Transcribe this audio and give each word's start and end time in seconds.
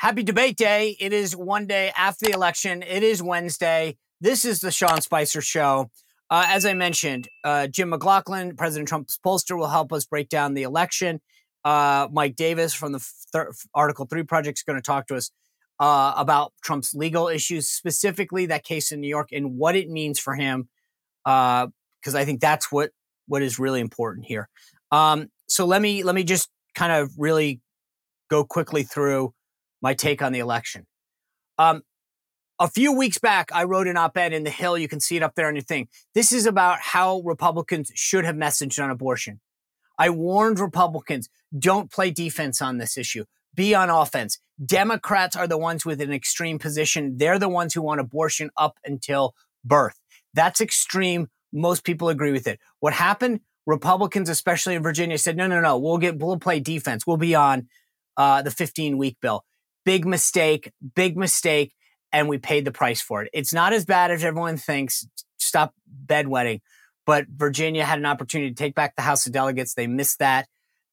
Happy 0.00 0.22
debate 0.22 0.56
day. 0.56 0.96
It 0.98 1.12
is 1.12 1.36
one 1.36 1.66
day 1.66 1.92
after 1.94 2.24
the 2.24 2.32
election. 2.32 2.82
It 2.82 3.02
is 3.02 3.22
Wednesday. 3.22 3.98
This 4.18 4.46
is 4.46 4.60
the 4.60 4.70
Sean 4.70 5.02
Spicer 5.02 5.42
Show. 5.42 5.90
Uh, 6.30 6.46
as 6.48 6.64
I 6.64 6.72
mentioned, 6.72 7.28
uh, 7.44 7.66
Jim 7.66 7.90
McLaughlin, 7.90 8.56
President 8.56 8.88
Trump's 8.88 9.18
pollster, 9.22 9.58
will 9.58 9.68
help 9.68 9.92
us 9.92 10.06
break 10.06 10.30
down 10.30 10.54
the 10.54 10.62
election. 10.62 11.20
Uh, 11.66 12.08
Mike 12.10 12.34
Davis 12.34 12.72
from 12.72 12.92
the 12.92 13.06
thir- 13.30 13.52
Article 13.74 14.06
3 14.06 14.22
Project 14.22 14.60
is 14.60 14.62
going 14.62 14.78
to 14.78 14.82
talk 14.82 15.06
to 15.08 15.16
us 15.16 15.32
uh, 15.80 16.14
about 16.16 16.54
Trump's 16.64 16.94
legal 16.94 17.28
issues, 17.28 17.68
specifically 17.68 18.46
that 18.46 18.64
case 18.64 18.92
in 18.92 19.02
New 19.02 19.08
York 19.08 19.28
and 19.32 19.58
what 19.58 19.76
it 19.76 19.90
means 19.90 20.18
for 20.18 20.34
him, 20.34 20.70
because 21.26 22.14
uh, 22.14 22.18
I 22.18 22.24
think 22.24 22.40
that's 22.40 22.72
what, 22.72 22.92
what 23.26 23.42
is 23.42 23.58
really 23.58 23.80
important 23.80 24.24
here. 24.24 24.48
Um, 24.90 25.28
so 25.46 25.66
let 25.66 25.82
me 25.82 26.04
let 26.04 26.14
me 26.14 26.24
just 26.24 26.48
kind 26.74 26.90
of 26.90 27.10
really 27.18 27.60
go 28.30 28.44
quickly 28.44 28.82
through 28.82 29.34
my 29.82 29.94
take 29.94 30.22
on 30.22 30.32
the 30.32 30.38
election. 30.38 30.86
Um, 31.58 31.82
a 32.58 32.68
few 32.68 32.92
weeks 32.92 33.18
back, 33.18 33.50
I 33.52 33.64
wrote 33.64 33.88
an 33.88 33.96
op 33.96 34.16
ed 34.18 34.34
in 34.34 34.44
The 34.44 34.50
Hill. 34.50 34.76
You 34.76 34.88
can 34.88 35.00
see 35.00 35.16
it 35.16 35.22
up 35.22 35.34
there 35.34 35.48
on 35.48 35.54
your 35.54 35.62
thing. 35.62 35.88
This 36.14 36.30
is 36.30 36.44
about 36.44 36.78
how 36.80 37.20
Republicans 37.20 37.90
should 37.94 38.24
have 38.24 38.36
messaged 38.36 38.82
on 38.82 38.90
abortion. 38.90 39.40
I 39.98 40.10
warned 40.10 40.60
Republicans 40.60 41.28
don't 41.58 41.90
play 41.90 42.10
defense 42.10 42.60
on 42.60 42.78
this 42.78 42.96
issue, 42.96 43.24
be 43.54 43.74
on 43.74 43.90
offense. 43.90 44.38
Democrats 44.64 45.36
are 45.36 45.46
the 45.46 45.58
ones 45.58 45.86
with 45.86 46.00
an 46.00 46.12
extreme 46.12 46.58
position. 46.58 47.16
They're 47.16 47.38
the 47.38 47.48
ones 47.48 47.72
who 47.72 47.82
want 47.82 48.00
abortion 48.00 48.50
up 48.56 48.78
until 48.84 49.34
birth. 49.64 49.98
That's 50.34 50.60
extreme. 50.60 51.28
Most 51.52 51.82
people 51.82 52.08
agree 52.08 52.32
with 52.32 52.46
it. 52.46 52.60
What 52.80 52.92
happened? 52.92 53.40
Republicans, 53.66 54.28
especially 54.28 54.74
in 54.74 54.82
Virginia, 54.82 55.16
said, 55.18 55.36
no, 55.36 55.46
no, 55.46 55.60
no, 55.60 55.78
we'll 55.78 55.98
get, 55.98 56.18
we'll 56.18 56.38
play 56.38 56.60
defense. 56.60 57.06
We'll 57.06 57.16
be 57.16 57.34
on 57.34 57.68
uh, 58.16 58.42
the 58.42 58.50
15 58.50 58.98
week 58.98 59.16
bill. 59.20 59.44
Big 59.84 60.06
mistake, 60.06 60.72
big 60.94 61.16
mistake. 61.16 61.74
And 62.12 62.28
we 62.28 62.38
paid 62.38 62.64
the 62.64 62.72
price 62.72 63.00
for 63.00 63.22
it. 63.22 63.30
It's 63.32 63.52
not 63.52 63.72
as 63.72 63.84
bad 63.84 64.10
as 64.10 64.24
everyone 64.24 64.56
thinks. 64.56 65.06
Stop 65.38 65.74
bedwetting. 66.06 66.60
But 67.06 67.26
Virginia 67.28 67.84
had 67.84 67.98
an 67.98 68.06
opportunity 68.06 68.50
to 68.50 68.56
take 68.56 68.74
back 68.74 68.96
the 68.96 69.02
House 69.02 69.26
of 69.26 69.32
Delegates. 69.32 69.74
They 69.74 69.86
missed 69.86 70.18
that. 70.18 70.48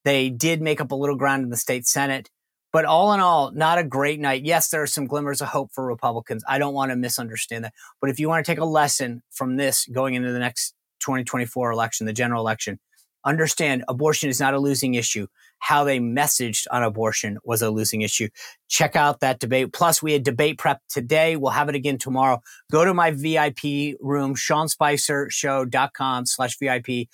They 0.06 0.30
did 0.30 0.62
make 0.62 0.80
up 0.80 0.92
a 0.92 0.96
little 0.96 1.16
ground 1.16 1.44
in 1.44 1.50
the 1.50 1.58
state 1.58 1.88
Senate. 1.88 2.30
But 2.72 2.86
all 2.86 3.14
in 3.14 3.20
all, 3.20 3.52
not 3.52 3.78
a 3.80 3.84
great 3.84 4.20
night. 4.20 4.46
Yes, 4.46 4.70
there 4.70 4.82
are 4.82 4.88
some 4.88 5.08
glimmers 5.08 5.42
of 5.42 5.48
hope 5.48 5.72
for 5.74 5.86
Republicans. 5.86 6.44
I 6.48 6.60
don't 6.60 6.74
want 6.74 6.92
to 6.92 6.96
misunderstand 6.96 7.66
that. 7.66 7.74
But 8.00 8.10
if 8.10 8.20
you 8.20 8.28
want 8.28 8.46
to 8.46 8.52
take 8.52 8.60
a 8.60 8.66
lesson 8.66 9.24
from 9.32 9.58
this 9.58 9.86
going 9.88 10.14
into 10.14 10.32
the 10.32 10.40
next 10.40 10.76
2024 11.00 11.72
election, 11.72 12.06
the 12.06 12.14
general 12.14 12.42
election, 12.42 12.80
understand 13.28 13.84
abortion 13.88 14.30
is 14.30 14.40
not 14.40 14.54
a 14.54 14.60
losing 14.60 14.96
issue. 14.96 15.28
How 15.60 15.84
they 15.84 16.00
messaged 16.00 16.66
on 16.72 16.84
abortion 16.84 17.40
was 17.44 17.62
a 17.62 17.70
losing 17.70 18.02
issue. 18.02 18.30
Check 18.70 18.96
out 18.96 19.20
that 19.20 19.40
debate. 19.40 19.74
Plus, 19.74 20.02
we 20.02 20.14
had 20.14 20.24
debate 20.24 20.58
prep 20.58 20.82
today. 20.88 21.36
We'll 21.36 21.52
have 21.52 21.68
it 21.68 21.76
again 21.76 21.98
tomorrow. 21.98 22.42
Go 22.72 22.86
to 22.86 22.94
my 22.94 23.12
VIP 23.12 23.98
room, 24.00 24.36
SeanSpicerShow.com 24.36 26.26
slash 26.28 26.58
VIP, 26.60 27.08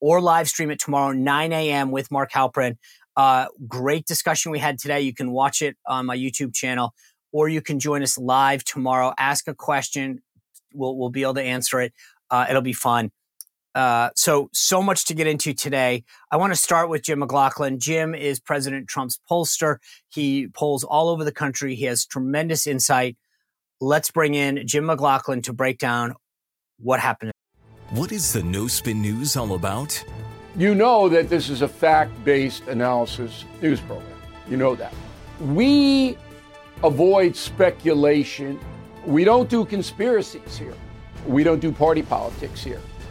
or 0.00 0.20
live 0.20 0.48
stream 0.48 0.70
it 0.70 0.80
tomorrow, 0.80 1.12
9 1.12 1.52
a.m. 1.52 1.90
with 1.90 2.10
Mark 2.10 2.32
Halperin. 2.32 2.76
Uh, 3.16 3.46
great 3.68 4.06
discussion 4.06 4.50
we 4.50 4.58
had 4.58 4.78
today. 4.78 5.00
You 5.02 5.14
can 5.14 5.30
watch 5.30 5.62
it 5.62 5.76
on 5.86 6.06
my 6.06 6.16
YouTube 6.16 6.54
channel, 6.54 6.94
or 7.32 7.48
you 7.48 7.60
can 7.60 7.78
join 7.78 8.02
us 8.02 8.16
live 8.16 8.64
tomorrow. 8.64 9.12
Ask 9.18 9.46
a 9.46 9.54
question. 9.54 10.22
We'll, 10.72 10.96
we'll 10.96 11.10
be 11.10 11.22
able 11.22 11.34
to 11.34 11.42
answer 11.42 11.80
it. 11.80 11.92
Uh, 12.30 12.46
it'll 12.48 12.62
be 12.62 12.72
fun. 12.72 13.10
Uh, 13.74 14.10
so, 14.16 14.50
so 14.52 14.82
much 14.82 15.04
to 15.06 15.14
get 15.14 15.26
into 15.26 15.54
today. 15.54 16.04
I 16.30 16.36
want 16.36 16.52
to 16.52 16.58
start 16.58 16.88
with 16.88 17.02
Jim 17.02 17.20
McLaughlin. 17.20 17.78
Jim 17.78 18.14
is 18.14 18.40
President 18.40 18.88
Trump's 18.88 19.20
pollster. 19.30 19.76
He 20.08 20.48
polls 20.48 20.82
all 20.82 21.08
over 21.08 21.24
the 21.24 21.32
country. 21.32 21.74
He 21.74 21.84
has 21.84 22.04
tremendous 22.04 22.66
insight. 22.66 23.16
Let's 23.80 24.10
bring 24.10 24.34
in 24.34 24.66
Jim 24.66 24.86
McLaughlin 24.86 25.42
to 25.42 25.52
break 25.52 25.78
down 25.78 26.14
what 26.78 27.00
happened. 27.00 27.32
What 27.90 28.12
is 28.12 28.32
the 28.32 28.42
No 28.42 28.66
Spin 28.66 29.00
News 29.00 29.36
all 29.36 29.54
about? 29.54 30.04
You 30.56 30.74
know 30.74 31.08
that 31.08 31.28
this 31.28 31.48
is 31.48 31.62
a 31.62 31.68
fact 31.68 32.12
based 32.24 32.66
analysis 32.66 33.44
news 33.62 33.80
program. 33.80 34.06
You 34.48 34.56
know 34.56 34.74
that. 34.74 34.92
We 35.40 36.18
avoid 36.82 37.36
speculation. 37.36 38.58
We 39.06 39.24
don't 39.24 39.48
do 39.48 39.64
conspiracies 39.64 40.58
here. 40.58 40.74
We 41.26 41.44
don't 41.44 41.60
do 41.60 41.70
party 41.72 42.02
politics 42.02 42.62
here. 42.62 42.80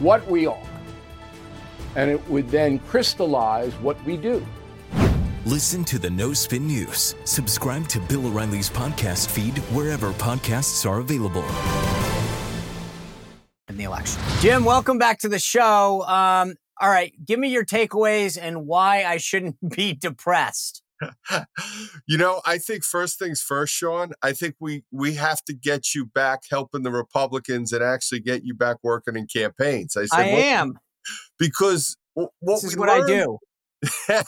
what 0.00 0.26
we 0.28 0.46
are, 0.46 0.66
and 1.96 2.10
it 2.10 2.28
would 2.28 2.48
then 2.50 2.78
crystallize 2.80 3.72
what 3.74 4.02
we 4.04 4.16
do. 4.16 4.44
Listen 5.46 5.84
to 5.84 5.98
the 5.98 6.08
No 6.08 6.32
Spin 6.32 6.66
News. 6.66 7.14
Subscribe 7.24 7.86
to 7.88 8.00
Bill 8.00 8.26
O'Reilly's 8.28 8.70
podcast 8.70 9.30
feed 9.30 9.58
wherever 9.74 10.12
podcasts 10.12 10.88
are 10.88 11.00
available. 11.00 11.44
In 13.68 13.76
the 13.76 13.84
election. 13.84 14.22
Jim, 14.40 14.64
welcome 14.64 14.98
back 14.98 15.18
to 15.18 15.28
the 15.28 15.38
show. 15.38 16.02
Um, 16.06 16.54
all 16.80 16.88
right, 16.88 17.12
give 17.24 17.38
me 17.38 17.48
your 17.48 17.64
takeaways 17.64 18.38
and 18.40 18.66
why 18.66 19.04
I 19.04 19.18
shouldn't 19.18 19.56
be 19.76 19.92
depressed. 19.92 20.82
you 22.06 22.18
know, 22.18 22.40
I 22.44 22.58
think 22.58 22.84
first 22.84 23.18
things 23.18 23.40
first, 23.40 23.74
Sean. 23.74 24.12
I 24.22 24.32
think 24.32 24.56
we 24.60 24.84
we 24.90 25.14
have 25.14 25.42
to 25.44 25.54
get 25.54 25.94
you 25.94 26.06
back 26.06 26.42
helping 26.50 26.82
the 26.82 26.90
Republicans 26.90 27.72
and 27.72 27.82
actually 27.82 28.20
get 28.20 28.44
you 28.44 28.54
back 28.54 28.78
working 28.82 29.16
in 29.16 29.26
campaigns. 29.26 29.96
I 29.96 30.06
said, 30.06 30.20
I 30.20 30.28
am 30.28 30.78
because 31.38 31.96
what 32.14 32.30
this 32.42 32.64
is 32.64 32.76
what 32.76 32.88
learned, 32.88 33.04
I 33.04 33.24
do. 33.24 33.38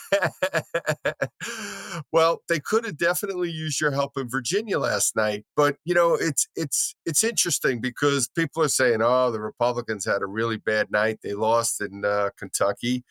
well, 2.13 2.43
they 2.49 2.61
could 2.61 2.85
have 2.85 2.99
definitely 2.99 3.51
used 3.51 3.81
your 3.81 3.91
help 3.91 4.13
in 4.17 4.29
Virginia 4.29 4.79
last 4.79 5.17
night, 5.17 5.45
but 5.57 5.77
you 5.85 5.95
know 5.95 6.15
it's 6.15 6.49
it's 6.57 6.95
it's 7.05 7.25
interesting 7.25 7.81
because 7.81 8.29
people 8.29 8.63
are 8.63 8.69
saying, 8.69 9.01
"Oh, 9.03 9.31
the 9.31 9.41
Republicans 9.41 10.05
had 10.05 10.23
a 10.23 10.27
really 10.27 10.57
bad 10.57 10.91
night; 10.91 11.21
they 11.23 11.35
lost 11.35 11.81
in 11.81 12.05
uh, 12.05 12.31
Kentucky," 12.39 13.05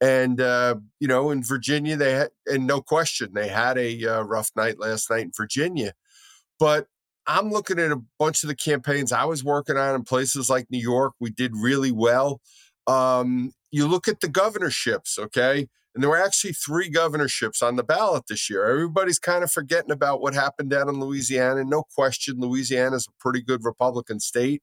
and 0.00 0.40
uh, 0.40 0.76
you 0.98 1.08
know 1.08 1.30
in 1.30 1.42
Virginia 1.42 1.96
they 1.96 2.12
had, 2.12 2.30
and 2.46 2.66
no 2.66 2.80
question 2.80 3.32
they 3.34 3.48
had 3.48 3.78
a 3.78 4.04
uh, 4.04 4.22
rough 4.22 4.50
night 4.56 4.78
last 4.78 5.10
night 5.10 5.22
in 5.22 5.32
Virginia, 5.36 5.92
but 6.58 6.86
I'm 7.26 7.50
looking 7.50 7.78
at 7.78 7.92
a 7.92 8.02
bunch 8.18 8.42
of 8.42 8.48
the 8.48 8.56
campaigns 8.56 9.12
I 9.12 9.24
was 9.24 9.44
working 9.44 9.76
on 9.76 9.94
in 9.94 10.02
places 10.02 10.50
like 10.50 10.66
New 10.70 10.78
York. 10.78 11.14
We 11.20 11.30
did 11.30 11.52
really 11.54 11.92
well. 11.92 12.40
Um, 12.86 13.52
you 13.70 13.86
look 13.86 14.08
at 14.08 14.20
the 14.20 14.28
governorships, 14.28 15.18
okay? 15.18 15.68
And 15.94 16.02
there 16.02 16.10
were 16.10 16.22
actually 16.22 16.52
three 16.52 16.88
governorships 16.88 17.62
on 17.62 17.76
the 17.76 17.82
ballot 17.82 18.24
this 18.28 18.48
year. 18.48 18.68
Everybody's 18.68 19.18
kind 19.18 19.44
of 19.44 19.50
forgetting 19.50 19.90
about 19.90 20.20
what 20.20 20.34
happened 20.34 20.70
down 20.70 20.88
in 20.88 21.00
Louisiana. 21.00 21.64
No 21.64 21.84
question, 21.94 22.40
Louisiana 22.40 22.96
is 22.96 23.06
a 23.08 23.22
pretty 23.22 23.42
good 23.42 23.64
Republican 23.64 24.20
state. 24.20 24.62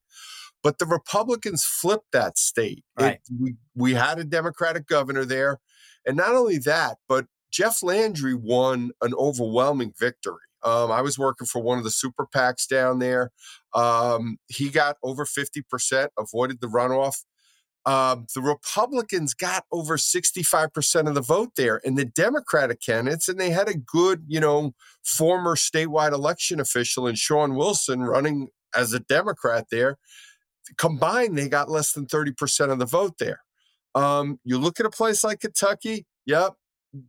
But 0.62 0.78
the 0.78 0.86
Republicans 0.86 1.64
flipped 1.64 2.12
that 2.12 2.38
state. 2.38 2.84
Right. 2.98 3.14
It, 3.14 3.20
we, 3.40 3.54
we 3.74 3.94
had 3.94 4.18
a 4.18 4.24
Democratic 4.24 4.86
governor 4.86 5.24
there. 5.24 5.60
And 6.06 6.16
not 6.16 6.34
only 6.34 6.58
that, 6.58 6.98
but 7.08 7.26
Jeff 7.50 7.82
Landry 7.82 8.34
won 8.34 8.90
an 9.00 9.14
overwhelming 9.14 9.92
victory. 9.98 10.36
Um, 10.64 10.90
I 10.90 11.02
was 11.02 11.18
working 11.18 11.46
for 11.46 11.62
one 11.62 11.78
of 11.78 11.84
the 11.84 11.90
super 11.90 12.26
PACs 12.26 12.66
down 12.68 12.98
there. 12.98 13.30
Um, 13.74 14.38
he 14.48 14.70
got 14.70 14.96
over 15.02 15.24
50%, 15.24 16.08
avoided 16.18 16.60
the 16.60 16.66
runoff. 16.66 17.22
um, 17.86 18.26
the 18.34 18.42
Republicans 18.42 19.34
got 19.34 19.64
over 19.72 19.96
65% 19.96 21.08
of 21.08 21.14
the 21.14 21.22
vote 21.22 21.52
there, 21.56 21.80
and 21.84 21.96
the 21.96 22.04
Democratic 22.04 22.82
candidates, 22.82 23.28
and 23.28 23.40
they 23.40 23.50
had 23.50 23.68
a 23.68 23.76
good, 23.76 24.24
you 24.26 24.40
know, 24.40 24.74
former 25.04 25.54
statewide 25.54 26.12
election 26.12 26.60
official 26.60 27.06
in 27.06 27.14
Shawn 27.14 27.54
Wilson 27.54 28.02
running 28.02 28.48
as 28.74 28.92
a 28.92 29.00
Democrat 29.00 29.66
there. 29.70 29.96
Combined, 30.76 31.36
they 31.36 31.48
got 31.48 31.70
less 31.70 31.92
than 31.92 32.06
30% 32.06 32.70
of 32.70 32.78
the 32.78 32.86
vote 32.86 33.14
there. 33.18 33.40
Um, 33.94 34.38
you 34.44 34.58
look 34.58 34.80
at 34.80 34.86
a 34.86 34.90
place 34.90 35.24
like 35.24 35.40
Kentucky, 35.40 36.06
yep, 36.26 36.54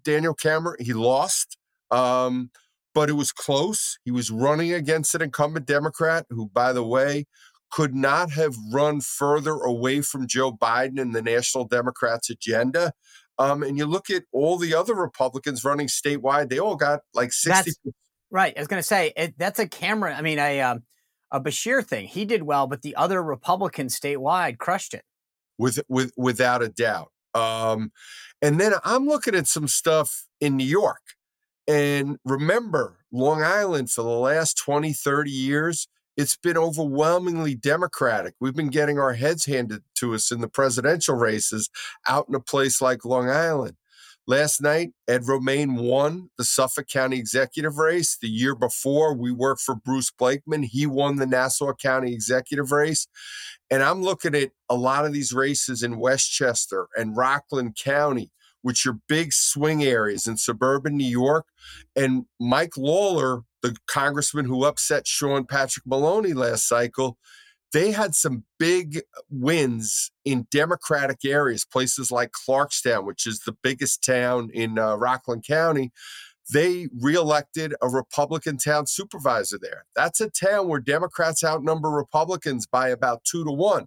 Daniel 0.03 0.33
Cameron, 0.33 0.77
he 0.79 0.93
lost. 0.93 1.57
Um, 1.91 2.51
but 2.93 3.09
it 3.09 3.13
was 3.13 3.31
close. 3.31 3.99
He 4.03 4.11
was 4.11 4.31
running 4.31 4.73
against 4.73 5.15
an 5.15 5.21
incumbent 5.21 5.65
Democrat 5.65 6.25
who, 6.29 6.47
by 6.47 6.73
the 6.73 6.83
way, 6.83 7.25
could 7.71 7.93
not 7.93 8.31
have 8.31 8.55
run 8.73 8.99
further 9.01 9.53
away 9.53 10.01
from 10.01 10.27
Joe 10.27 10.51
Biden 10.51 10.99
and 10.99 11.13
the 11.13 11.21
National 11.21 11.65
Democrats' 11.65 12.29
agenda. 12.29 12.93
Um, 13.37 13.63
and 13.63 13.77
you 13.77 13.85
look 13.85 14.09
at 14.09 14.23
all 14.33 14.57
the 14.57 14.73
other 14.73 14.95
Republicans 14.95 15.63
running 15.63 15.87
statewide; 15.87 16.49
they 16.49 16.59
all 16.59 16.75
got 16.75 17.01
like 17.13 17.31
sixty. 17.31 17.71
That's, 17.71 17.95
right. 18.31 18.53
I 18.55 18.59
was 18.59 18.67
going 18.67 18.81
to 18.81 18.87
say 18.87 19.13
it, 19.15 19.35
that's 19.37 19.59
a 19.59 19.67
Cameron. 19.67 20.17
I 20.17 20.21
mean, 20.21 20.39
a 20.39 20.61
um, 20.61 20.83
a 21.31 21.39
Beshear 21.39 21.85
thing. 21.85 22.07
He 22.07 22.25
did 22.25 22.43
well, 22.43 22.67
but 22.67 22.81
the 22.81 22.95
other 22.95 23.21
Republicans 23.21 23.99
statewide 23.99 24.57
crushed 24.57 24.93
it. 24.93 25.03
With 25.57 25.79
with 25.87 26.11
without 26.17 26.63
a 26.63 26.69
doubt. 26.69 27.11
Um, 27.33 27.91
and 28.41 28.59
then 28.59 28.73
I'm 28.83 29.05
looking 29.05 29.35
at 29.35 29.47
some 29.47 29.67
stuff 29.67 30.25
in 30.39 30.57
New 30.57 30.65
York. 30.65 31.01
And 31.67 32.17
remember, 32.25 32.97
Long 33.11 33.43
Island 33.43 33.91
for 33.91 34.01
the 34.01 34.09
last 34.09 34.57
20, 34.57 34.93
30 34.93 35.29
years 35.29 35.87
it's 36.19 36.35
been 36.35 36.57
overwhelmingly 36.57 37.55
Democratic. 37.55 38.33
We've 38.41 38.53
been 38.53 38.67
getting 38.67 38.99
our 38.99 39.13
heads 39.13 39.45
handed 39.45 39.83
to 39.95 40.13
us 40.13 40.31
in 40.33 40.41
the 40.41 40.49
presidential 40.49 41.15
races 41.15 41.69
out 42.09 42.25
in 42.27 42.35
a 42.35 42.41
place 42.41 42.81
like 42.81 43.05
Long 43.05 43.29
Island. 43.29 43.75
Last 44.29 44.61
night, 44.61 44.91
Ed 45.07 45.27
Romaine 45.27 45.75
won 45.75 46.29
the 46.37 46.43
Suffolk 46.43 46.87
County 46.87 47.17
executive 47.17 47.79
race. 47.79 48.15
The 48.15 48.27
year 48.27 48.53
before, 48.53 49.15
we 49.15 49.31
worked 49.31 49.61
for 49.61 49.73
Bruce 49.73 50.11
Blakeman. 50.11 50.61
He 50.61 50.85
won 50.85 51.15
the 51.15 51.25
Nassau 51.25 51.73
County 51.73 52.13
executive 52.13 52.71
race. 52.71 53.07
And 53.71 53.81
I'm 53.81 54.03
looking 54.03 54.35
at 54.35 54.51
a 54.69 54.75
lot 54.75 55.07
of 55.07 55.13
these 55.13 55.33
races 55.33 55.81
in 55.81 55.97
Westchester 55.97 56.89
and 56.95 57.17
Rockland 57.17 57.75
County 57.75 58.31
which 58.61 58.85
are 58.85 58.99
big 59.07 59.31
swing 59.31 59.85
areas 59.85 60.27
in 60.27 60.35
suburban 60.35 60.97
New 60.97 61.07
York. 61.07 61.45
And 61.95 62.25
Mike 62.41 62.75
Lawler, 62.77 63.43
the 63.61 63.73
congressman 63.87 64.45
who 64.45 64.65
upset 64.65 65.07
Sean 65.07 65.45
Patrick 65.45 65.85
Maloney 65.87 66.33
last 66.33 66.67
cycle, 66.67 67.17
they 67.71 67.91
had 67.91 68.15
some 68.15 68.43
big 68.57 69.01
wins 69.29 70.11
in 70.25 70.47
Democratic 70.51 71.23
areas, 71.25 71.65
places 71.65 72.11
like 72.11 72.31
Clarkstown, 72.31 73.05
which 73.05 73.27
is 73.27 73.41
the 73.41 73.55
biggest 73.61 74.03
town 74.03 74.49
in 74.53 74.79
uh, 74.79 74.95
Rockland 74.95 75.45
County. 75.45 75.91
They 76.51 76.87
reelected 76.99 77.75
a 77.81 77.89
Republican 77.89 78.57
town 78.57 78.87
supervisor 78.87 79.59
there. 79.61 79.85
That's 79.95 80.19
a 80.19 80.31
town 80.31 80.67
where 80.67 80.79
Democrats 80.79 81.43
outnumber 81.43 81.89
Republicans 81.89 82.65
by 82.65 82.89
about 82.89 83.23
two 83.23 83.45
to 83.45 83.51
one. 83.51 83.85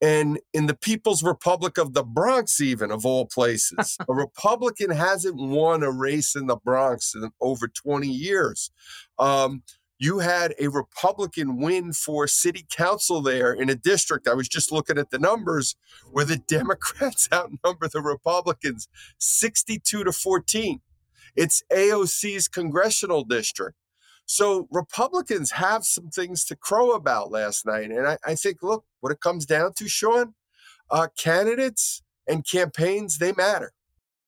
And 0.00 0.38
in 0.52 0.66
the 0.66 0.76
People's 0.76 1.24
Republic 1.24 1.76
of 1.76 1.92
the 1.92 2.04
Bronx, 2.04 2.60
even 2.60 2.90
of 2.92 3.04
all 3.04 3.26
places, 3.26 3.96
a 4.08 4.12
Republican 4.12 4.90
hasn't 4.90 5.36
won 5.36 5.82
a 5.82 5.90
race 5.90 6.36
in 6.36 6.46
the 6.46 6.56
Bronx 6.56 7.14
in 7.14 7.30
over 7.40 7.66
20 7.66 8.06
years. 8.06 8.70
Um, 9.18 9.62
you 9.98 10.20
had 10.20 10.54
a 10.60 10.68
Republican 10.68 11.56
win 11.56 11.92
for 11.92 12.26
city 12.28 12.64
council 12.70 13.20
there 13.20 13.52
in 13.52 13.68
a 13.68 13.74
district. 13.74 14.28
I 14.28 14.34
was 14.34 14.48
just 14.48 14.70
looking 14.70 14.98
at 14.98 15.10
the 15.10 15.18
numbers 15.18 15.76
where 16.10 16.24
the 16.24 16.36
Democrats 16.48 17.28
outnumber 17.32 17.88
the 17.88 18.00
Republicans 18.00 18.88
62 19.18 20.04
to 20.04 20.12
14. 20.12 20.80
It's 21.36 21.62
AOC's 21.72 22.48
congressional 22.48 23.24
district. 23.24 23.76
So 24.26 24.68
Republicans 24.70 25.52
have 25.52 25.84
some 25.84 26.10
things 26.10 26.44
to 26.46 26.56
crow 26.56 26.92
about 26.92 27.30
last 27.30 27.64
night. 27.64 27.90
And 27.90 28.06
I, 28.06 28.18
I 28.24 28.34
think, 28.34 28.62
look, 28.62 28.84
what 29.00 29.10
it 29.10 29.20
comes 29.20 29.46
down 29.46 29.72
to, 29.78 29.88
Sean, 29.88 30.34
uh, 30.90 31.08
candidates 31.18 32.02
and 32.26 32.46
campaigns, 32.46 33.18
they 33.18 33.32
matter. 33.32 33.72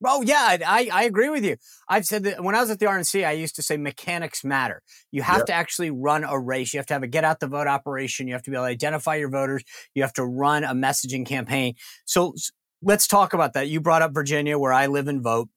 Oh 0.05 0.23
yeah, 0.23 0.57
I, 0.67 0.89
I 0.93 1.05
agree 1.05 1.29
with 1.29 1.45
you. 1.45 1.57
I've 1.89 2.07
said 2.07 2.25
that 2.25 2.43
when 2.43 2.55
I 2.55 2.61
was 2.61 2.71
at 2.71 2.79
the 2.79 2.87
RNC, 2.87 3.27
I 3.27 3.33
used 3.33 3.57
to 3.57 3.63
say 3.63 3.77
mechanics 3.77 4.45
matter. 4.45 4.83
You 5.11 5.23
have 5.23 5.39
yep. 5.39 5.47
to 5.47 5.53
actually 5.53 5.91
run 5.91 6.25
a 6.25 6.39
race. 6.39 6.73
You 6.73 6.79
have 6.79 6.87
to 6.87 6.95
have 6.95 7.03
a 7.03 7.07
get 7.07 7.25
out 7.25 7.41
the 7.41 7.49
vote 7.49 7.67
operation. 7.67 8.27
You 8.27 8.35
have 8.35 8.43
to 8.45 8.51
be 8.51 8.57
able 8.57 8.65
to 8.65 8.71
identify 8.71 9.17
your 9.17 9.31
voters. 9.31 9.63
You 9.95 10.03
have 10.03 10.15
to 10.15 10.25
run 10.25 10.65
a 10.65 10.75
messaging 10.75 11.27
campaign. 11.27 11.75
So 12.07 12.35
let's 12.83 13.07
talk 13.07 13.35
about 13.35 13.53
that. 13.55 13.69
You 13.69 13.81
brought 13.81 14.03
up 14.03 14.15
Virginia, 14.15 14.59
where 14.59 14.73
I 14.73 14.87
live 14.87 15.07
and 15.09 15.23
vote. 15.23 15.49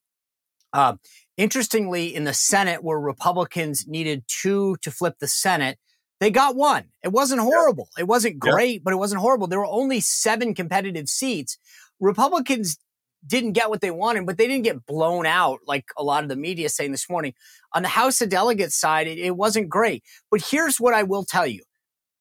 Uh, 0.73 0.95
Interestingly, 1.35 2.13
in 2.13 2.25
the 2.25 2.33
Senate, 2.33 2.83
where 2.83 2.99
Republicans 2.99 3.87
needed 3.87 4.23
two 4.27 4.75
to 4.83 4.91
flip 4.91 5.15
the 5.19 5.27
Senate, 5.27 5.79
they 6.19 6.29
got 6.29 6.55
one. 6.55 6.85
It 7.03 7.11
wasn't 7.11 7.41
horrible. 7.41 7.89
It 7.97 8.07
wasn't 8.07 8.37
great, 8.37 8.83
but 8.83 8.93
it 8.93 8.97
wasn't 8.97 9.21
horrible. 9.21 9.47
There 9.47 9.59
were 9.59 9.65
only 9.65 9.99
seven 9.99 10.53
competitive 10.53 11.09
seats. 11.09 11.57
Republicans 11.99 12.77
didn't 13.25 13.53
get 13.53 13.69
what 13.69 13.81
they 13.81 13.91
wanted, 13.91 14.25
but 14.25 14.37
they 14.37 14.47
didn't 14.47 14.63
get 14.63 14.85
blown 14.85 15.25
out 15.25 15.59
like 15.65 15.85
a 15.97 16.03
lot 16.03 16.23
of 16.23 16.29
the 16.29 16.35
media 16.35 16.69
saying 16.69 16.91
this 16.91 17.09
morning. 17.09 17.33
On 17.73 17.81
the 17.81 17.89
House 17.89 18.21
of 18.21 18.29
Delegates 18.29 18.75
side, 18.75 19.07
it, 19.07 19.17
it 19.17 19.35
wasn't 19.35 19.69
great. 19.69 20.03
But 20.29 20.41
here's 20.41 20.79
what 20.79 20.93
I 20.93 21.03
will 21.03 21.23
tell 21.23 21.47
you. 21.47 21.63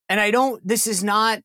And 0.08 0.20
I 0.20 0.31
don't, 0.31 0.66
this 0.66 0.87
is 0.87 1.02
not 1.02 1.40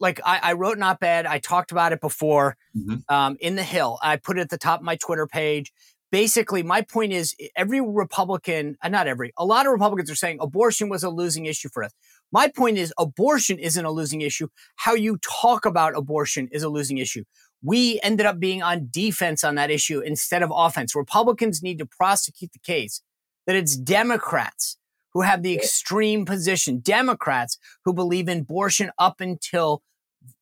like 0.00 0.20
I, 0.24 0.40
I 0.42 0.52
wrote 0.54 0.76
an 0.76 0.82
op 0.82 1.02
ed. 1.02 1.26
I 1.26 1.38
talked 1.38 1.72
about 1.72 1.92
it 1.92 2.00
before 2.00 2.56
mm-hmm. 2.76 2.96
um, 3.14 3.36
in 3.40 3.56
the 3.56 3.62
Hill. 3.62 3.98
I 4.02 4.16
put 4.16 4.38
it 4.38 4.42
at 4.42 4.50
the 4.50 4.58
top 4.58 4.80
of 4.80 4.84
my 4.84 4.96
Twitter 4.96 5.26
page 5.26 5.72
basically 6.14 6.62
my 6.62 6.80
point 6.80 7.12
is 7.12 7.34
every 7.56 7.80
republican 7.80 8.76
uh, 8.84 8.88
not 8.88 9.08
every 9.08 9.32
a 9.36 9.44
lot 9.44 9.66
of 9.66 9.72
republicans 9.72 10.08
are 10.08 10.14
saying 10.14 10.38
abortion 10.40 10.88
was 10.88 11.02
a 11.02 11.10
losing 11.10 11.46
issue 11.46 11.68
for 11.72 11.82
us 11.82 11.90
my 12.30 12.46
point 12.46 12.78
is 12.78 12.94
abortion 12.98 13.58
isn't 13.58 13.84
a 13.84 13.90
losing 13.90 14.20
issue 14.20 14.46
how 14.76 14.94
you 14.94 15.18
talk 15.18 15.66
about 15.66 15.96
abortion 15.96 16.48
is 16.52 16.62
a 16.62 16.68
losing 16.68 16.98
issue 16.98 17.24
we 17.64 17.98
ended 18.02 18.26
up 18.26 18.38
being 18.38 18.62
on 18.62 18.88
defense 18.90 19.42
on 19.42 19.54
that 19.54 19.70
issue 19.70 20.00
instead 20.00 20.42
of 20.42 20.52
offense 20.54 20.94
republicans 20.94 21.62
need 21.62 21.78
to 21.78 21.86
prosecute 21.86 22.52
the 22.52 22.58
case 22.58 23.02
that 23.46 23.56
it's 23.56 23.76
democrats 23.76 24.76
who 25.12 25.22
have 25.22 25.42
the 25.42 25.54
extreme 25.54 26.24
position 26.24 26.80
democrats 26.80 27.58
who 27.84 27.92
believe 27.92 28.28
in 28.28 28.40
abortion 28.40 28.90
up 28.98 29.20
until 29.20 29.82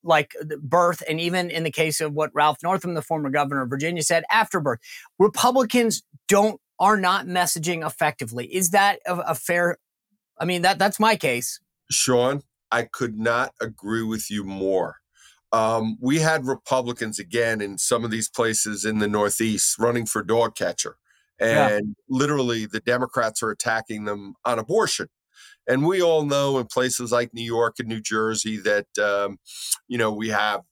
like 0.02 0.34
birth, 0.60 1.02
and 1.08 1.20
even 1.20 1.50
in 1.50 1.64
the 1.64 1.70
case 1.70 2.00
of 2.00 2.12
what 2.12 2.30
Ralph 2.34 2.58
Northam, 2.62 2.94
the 2.94 3.02
former 3.02 3.30
governor 3.30 3.62
of 3.62 3.70
Virginia, 3.70 4.02
said 4.02 4.24
after 4.30 4.60
birth, 4.60 4.80
Republicans 5.18 6.02
don't 6.28 6.60
are 6.78 6.96
not 6.96 7.26
messaging 7.26 7.86
effectively. 7.86 8.46
Is 8.52 8.70
that 8.70 8.98
a, 9.06 9.16
a 9.18 9.34
fair? 9.34 9.78
I 10.38 10.44
mean 10.44 10.62
that 10.62 10.78
that's 10.78 10.98
my 10.98 11.16
case. 11.16 11.60
Sean, 11.90 12.42
I 12.70 12.82
could 12.82 13.18
not 13.18 13.52
agree 13.60 14.02
with 14.02 14.30
you 14.30 14.44
more. 14.44 14.96
Um, 15.52 15.98
we 16.00 16.18
had 16.18 16.46
Republicans 16.46 17.18
again 17.18 17.60
in 17.60 17.76
some 17.78 18.04
of 18.04 18.10
these 18.10 18.28
places 18.28 18.84
in 18.84 18.98
the 18.98 19.08
Northeast 19.08 19.78
running 19.78 20.06
for 20.06 20.22
dog 20.22 20.54
catcher. 20.56 20.96
And 21.38 21.86
yeah. 21.88 21.92
literally, 22.08 22.66
the 22.66 22.80
Democrats 22.80 23.42
are 23.42 23.50
attacking 23.50 24.04
them 24.04 24.34
on 24.44 24.58
abortion. 24.58 25.08
And 25.68 25.86
we 25.86 26.02
all 26.02 26.24
know 26.24 26.58
in 26.58 26.66
places 26.66 27.12
like 27.12 27.34
New 27.34 27.44
York 27.44 27.76
and 27.78 27.88
New 27.88 28.00
Jersey 28.00 28.58
that, 28.58 28.86
um, 28.98 29.38
you 29.88 29.98
know, 29.98 30.12
we 30.12 30.28
have 30.28 30.62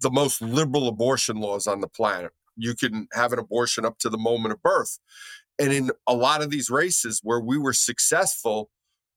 the 0.00 0.10
most 0.10 0.40
liberal 0.42 0.88
abortion 0.88 1.36
laws 1.36 1.66
on 1.66 1.80
the 1.80 1.88
planet. 1.88 2.32
You 2.56 2.74
can 2.74 3.08
have 3.12 3.32
an 3.32 3.38
abortion 3.38 3.84
up 3.84 3.98
to 4.00 4.08
the 4.08 4.18
moment 4.18 4.52
of 4.52 4.62
birth. 4.62 4.98
And 5.58 5.72
in 5.72 5.90
a 6.06 6.14
lot 6.14 6.42
of 6.42 6.50
these 6.50 6.70
races 6.70 7.20
where 7.22 7.40
we 7.40 7.58
were 7.58 7.72
successful, 7.72 8.70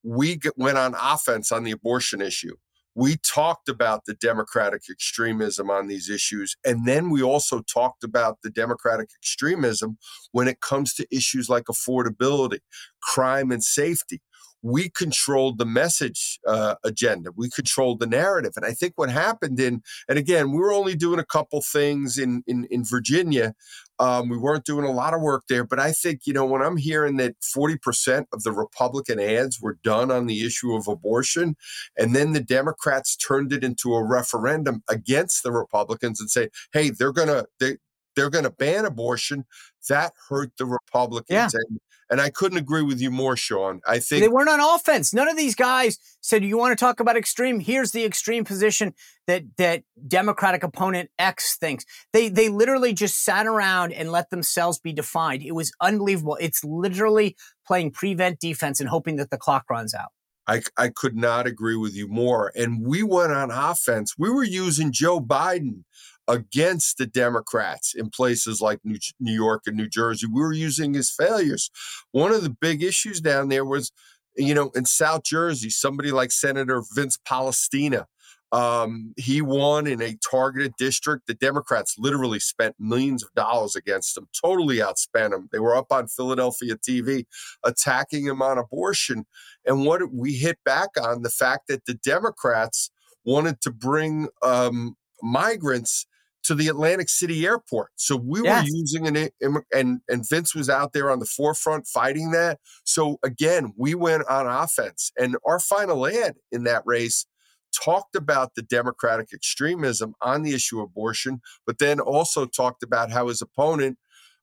we 0.04 0.40
went 0.58 0.78
on 0.78 0.96
offense 1.00 1.52
on 1.52 1.64
the 1.64 1.72
abortion 1.72 2.22
issue. 2.22 2.56
We 2.96 3.18
talked 3.18 3.70
about 3.70 4.06
the 4.06 4.14
Democratic 4.14 4.84
extremism 4.90 5.70
on 5.70 5.88
these 5.88 6.10
issues. 6.10 6.56
And 6.64 6.88
then 6.88 7.10
we 7.10 7.24
also 7.24 7.62
talked 7.62 8.04
about 8.04 8.38
the 8.44 8.50
Democratic 8.50 9.10
extremism 9.16 9.98
when 10.32 10.48
it 10.48 10.62
comes 10.62 10.94
to 10.96 11.08
issues 11.12 11.50
like 11.50 11.66
affordability, 11.66 12.60
crime, 13.02 13.52
and 13.52 13.64
safety 13.64 14.22
we 14.64 14.90
controlled 14.90 15.58
the 15.58 15.66
message 15.66 16.40
uh, 16.48 16.76
agenda. 16.86 17.32
We 17.36 17.50
controlled 17.50 18.00
the 18.00 18.08
narrative. 18.08 18.54
And 18.56 18.66
I 18.66 18.72
think 18.72 18.94
what 18.96 19.10
happened 19.10 19.60
in, 19.60 19.84
and 20.08 20.18
again, 20.18 20.52
we 20.52 20.58
were 20.58 20.72
only 20.72 20.96
doing 20.96 21.20
a 21.20 21.26
couple 21.26 21.62
things 21.62 22.18
in 22.18 22.44
in, 22.48 22.66
in 22.72 22.86
Virginia. 22.86 23.54
Um, 24.00 24.30
we 24.30 24.38
weren't 24.38 24.66
doing 24.66 24.86
a 24.86 24.92
lot 24.92 25.14
of 25.14 25.22
work 25.22 25.44
there, 25.50 25.66
but 25.66 25.80
I 25.80 25.92
think 25.92 26.22
you 26.26 26.34
know 26.34 26.46
when 26.46 26.62
I'm 26.62 26.78
hearing 26.78 27.18
that 27.18 27.36
40% 27.42 28.26
of 28.34 28.44
the 28.44 28.52
Republican 28.52 29.20
ads 29.20 29.62
were 29.62 29.78
done 29.84 30.10
on 30.10 30.26
the 30.26 30.46
issue 30.46 30.74
of 30.74 30.88
abortion, 30.88 31.56
and 31.98 32.16
then 32.16 32.32
the 32.32 32.42
Democrats 32.42 33.16
turned 33.18 33.52
it 33.52 33.64
into 33.64 33.94
a 33.94 34.04
referendum 34.04 34.82
against 34.90 35.44
the 35.44 35.52
Republicans 35.52 36.20
and 36.20 36.32
say, 36.32 36.50
"Hey, 36.72 36.90
they're 36.90 37.12
gonna 37.12 37.46
they 37.60 37.78
they're 38.16 38.30
gonna 38.30 38.50
ban 38.50 38.86
abortion," 38.86 39.46
that 39.90 40.14
hurt 40.30 40.52
the 40.58 40.66
Republicans. 40.66 41.54
Yeah. 41.54 41.60
And 41.70 41.80
And 42.10 42.22
I 42.22 42.30
couldn't 42.30 42.58
agree 42.58 42.82
with 42.82 43.02
you 43.02 43.12
more, 43.12 43.36
Sean. 43.36 43.82
I 43.88 44.00
think 44.00 44.22
they 44.22 44.30
weren't 44.30 44.50
on 44.50 44.60
offense. 44.60 45.14
None 45.14 45.28
of 45.28 45.38
these 45.38 45.56
guys 45.56 45.98
said, 46.22 46.44
"You 46.44 46.58
want 46.58 46.78
to 46.78 46.84
talk 46.84 47.00
about 47.00 47.18
extreme? 47.18 47.60
Here's 47.60 47.92
the 47.92 48.06
extreme 48.06 48.44
position 48.44 48.94
that 49.28 49.44
that 49.58 49.84
Democratic 50.08 50.64
opponent 50.64 51.10
X 51.18 51.58
thinks." 51.58 51.86
They 52.12 52.30
they 52.30 52.50
literally 52.50 52.94
just 52.94 53.24
sat 53.24 53.48
around 53.48 53.94
and 53.94 54.12
let 54.12 54.30
themselves 54.30 54.80
be 54.80 54.94
defined. 54.94 55.44
It 55.44 55.54
was 55.54 55.72
unbelievable. 55.82 56.38
It's 56.40 56.64
literally 56.64 57.36
playing 57.66 57.92
prevent 57.92 58.40
defense 58.40 58.80
and 58.80 58.90
hoping 58.90 59.16
that 59.18 59.30
the 59.30 59.38
clock 59.38 59.70
runs 59.70 59.94
out. 59.94 60.10
I, 60.48 60.62
I 60.78 60.90
could 60.90 61.16
not 61.16 61.48
agree 61.48 61.76
with 61.76 61.96
you 61.96 62.08
more. 62.08 62.52
And 62.56 62.86
we 62.86 63.02
went 63.02 63.32
on 63.32 63.50
offense. 63.50 64.16
We 64.18 64.30
were 64.30 64.44
using 64.44 64.92
Joe 64.92 65.22
Biden 65.22 65.84
against 66.28 66.98
the 66.98 67.06
Democrats 67.06 67.94
in 67.94 68.10
places 68.10 68.62
like 68.62 68.80
New, 68.84 68.98
New 69.20 69.34
York 69.34 69.64
and 69.66 69.76
New 69.76 69.90
Jersey. 69.90 70.28
We 70.28 70.42
were 70.42 70.54
using 70.54 70.94
his 70.94 71.12
failures. 71.12 71.70
One 72.12 72.32
of 72.32 72.44
the 72.44 72.50
big 72.50 72.82
issues 72.84 73.20
down 73.22 73.50
there 73.50 73.66
was, 73.66 73.92
you 74.36 74.54
know, 74.54 74.72
in 74.76 74.86
South 74.86 75.24
Jersey, 75.24 75.70
somebody 75.70 76.12
like 76.12 76.32
Senator 76.32 76.84
Vince 76.96 77.18
Polistina. 77.28 78.06
Um, 78.54 79.16
he 79.18 79.42
won 79.42 79.88
in 79.88 80.00
a 80.00 80.16
targeted 80.30 80.74
district. 80.78 81.26
The 81.26 81.34
Democrats 81.34 81.96
literally 81.98 82.40
spent 82.40 82.76
millions 82.78 83.24
of 83.24 83.34
dollars 83.34 83.76
against 83.76 84.16
him, 84.16 84.28
totally 84.40 84.78
outspent 84.78 85.34
him. 85.34 85.50
They 85.52 85.58
were 85.58 85.76
up 85.76 85.92
on 85.92 86.08
Philadelphia 86.08 86.76
TV 86.78 87.26
attacking 87.64 88.28
him 88.28 88.44
on 88.44 88.60
abortion. 88.60 89.26
And 89.66 89.88
what 89.88 90.14
we 90.14 90.34
hit 90.34 90.60
back 90.64 90.90
on 91.02 91.24
the 91.24 91.32
fact 91.32 91.68
that 91.68 91.86
the 91.86 91.96
Democrats 91.96 92.92
wanted 93.26 93.60
to 93.62 93.72
bring 93.72 94.28
um, 94.44 94.98
migrants 95.24 96.06
to 96.44 96.56
the 96.56 96.68
Atlantic 96.68 97.10
City 97.10 97.46
airport. 97.46 97.92
So 97.96 98.16
we 98.16 98.44
yes. 98.44 98.64
were 98.64 98.70
using 98.72 99.08
an 99.08 99.30
and 99.72 100.02
and 100.08 100.30
Vince 100.30 100.54
was 100.54 100.70
out 100.70 100.94
there 100.94 101.10
on 101.10 101.20
the 101.20 101.26
forefront 101.26 101.88
fighting 101.88 102.32
that. 102.32 102.60
So 102.84 103.18
again, 103.24 103.74
we 103.78 103.96
went 103.96 104.28
on 104.30 104.48
offense 104.48 105.12
and 105.18 105.38
our 105.46 105.60
final 105.60 106.06
ad 106.06 106.36
in 106.52 106.64
that 106.66 106.84
race 106.86 107.26
talked 107.74 108.16
about 108.16 108.56
the 108.56 108.62
democratic 108.62 109.34
extremism 109.34 110.14
on 110.22 110.44
the 110.44 110.54
issue 110.54 110.80
of 110.80 110.86
abortion, 110.86 111.42
but 111.66 111.80
then 111.80 112.00
also 112.00 112.46
talked 112.46 112.84
about 112.84 113.12
how 113.12 113.28
his 113.28 113.42
opponent 113.42 113.98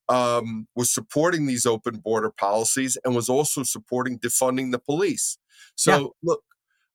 um, 0.08 0.66
was 0.74 0.92
supporting 0.92 1.46
these 1.46 1.64
open 1.64 1.98
border 1.98 2.30
policies 2.30 2.98
and 3.04 3.14
was 3.14 3.28
also 3.28 3.62
supporting 3.62 4.18
defunding 4.18 4.72
the 4.72 4.78
police. 4.78 5.38
So 5.76 5.92
yeah. 5.92 6.06
look, 6.24 6.42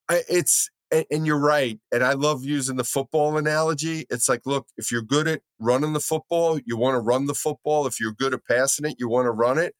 I, 0.10 0.24
it's 0.28 0.70
and, 0.92 1.06
and, 1.10 1.25
you're 1.25 1.39
right. 1.39 1.80
And 1.92 2.04
I 2.04 2.13
love 2.13 2.44
using 2.44 2.75
the 2.75 2.84
football 2.84 3.38
analogy. 3.38 4.06
It's 4.10 4.30
like, 4.30 4.42
look, 4.46 4.68
if 4.77 4.92
you're 4.92 5.01
good 5.01 5.27
at 5.27 5.42
running 5.60 5.94
the 5.94 6.00
football, 6.00 6.60
you 6.65 6.77
want 6.77 6.96
to 6.96 7.00
run 7.00 7.25
the 7.25 7.34
football. 7.34 7.88
If 7.88 8.00
you're 8.00 8.13
good 8.13 8.34
at 8.34 8.46
passing 8.46 8.86
it, 8.86 8.96
you 9.00 9.10
want 9.10 9.25
to 9.25 9.32
run 9.32 9.58
it. 9.58 9.75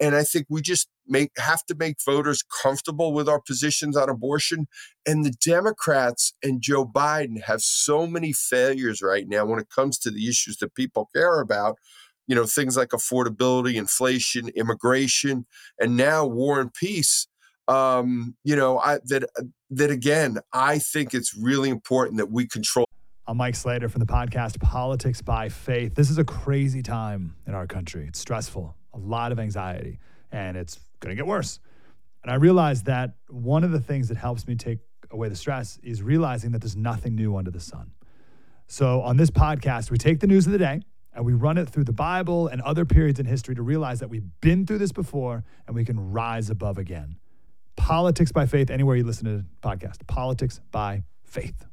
And 0.00 0.16
I 0.16 0.24
think 0.24 0.46
we 0.48 0.62
just 0.62 0.88
make 1.06 1.30
have 1.36 1.64
to 1.66 1.74
make 1.74 1.96
voters 2.04 2.42
comfortable 2.62 3.12
with 3.12 3.28
our 3.28 3.40
positions 3.40 3.96
on 3.96 4.08
abortion. 4.08 4.66
And 5.06 5.24
the 5.24 5.34
Democrats 5.44 6.32
and 6.42 6.62
Joe 6.62 6.86
Biden 6.86 7.42
have 7.42 7.60
so 7.60 8.06
many 8.06 8.32
failures 8.32 9.02
right 9.02 9.26
now 9.28 9.44
when 9.44 9.60
it 9.60 9.68
comes 9.68 9.98
to 9.98 10.10
the 10.10 10.28
issues 10.28 10.56
that 10.58 10.74
people 10.74 11.10
care 11.14 11.40
about. 11.40 11.76
You 12.26 12.36
know, 12.36 12.46
things 12.46 12.76
like 12.76 12.90
affordability, 12.90 13.74
inflation, 13.74 14.50
immigration, 14.50 15.46
and 15.80 15.96
now 15.96 16.24
war 16.24 16.60
and 16.60 16.72
peace 16.72 17.26
um, 17.70 18.34
you 18.42 18.56
know, 18.56 18.78
I, 18.78 18.98
that 19.04 19.22
uh, 19.38 19.42
that 19.70 19.90
again, 19.90 20.38
I 20.52 20.80
think 20.80 21.14
it's 21.14 21.36
really 21.36 21.68
important 21.68 22.16
that 22.16 22.30
we 22.30 22.48
control. 22.48 22.84
I'm 23.28 23.36
Mike 23.36 23.54
Slater 23.54 23.88
from 23.88 24.00
the 24.00 24.06
podcast 24.06 24.60
Politics 24.60 25.22
by 25.22 25.48
Faith. 25.48 25.94
This 25.94 26.10
is 26.10 26.18
a 26.18 26.24
crazy 26.24 26.82
time 26.82 27.36
in 27.46 27.54
our 27.54 27.68
country. 27.68 28.06
It's 28.08 28.18
stressful, 28.18 28.74
a 28.92 28.98
lot 28.98 29.30
of 29.30 29.38
anxiety, 29.38 30.00
and 30.32 30.56
it's 30.56 30.80
going 30.98 31.10
to 31.10 31.16
get 31.16 31.28
worse. 31.28 31.60
And 32.24 32.32
I 32.32 32.34
realized 32.34 32.86
that 32.86 33.14
one 33.28 33.62
of 33.62 33.70
the 33.70 33.80
things 33.80 34.08
that 34.08 34.16
helps 34.16 34.48
me 34.48 34.56
take 34.56 34.80
away 35.12 35.28
the 35.28 35.36
stress 35.36 35.78
is 35.84 36.02
realizing 36.02 36.50
that 36.50 36.62
there's 36.62 36.76
nothing 36.76 37.14
new 37.14 37.36
under 37.36 37.52
the 37.52 37.60
sun. 37.60 37.92
So 38.66 39.00
on 39.02 39.16
this 39.16 39.30
podcast, 39.30 39.92
we 39.92 39.96
take 39.96 40.18
the 40.18 40.26
news 40.26 40.44
of 40.46 40.52
the 40.52 40.58
day 40.58 40.82
and 41.14 41.24
we 41.24 41.34
run 41.34 41.56
it 41.56 41.68
through 41.68 41.84
the 41.84 41.92
Bible 41.92 42.48
and 42.48 42.60
other 42.62 42.84
periods 42.84 43.20
in 43.20 43.26
history 43.26 43.54
to 43.54 43.62
realize 43.62 44.00
that 44.00 44.08
we've 44.08 44.28
been 44.40 44.66
through 44.66 44.78
this 44.78 44.92
before 44.92 45.44
and 45.68 45.76
we 45.76 45.84
can 45.84 46.10
rise 46.10 46.50
above 46.50 46.76
again. 46.76 47.19
Politics 47.80 48.30
by 48.30 48.46
Faith, 48.46 48.70
anywhere 48.70 48.96
you 48.96 49.04
listen 49.04 49.24
to 49.24 49.38
the 49.38 49.44
podcast. 49.62 50.06
Politics 50.06 50.60
by 50.70 51.02
Faith. 51.24 51.66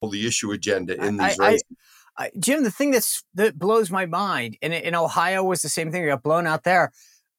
The 0.00 0.26
issue 0.26 0.52
agenda 0.52 0.94
in 1.04 1.16
these 1.16 1.38
I, 1.38 1.48
races. 1.50 1.64
I, 2.16 2.24
I, 2.24 2.30
Jim, 2.38 2.62
the 2.62 2.70
thing 2.70 2.92
that's 2.92 3.24
that 3.34 3.58
blows 3.58 3.90
my 3.90 4.06
mind, 4.06 4.56
and 4.62 4.72
in 4.72 4.94
Ohio 4.94 5.42
was 5.42 5.60
the 5.60 5.68
same 5.68 5.90
thing. 5.90 6.04
It 6.04 6.06
got 6.06 6.22
blown 6.22 6.46
out 6.46 6.64
there. 6.64 6.92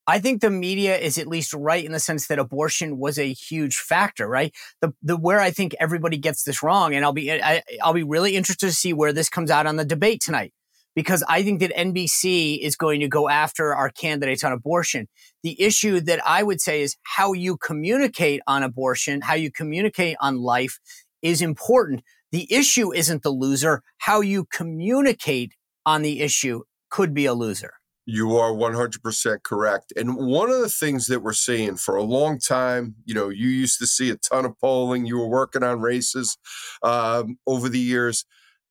I 0.05 0.19
think 0.19 0.41
the 0.41 0.49
media 0.49 0.97
is 0.97 1.17
at 1.17 1.27
least 1.27 1.53
right 1.53 1.83
in 1.83 1.91
the 1.91 1.99
sense 1.99 2.27
that 2.27 2.39
abortion 2.39 2.97
was 2.97 3.17
a 3.17 3.31
huge 3.31 3.77
factor, 3.77 4.27
right? 4.27 4.53
The 4.81 4.93
the 5.01 5.15
where 5.15 5.39
I 5.39 5.51
think 5.51 5.73
everybody 5.79 6.17
gets 6.17 6.43
this 6.43 6.61
wrong, 6.61 6.93
and 6.93 7.05
I'll 7.05 7.13
be 7.13 7.31
I, 7.31 7.63
I'll 7.81 7.93
be 7.93 8.03
really 8.03 8.35
interested 8.35 8.67
to 8.67 8.73
see 8.73 8.91
where 8.91 9.13
this 9.13 9.29
comes 9.29 9.49
out 9.49 9.67
on 9.67 9.77
the 9.77 9.85
debate 9.85 10.21
tonight 10.21 10.53
because 10.99 11.23
I 11.29 11.43
think 11.43 11.61
that 11.61 11.73
NBC 11.77 12.59
is 12.59 12.75
going 12.75 12.99
to 12.99 13.07
go 13.07 13.29
after 13.29 13.73
our 13.73 13.89
candidates 13.89 14.43
on 14.43 14.51
abortion. 14.51 15.07
The 15.43 15.55
issue 15.61 16.01
that 16.01 16.19
I 16.27 16.43
would 16.43 16.59
say 16.59 16.81
is 16.81 16.97
how 17.03 17.31
you 17.31 17.55
communicate 17.55 18.41
on 18.47 18.63
abortion, 18.63 19.21
how 19.21 19.35
you 19.35 19.49
communicate 19.49 20.17
on 20.19 20.41
life 20.41 20.77
is 21.21 21.41
important. 21.41 22.03
The 22.33 22.53
issue 22.53 22.93
isn't 22.93 23.23
the 23.23 23.29
loser. 23.29 23.81
How 23.99 24.19
you 24.19 24.43
communicate 24.51 25.53
on 25.85 26.01
the 26.01 26.19
issue 26.19 26.63
could 26.89 27.13
be 27.13 27.25
a 27.25 27.33
loser. 27.33 27.75
You 28.05 28.35
are 28.35 28.51
100% 28.51 29.43
correct. 29.43 29.93
And 29.95 30.17
one 30.17 30.49
of 30.49 30.59
the 30.59 30.67
things 30.67 31.05
that 31.05 31.21
we're 31.21 31.31
seeing 31.31 31.77
for 31.77 31.95
a 31.95 32.03
long 32.03 32.39
time, 32.39 32.95
you 33.05 33.13
know, 33.13 33.29
you 33.29 33.47
used 33.47 33.79
to 33.79 33.87
see 33.87 34.09
a 34.09 34.17
ton 34.17 34.43
of 34.43 34.59
polling, 34.59 35.05
you 35.05 35.17
were 35.17 35.29
working 35.29 35.63
on 35.63 35.79
races 35.79 36.37
um, 36.83 37.37
over 37.47 37.69
the 37.69 37.79
years 37.79 38.25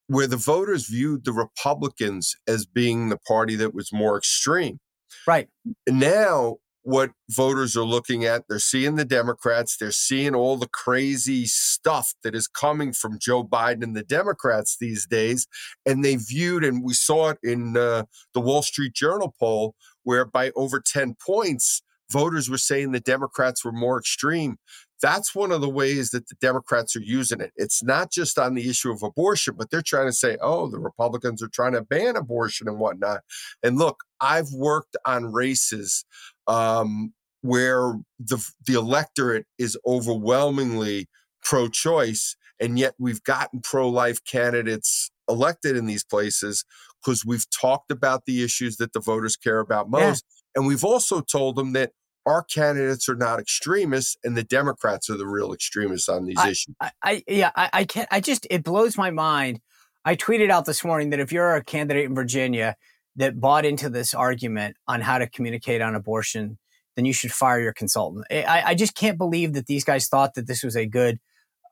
where 0.09 0.27
the 0.27 0.37
voters 0.37 0.87
viewed 0.87 1.25
the 1.25 1.33
Republicans 1.33 2.35
as 2.47 2.67
being 2.67 3.09
the 3.09 3.19
party 3.19 3.55
that 3.57 3.75
was 3.75 3.93
more 3.93 4.19
extreme. 4.19 4.81
Right. 5.27 5.49
Now, 5.87 6.57
what 6.83 7.11
voters 7.31 7.77
are 7.77 7.85
looking 7.85 8.25
at, 8.25 8.45
they're 8.49 8.59
seeing 8.59 8.97
the 8.97 9.05
Democrats, 9.05 9.77
they're 9.77 9.91
seeing 9.91 10.35
all 10.35 10.57
the 10.57 10.69
crazy 10.69 11.45
stuff 11.45 12.15
that 12.25 12.35
is 12.35 12.49
coming 12.49 12.95
from 12.95 13.19
Joe 13.21 13.45
Biden 13.45 13.83
and 13.83 13.95
the 13.95 14.03
Democrats 14.03 14.79
these 14.81 15.07
days. 15.07 15.47
And 15.85 16.03
they 16.03 16.17
viewed, 16.17 16.65
and 16.65 16.83
we 16.83 16.95
saw 16.95 17.31
it 17.31 17.39
in 17.43 17.77
uh, 17.77 18.05
the 18.33 18.41
Wall 18.41 18.63
Street 18.63 18.95
Journal 18.95 19.35
poll, 19.39 19.75
where 20.05 20.25
by 20.25 20.51
over 20.57 20.81
10 20.81 21.17
points, 21.25 21.83
voters 22.11 22.49
were 22.49 22.57
saying 22.57 22.93
the 22.93 23.01
Democrats 23.01 23.63
were 23.63 23.73
more 23.73 23.99
extreme. 23.99 24.57
That's 25.01 25.35
one 25.35 25.53
of 25.53 25.61
the 25.61 25.69
ways 25.69 26.11
that 26.11 26.29
the 26.29 26.35
Democrats 26.41 26.97
are 26.97 27.03
using 27.03 27.41
it. 27.41 27.53
It's 27.57 27.83
not 27.83 28.11
just 28.11 28.39
on 28.39 28.55
the 28.55 28.69
issue 28.69 28.91
of 28.91 29.03
abortion, 29.03 29.55
but 29.57 29.71
they're 29.71 29.83
trying 29.83 30.07
to 30.07 30.13
say, 30.13 30.37
oh, 30.41 30.69
the 30.69 30.81
Republicans 30.81 31.43
are 31.43 31.49
trying 31.49 31.73
to 31.73 31.83
ban 31.83 32.17
abortion 32.17 32.69
and 32.69 32.79
whatnot. 32.79 33.21
And 33.63 33.79
look, 33.79 34.03
I've 34.21 34.51
worked 34.53 34.97
on 35.05 35.33
races 35.33 36.05
um, 36.47 37.13
where 37.43 37.95
the 38.19 38.45
the 38.67 38.75
electorate 38.75 39.47
is 39.59 39.79
overwhelmingly 39.87 41.07
pro-choice, 41.43 42.37
and 42.59 42.79
yet 42.79 42.95
we've 42.99 43.23
gotten 43.23 43.61
pro-life 43.61 44.25
candidates 44.25 45.11
elected 45.29 45.77
in 45.77 45.87
these 45.87 46.05
places 46.05 46.65
because 47.01 47.25
we've 47.25 47.49
talked 47.51 47.93
about 47.93 48.25
the 48.25 48.43
issues 48.43 48.77
that 48.79 48.93
the 48.93 49.01
voters 49.01 49.37
care 49.37 49.61
about 49.61 49.89
most, 49.89 50.25
yeah. 50.29 50.61
and 50.61 50.67
we've 50.67 50.85
also 50.85 51.21
told 51.21 51.55
them 51.55 51.73
that 51.75 51.93
our 52.29 52.43
candidates 52.43 53.09
are 53.09 53.17
not 53.17 53.41
extremists 53.41 54.17
and 54.23 54.37
the 54.37 54.45
Democrats 54.45 55.09
are 55.09 55.17
the 55.17 55.27
real 55.27 55.53
extremists 55.55 56.11
on 56.11 56.27
these 56.27 56.37
I, 56.39 56.51
issues. 56.51 56.75
I, 56.81 56.91
I 57.03 57.23
yeah, 57.27 57.51
I, 57.57 57.71
I, 57.73 57.85
can't 57.85 58.09
I 58.11 58.21
just 58.21 58.47
it 58.51 58.63
blows 58.63 58.99
my 58.99 59.11
mind. 59.11 59.61
I 60.05 60.15
tweeted 60.15 60.51
out 60.51 60.67
this 60.67 60.85
morning 60.85 61.11
that 61.11 61.21
if 61.21 61.33
you're 61.33 61.57
a 61.57 61.65
candidate 61.65 62.05
in 62.05 62.15
Virginia 62.15 62.77
that 63.17 63.41
bought 63.41 63.65
into 63.65 63.89
this 63.89 64.13
argument 64.13 64.77
on 64.87 65.01
how 65.01 65.19
to 65.19 65.27
communicate 65.27 65.81
on 65.81 65.95
abortion, 65.95 66.59
then 66.97 67.07
you 67.07 67.15
should 67.15 67.33
fire 67.33 67.61
your 67.61 67.73
consultant. 67.73 68.27
I, 68.31 68.63
I 68.67 68.75
just 68.75 68.95
can't 68.95 69.17
believe 69.17 69.55
that 69.55 69.67
these 69.67 69.85
guys 69.85 70.07
thought 70.07 70.35
that 70.35 70.47
this 70.47 70.63
was 70.63 70.77
a 70.77 70.85
good 70.85 71.19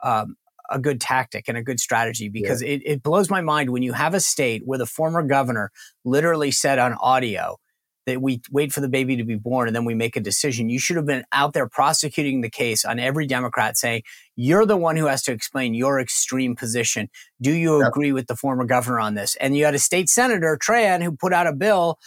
um, 0.03 0.37
a 0.71 0.79
good 0.79 1.01
tactic 1.01 1.49
and 1.49 1.59
a 1.59 1.63
good 1.63 1.81
strategy 1.81 2.31
because 2.31 2.63
yeah. 2.63 2.71
it, 2.71 2.83
it 2.85 3.03
blows 3.03 3.29
my 3.29 3.43
mind 3.43 3.71
when 3.71 3.83
you 3.83 3.93
have 3.93 4.15
a 4.15 4.21
state 4.21 4.63
where 4.65 4.79
the 4.79 4.87
former 4.87 5.23
governor 5.23 5.71
literally 6.05 6.51
said 6.51 6.79
on 6.79 6.95
audio 6.95 7.59
that 8.07 8.23
we 8.23 8.41
wait 8.51 8.73
for 8.73 8.81
the 8.81 8.89
baby 8.89 9.17
to 9.17 9.25
be 9.25 9.35
born 9.35 9.67
and 9.69 9.75
then 9.75 9.85
we 9.85 9.95
make 9.95 10.17
a 10.17 10.21
decision. 10.21 10.69
You 10.69 10.79
should 10.79 10.97
have 10.97 11.07
been 11.07 11.25
out 11.33 11.53
there 11.53 11.69
prosecuting 11.69 12.41
the 12.41 12.51
case 12.51 12.85
on 12.85 12.99
every 12.99 13.27
Democrat 13.27 13.77
saying, 13.77 14.03
you're 14.37 14.65
the 14.65 14.77
one 14.77 14.97
who 14.97 15.07
has 15.07 15.23
to 15.25 15.33
explain 15.33 15.75
your 15.75 16.01
extreme 16.01 16.55
position. 16.55 17.11
Do 17.41 17.53
you 17.53 17.81
yep. 17.81 17.89
agree 17.89 18.13
with 18.13 18.29
the 18.29 18.37
former 18.37 18.65
governor 18.65 19.01
on 19.01 19.15
this? 19.15 19.37
And 19.37 19.57
you 19.57 19.65
had 19.65 19.75
a 19.75 19.81
state 19.81 20.09
senator, 20.09 20.57
Tran, 20.57 21.03
who 21.03 21.13
put 21.13 21.33
out 21.33 21.47
a 21.47 21.53
bill 21.53 21.99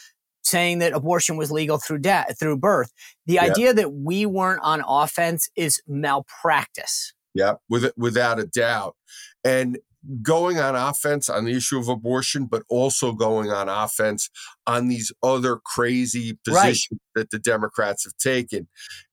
saying 0.41 0.79
that 0.79 0.94
abortion 0.94 1.36
was 1.36 1.51
legal 1.51 1.77
through 1.77 2.00
death, 2.00 2.38
through 2.39 2.58
birth. 2.58 2.91
The 3.25 3.34
yep. 3.34 3.51
idea 3.51 3.74
that 3.74 3.91
we 3.91 4.25
weren't 4.25 4.62
on 4.63 4.82
offense 4.88 5.50
is 5.56 5.82
malpractice. 5.86 7.13
Yeah, 7.34 7.56
with, 7.70 7.91
without 7.98 8.39
a 8.39 8.48
doubt. 8.48 8.96
And 9.44 9.77
going 10.22 10.60
on 10.60 10.75
offense 10.75 11.29
on 11.29 11.46
the 11.46 11.51
issue 11.51 11.77
of 11.77 11.88
abortion, 11.88 12.46
but 12.46 12.63
also 12.70 13.12
going 13.12 13.51
on 13.51 13.70
offense 13.70 14.29
on 14.65 14.88
these 14.88 15.12
other 15.22 15.58
crazy 15.58 16.38
positions 16.46 16.88
right. 16.91 17.00
that 17.15 17.32
the 17.32 17.39
Democrats 17.39 18.06
have 18.06 18.15
taken. 18.18 18.68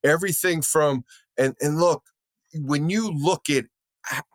Everything 0.04 0.62
from 0.62 1.04
and 1.36 1.54
and 1.60 1.78
look, 1.78 2.02
when 2.54 2.88
you 2.88 3.10
look 3.12 3.50
at 3.50 3.64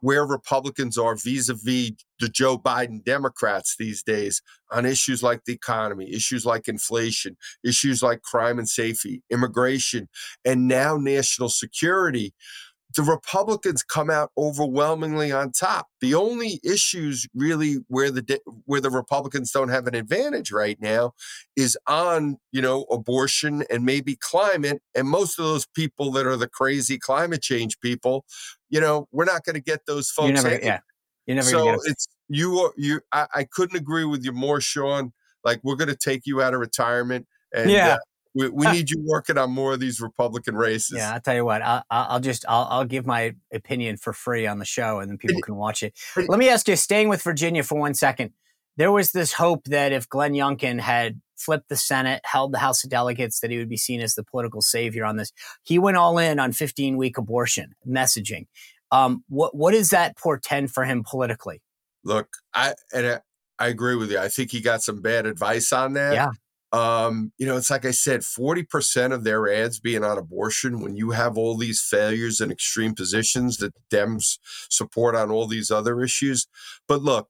where 0.01 0.25
Republicans 0.25 0.98
are 0.98 1.15
vis-a-vis 1.15 1.91
the 2.20 2.29
Joe 2.29 2.58
Biden 2.58 3.03
Democrats 3.03 3.75
these 3.79 4.03
days 4.03 4.41
on 4.70 4.86
issues 4.86 5.24
like 5.24 5.46
the 5.46 5.53
economy, 5.53 6.13
issues 6.13 6.46
like 6.46 6.67
inflation, 6.67 7.38
issues 7.63 8.03
like 8.03 8.22
crime 8.22 8.60
and 8.60 8.67
safety, 8.67 9.24
immigration, 9.29 10.10
and 10.46 10.67
now 10.67 10.98
national 10.98 11.50
security 11.50 12.34
the 12.95 13.03
Republicans 13.03 13.83
come 13.83 14.10
out 14.10 14.31
overwhelmingly 14.38 15.31
on 15.31 15.51
top. 15.51 15.88
The 16.01 16.15
only 16.15 16.60
issues 16.63 17.27
really 17.33 17.77
where 17.88 18.12
the 18.12 18.39
where 18.65 18.81
the 18.81 18.89
Republicans 18.89 19.51
don't 19.51 19.69
have 19.69 19.88
an 19.88 19.95
advantage 19.95 20.51
right 20.51 20.77
now 20.81 21.13
is 21.55 21.77
on, 21.88 22.38
you 22.51 22.62
know, 22.62 22.83
abortion 22.91 23.63
and 23.69 23.86
maybe 23.86 24.15
climate 24.15 24.81
and 24.95 25.07
most 25.07 25.39
of 25.39 25.45
those 25.45 25.65
people 25.67 26.12
that 26.12 26.25
are 26.25 26.38
the 26.38 26.50
crazy 26.50 26.98
climate 26.98 27.41
change 27.41 27.79
people, 27.79 28.25
you 28.69 28.81
know, 28.81 29.07
we're 29.12 29.25
not 29.25 29.43
going 29.43 29.55
to 29.55 29.62
get 29.62 29.86
those 29.86 30.10
folks. 30.10 30.29
You're 30.29 30.51
never, 30.51 30.63
yeah. 30.63 30.79
You're 31.25 31.36
never 31.36 31.50
so 31.50 31.77
it's 31.86 32.07
you 32.29 32.60
are 32.60 32.74
you 32.77 33.01
I, 33.12 33.27
I, 33.33 33.43
couldn't 33.43 33.77
agree 33.77 34.05
with 34.05 34.24
you 34.24 34.31
more, 34.31 34.62
Sean. 34.62 35.13
Like 35.43 35.60
we're 35.63 35.75
going 35.75 35.89
to 35.89 35.95
take 35.95 36.21
you 36.25 36.41
out 36.41 36.53
of 36.53 36.60
retirement 36.60 37.27
and 37.53 37.69
yeah. 37.69 37.95
Uh, 37.95 37.98
we, 38.34 38.50
we 38.50 38.72
need 38.72 38.90
you 38.90 39.02
working 39.06 39.38
on 39.38 39.52
more 39.52 39.74
of 39.74 39.80
these 39.80 40.00
Republican 40.00 40.56
races. 40.56 40.98
Yeah, 40.98 41.14
I'll 41.14 41.20
tell 41.20 41.36
you 41.36 41.46
what. 41.46 41.62
I'll, 41.62 41.84
I'll 41.90 42.20
just 42.20 42.46
I'll, 42.48 42.68
I'll 42.70 42.86
give 42.86 43.06
my 43.06 43.36
opinion 43.52 43.98
for 43.98 44.14
free 44.14 44.48
on 44.48 44.60
the 44.60 44.66
show, 44.66 45.00
and 45.00 45.10
then 45.10 45.18
people 45.18 45.42
can 45.42 45.56
watch 45.56 45.84
it. 45.84 45.94
Let 46.16 46.40
me 46.40 46.50
ask 46.50 46.68
you, 46.68 46.76
staying 46.76 47.10
with 47.10 47.22
Virginia 47.22 47.64
for 47.64 47.78
one 47.78 47.94
second. 47.94 48.32
There 48.78 48.92
was 48.92 49.12
this 49.12 49.34
hope 49.34 49.66
that 49.66 49.92
if 49.92 50.08
Glenn 50.08 50.32
Youngkin 50.32 50.80
had 50.80 51.20
flipped 51.36 51.68
the 51.68 51.76
Senate, 51.76 52.22
held 52.24 52.54
the 52.54 52.60
House 52.60 52.84
of 52.84 52.90
Delegates, 52.90 53.42
that 53.42 53.52
he 53.52 53.58
would 53.58 53.70
be 53.70 53.78
seen 53.78 54.00
as 54.00 54.16
the 54.16 54.24
political 54.24 54.62
savior 54.62 55.04
on 55.04 55.18
this. 55.18 55.32
He 55.64 55.78
went 55.78 55.98
all 55.98 56.18
in 56.18 56.40
on 56.40 56.54
15 56.54 56.96
week 56.96 57.18
abortion 57.18 57.74
messaging. 57.88 58.48
Um, 58.92 59.24
what 59.28 59.56
what 59.56 59.72
does 59.72 59.90
that 59.90 60.18
portend 60.18 60.72
for 60.72 60.86
him 60.86 61.04
politically? 61.04 61.62
Look, 62.04 62.30
I 62.54 62.76
and 62.94 63.08
I, 63.08 63.20
I 63.60 63.68
agree 63.68 63.96
with 63.96 64.12
you. 64.12 64.20
I 64.20 64.28
think 64.28 64.52
he 64.52 64.62
got 64.62 64.82
some 64.82 65.02
bad 65.02 65.26
advice 65.26 65.72
on 65.72 65.94
that. 65.94 66.14
Yeah. 66.14 66.30
Um, 66.74 67.34
you 67.38 67.46
know, 67.46 67.58
it's 67.58 67.70
like 67.70 67.86
I 67.86 67.92
said, 67.92 68.22
40% 68.22 69.13
of 69.13 69.24
their 69.24 69.51
ads 69.51 69.80
being 69.80 70.04
on 70.04 70.18
abortion 70.18 70.80
when 70.82 70.96
you 70.96 71.12
have 71.12 71.38
all 71.38 71.58
these 71.58 71.82
failures 71.82 72.40
and 72.40 72.51
extreme 72.51 72.96
positions 72.96 73.58
that 73.58 73.74
Dems 73.90 74.38
support 74.70 75.16
on 75.16 75.32
all 75.32 75.48
these 75.48 75.70
other 75.70 76.01
issues. 76.01 76.48
But 76.88 77.01
look, 77.01 77.30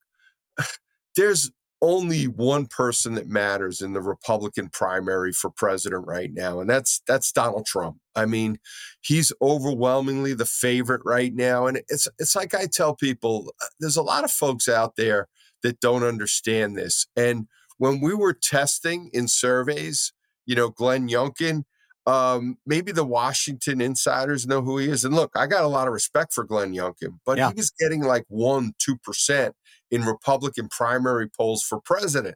there's 1.15 1.51
only 1.81 2.25
one 2.25 2.67
person 2.67 3.15
that 3.15 3.27
matters 3.27 3.81
in 3.81 3.93
the 3.93 4.01
Republican 4.01 4.69
primary 4.69 5.31
for 5.31 5.49
president 5.49 6.05
right 6.05 6.31
now, 6.31 6.59
and 6.59 6.69
that's 6.69 7.01
that's 7.07 7.31
Donald 7.31 7.65
Trump. 7.65 7.97
I 8.15 8.25
mean, 8.25 8.59
he's 9.01 9.33
overwhelmingly 9.41 10.33
the 10.33 10.45
favorite 10.45 11.01
right 11.05 11.33
now. 11.33 11.67
And 11.67 11.77
it's 11.87 12.07
it's 12.19 12.35
like 12.35 12.53
I 12.53 12.67
tell 12.67 12.95
people, 12.95 13.51
uh, 13.61 13.65
there's 13.79 13.97
a 13.97 14.03
lot 14.03 14.23
of 14.23 14.31
folks 14.31 14.69
out 14.69 14.95
there 14.95 15.27
that 15.63 15.79
don't 15.79 16.03
understand 16.03 16.77
this. 16.77 17.07
And 17.15 17.47
when 17.81 17.99
we 17.99 18.13
were 18.13 18.31
testing 18.31 19.09
in 19.11 19.27
surveys, 19.27 20.13
you 20.45 20.53
know, 20.53 20.69
Glenn 20.69 21.09
Youngkin, 21.09 21.63
um, 22.05 22.59
maybe 22.63 22.91
the 22.91 23.03
Washington 23.03 23.81
insiders 23.81 24.45
know 24.45 24.61
who 24.61 24.77
he 24.77 24.87
is. 24.87 25.03
And 25.03 25.15
look, 25.15 25.31
I 25.35 25.47
got 25.47 25.63
a 25.63 25.67
lot 25.67 25.87
of 25.87 25.93
respect 25.93 26.31
for 26.31 26.43
Glenn 26.43 26.75
Youngkin, 26.75 27.17
but 27.25 27.39
yeah. 27.39 27.47
he 27.49 27.55
was 27.55 27.71
getting 27.79 28.03
like 28.03 28.23
one, 28.27 28.73
two 28.77 28.97
percent 28.97 29.55
in 29.89 30.05
Republican 30.05 30.69
primary 30.69 31.27
polls 31.27 31.63
for 31.63 31.81
president. 31.81 32.35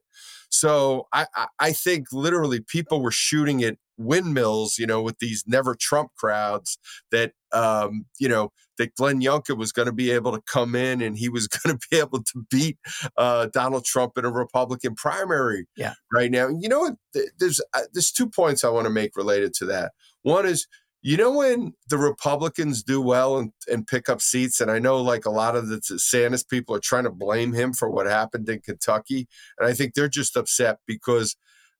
So 0.50 1.08
I, 1.14 1.28
I 1.60 1.74
think 1.74 2.08
literally 2.12 2.62
people 2.62 3.04
were 3.04 3.12
shooting 3.12 3.64
at 3.64 3.78
windmills, 3.98 4.78
you 4.78 4.86
know, 4.86 5.02
with 5.02 5.20
these 5.20 5.44
never 5.48 5.76
Trump 5.76 6.12
crowds 6.18 6.78
that, 7.12 7.34
um, 7.52 8.06
you 8.20 8.28
know, 8.28 8.52
that 8.78 8.96
Glenn 8.96 9.22
Youngkin 9.22 9.58
was 9.58 9.72
going 9.72 9.86
to 9.86 9.94
be 9.94 10.12
able 10.12 10.32
to 10.34 10.42
come 10.42 10.76
in 10.76 11.02
and 11.02 11.18
he 11.18 11.30
was 11.30 11.48
going 11.64 11.78
to 11.78 11.88
be 11.90 11.98
able 11.98 12.24
to 12.24 12.46
beat 12.50 12.78
uh, 13.18 13.48
Donald 13.54 13.86
Trump 13.86 14.18
in 14.18 14.26
a 14.26 14.32
Republican 14.32 14.96
primary 14.96 15.68
yeah. 15.78 15.94
right 16.12 16.32
now. 16.32 16.48
And 16.48 16.62
you 16.62 16.70
know 16.70 16.80
what? 16.80 16.96
There's 17.40 17.62
uh, 17.74 17.82
there's 17.94 18.12
two 18.12 18.30
points 18.30 18.64
I 18.64 18.70
want 18.70 18.86
to 18.86 18.92
make 18.92 19.16
related 19.16 19.54
to 19.56 19.66
that. 19.66 19.94
One 20.24 20.46
is 20.46 20.68
you 21.02 21.18
know 21.18 21.32
when 21.32 21.74
the 21.90 22.00
Republicans 22.00 22.82
do 22.82 23.00
well 23.00 23.38
and, 23.38 23.52
and 23.72 23.86
pick 23.86 24.10
up 24.10 24.22
seats, 24.22 24.60
and 24.60 24.72
I 24.72 24.80
know 24.80 25.00
like 25.00 25.26
a 25.26 25.32
lot 25.32 25.56
of 25.56 25.68
the 25.68 25.78
DeSantis 25.78 26.48
people 26.48 26.76
are 26.76 26.80
trying 26.80 27.04
to 27.04 27.12
blame 27.12 27.54
him 27.54 27.74
for 27.74 27.90
what 27.92 28.08
happened 28.08 28.50
in 28.50 28.60
Kentucky, 28.62 29.28
and 29.60 29.70
I 29.70 29.74
think 29.74 29.94
they're 29.94 30.10
just 30.10 30.36
upset 30.36 30.80
because 30.88 31.36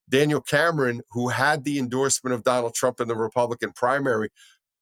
Daniel 0.10 0.42
Cameron, 0.42 1.02
who 1.12 1.30
had 1.30 1.64
the 1.64 1.80
endorsement 1.80 2.34
of 2.34 2.44
Donald 2.44 2.76
Trump 2.76 3.00
in 3.00 3.08
the 3.08 3.16
Republican 3.16 3.72
primary, 3.74 4.30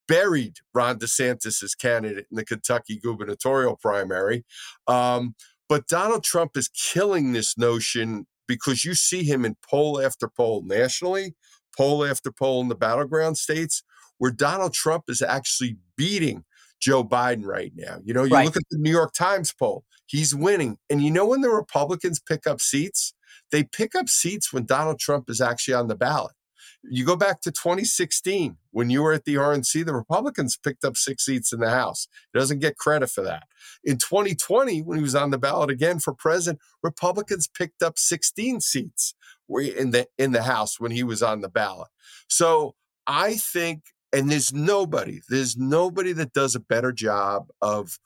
buried 0.08 0.58
Ron 0.74 1.00
DeSantis 1.00 1.64
as 1.64 1.76
candidate 1.76 2.28
in 2.30 2.36
the 2.36 2.46
Kentucky 2.46 3.00
gubernatorial 3.02 3.78
primary. 3.78 4.44
Um, 4.88 5.36
but 5.70 5.88
Donald 5.88 6.24
Trump 6.24 6.58
is 6.58 6.68
killing 6.70 7.32
this 7.32 7.58
notion 7.58 8.28
because 8.48 8.84
you 8.84 8.96
see 8.96 9.24
him 9.24 9.46
in 9.46 9.56
poll 9.68 10.02
after 10.02 10.28
poll 10.28 10.64
nationally, 10.66 11.36
poll 11.76 12.06
after 12.06 12.32
poll 12.32 12.62
in 12.62 12.68
the 12.68 12.76
battleground 12.76 13.38
states 13.38 13.84
where 14.18 14.32
Donald 14.32 14.74
Trump 14.74 15.06
is 15.08 15.22
actually 15.22 15.78
beating 15.98 16.44
Joe 16.80 17.04
Biden 17.04 17.46
right 17.46 17.72
now. 17.76 17.98
You 18.04 18.14
know, 18.14 18.24
you 18.24 18.34
right. 18.34 18.46
look 18.46 18.58
at 18.58 18.64
the 18.70 18.78
New 18.78 18.92
York 18.92 19.14
Times 19.14 19.54
poll, 19.54 19.86
he's 20.06 20.36
winning. 20.36 20.78
And 20.90 21.02
you 21.04 21.12
know 21.12 21.26
when 21.26 21.42
the 21.42 21.50
Republicans 21.50 22.20
pick 22.20 22.46
up 22.46 22.62
seats? 22.62 23.14
They 23.54 23.64
pick 23.64 23.94
up 23.94 24.10
seats 24.10 24.52
when 24.52 24.66
Donald 24.66 24.98
Trump 24.98 25.30
is 25.30 25.40
actually 25.40 25.76
on 25.76 25.88
the 25.88 25.96
ballot. 25.96 26.34
You 26.82 27.06
go 27.06 27.16
back 27.16 27.40
to 27.42 27.52
2016 27.52 28.58
when 28.72 28.90
you 28.90 29.04
were 29.04 29.14
at 29.14 29.26
the 29.26 29.36
RNC, 29.36 29.86
the 29.86 29.94
Republicans 29.94 30.58
picked 30.58 30.84
up 30.84 30.98
six 30.98 31.24
seats 31.24 31.54
in 31.54 31.60
the 31.60 31.70
House. 31.70 32.08
He 32.34 32.40
doesn't 32.40 32.60
get 32.60 32.78
credit 32.78 33.12
for 33.12 33.24
that. 33.24 33.44
In 33.84 33.98
2020, 33.98 34.82
when 34.82 34.98
he 34.98 35.04
was 35.04 35.14
on 35.14 35.30
the 35.30 35.38
ballot 35.38 35.70
again 35.70 36.00
for 36.00 36.16
president, 36.16 36.62
Republicans 36.82 37.48
picked 37.48 37.84
up 37.84 38.00
16 38.00 38.60
seats 38.62 39.14
in 39.48 39.92
the 39.92 40.08
in 40.18 40.32
the 40.32 40.42
House 40.42 40.80
when 40.80 40.92
he 40.92 41.04
was 41.04 41.22
on 41.22 41.42
the 41.42 41.50
ballot. 41.50 41.90
So 42.28 42.74
I 43.06 43.36
think 43.36 43.84
and 44.12 44.32
there's 44.32 44.52
nobody, 44.52 45.22
there's 45.30 45.58
nobody 45.58 46.12
that 46.14 46.34
does 46.34 46.56
a 46.56 46.60
better 46.60 46.92
job 46.92 47.50
of 47.62 48.00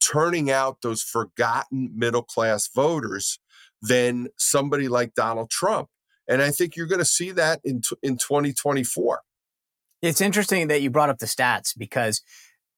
turning 0.00 0.50
out 0.50 0.82
those 0.82 1.02
forgotten 1.02 1.90
middle 1.94 2.22
class 2.22 2.68
voters 2.68 3.38
than 3.88 4.28
somebody 4.36 4.88
like 4.88 5.14
Donald 5.14 5.50
Trump. 5.50 5.88
And 6.28 6.42
I 6.42 6.50
think 6.50 6.76
you're 6.76 6.86
going 6.86 6.98
to 6.98 7.04
see 7.04 7.30
that 7.32 7.60
in 7.64 7.82
in 8.02 8.18
2024. 8.18 9.20
It's 10.02 10.20
interesting 10.20 10.68
that 10.68 10.82
you 10.82 10.90
brought 10.90 11.10
up 11.10 11.18
the 11.18 11.26
stats 11.26 11.72
because 11.76 12.22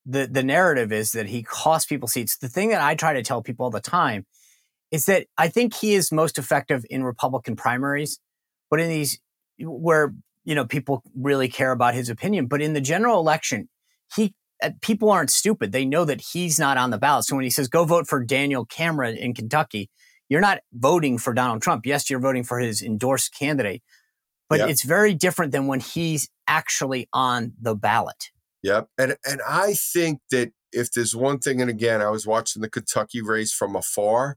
the 0.04 0.26
the 0.26 0.42
narrative 0.42 0.92
is 0.92 1.12
that 1.12 1.26
he 1.26 1.42
cost 1.42 1.88
people 1.88 2.08
seats. 2.08 2.36
The 2.36 2.48
thing 2.48 2.70
that 2.70 2.82
I 2.82 2.94
try 2.94 3.14
to 3.14 3.22
tell 3.22 3.42
people 3.42 3.64
all 3.64 3.70
the 3.70 3.80
time 3.80 4.26
is 4.90 5.06
that 5.06 5.26
I 5.36 5.48
think 5.48 5.74
he 5.74 5.94
is 5.94 6.12
most 6.12 6.38
effective 6.38 6.84
in 6.90 7.04
Republican 7.04 7.56
primaries, 7.56 8.18
but 8.70 8.80
in 8.80 8.88
these 8.88 9.18
where 9.58 10.14
you 10.48 10.54
know, 10.54 10.64
people 10.64 11.02
really 11.14 11.46
care 11.46 11.72
about 11.72 11.92
his 11.92 12.08
opinion. 12.08 12.46
But 12.46 12.62
in 12.62 12.72
the 12.72 12.80
general 12.80 13.20
election, 13.20 13.68
he 14.16 14.34
uh, 14.62 14.70
people 14.80 15.10
aren't 15.10 15.28
stupid. 15.28 15.72
They 15.72 15.84
know 15.84 16.06
that 16.06 16.22
he's 16.32 16.58
not 16.58 16.78
on 16.78 16.88
the 16.88 16.96
ballot. 16.96 17.26
So 17.26 17.36
when 17.36 17.44
he 17.44 17.50
says 17.50 17.68
go 17.68 17.84
vote 17.84 18.06
for 18.06 18.24
Daniel 18.24 18.64
Cameron 18.64 19.14
in 19.14 19.34
Kentucky, 19.34 19.90
you're 20.28 20.40
not 20.40 20.60
voting 20.72 21.18
for 21.18 21.32
Donald 21.32 21.62
Trump. 21.62 21.86
Yes, 21.86 22.10
you're 22.10 22.20
voting 22.20 22.44
for 22.44 22.58
his 22.58 22.82
endorsed 22.82 23.34
candidate. 23.34 23.82
But 24.48 24.60
yep. 24.60 24.70
it's 24.70 24.84
very 24.84 25.14
different 25.14 25.52
than 25.52 25.66
when 25.66 25.80
he's 25.80 26.30
actually 26.46 27.08
on 27.12 27.52
the 27.60 27.74
ballot. 27.74 28.30
Yep. 28.62 28.88
And 28.98 29.16
and 29.26 29.40
I 29.46 29.74
think 29.74 30.20
that 30.30 30.52
if 30.72 30.92
there's 30.92 31.14
one 31.14 31.38
thing, 31.38 31.60
and 31.60 31.70
again, 31.70 32.00
I 32.00 32.10
was 32.10 32.26
watching 32.26 32.62
the 32.62 32.70
Kentucky 32.70 33.22
race 33.22 33.52
from 33.52 33.76
afar, 33.76 34.36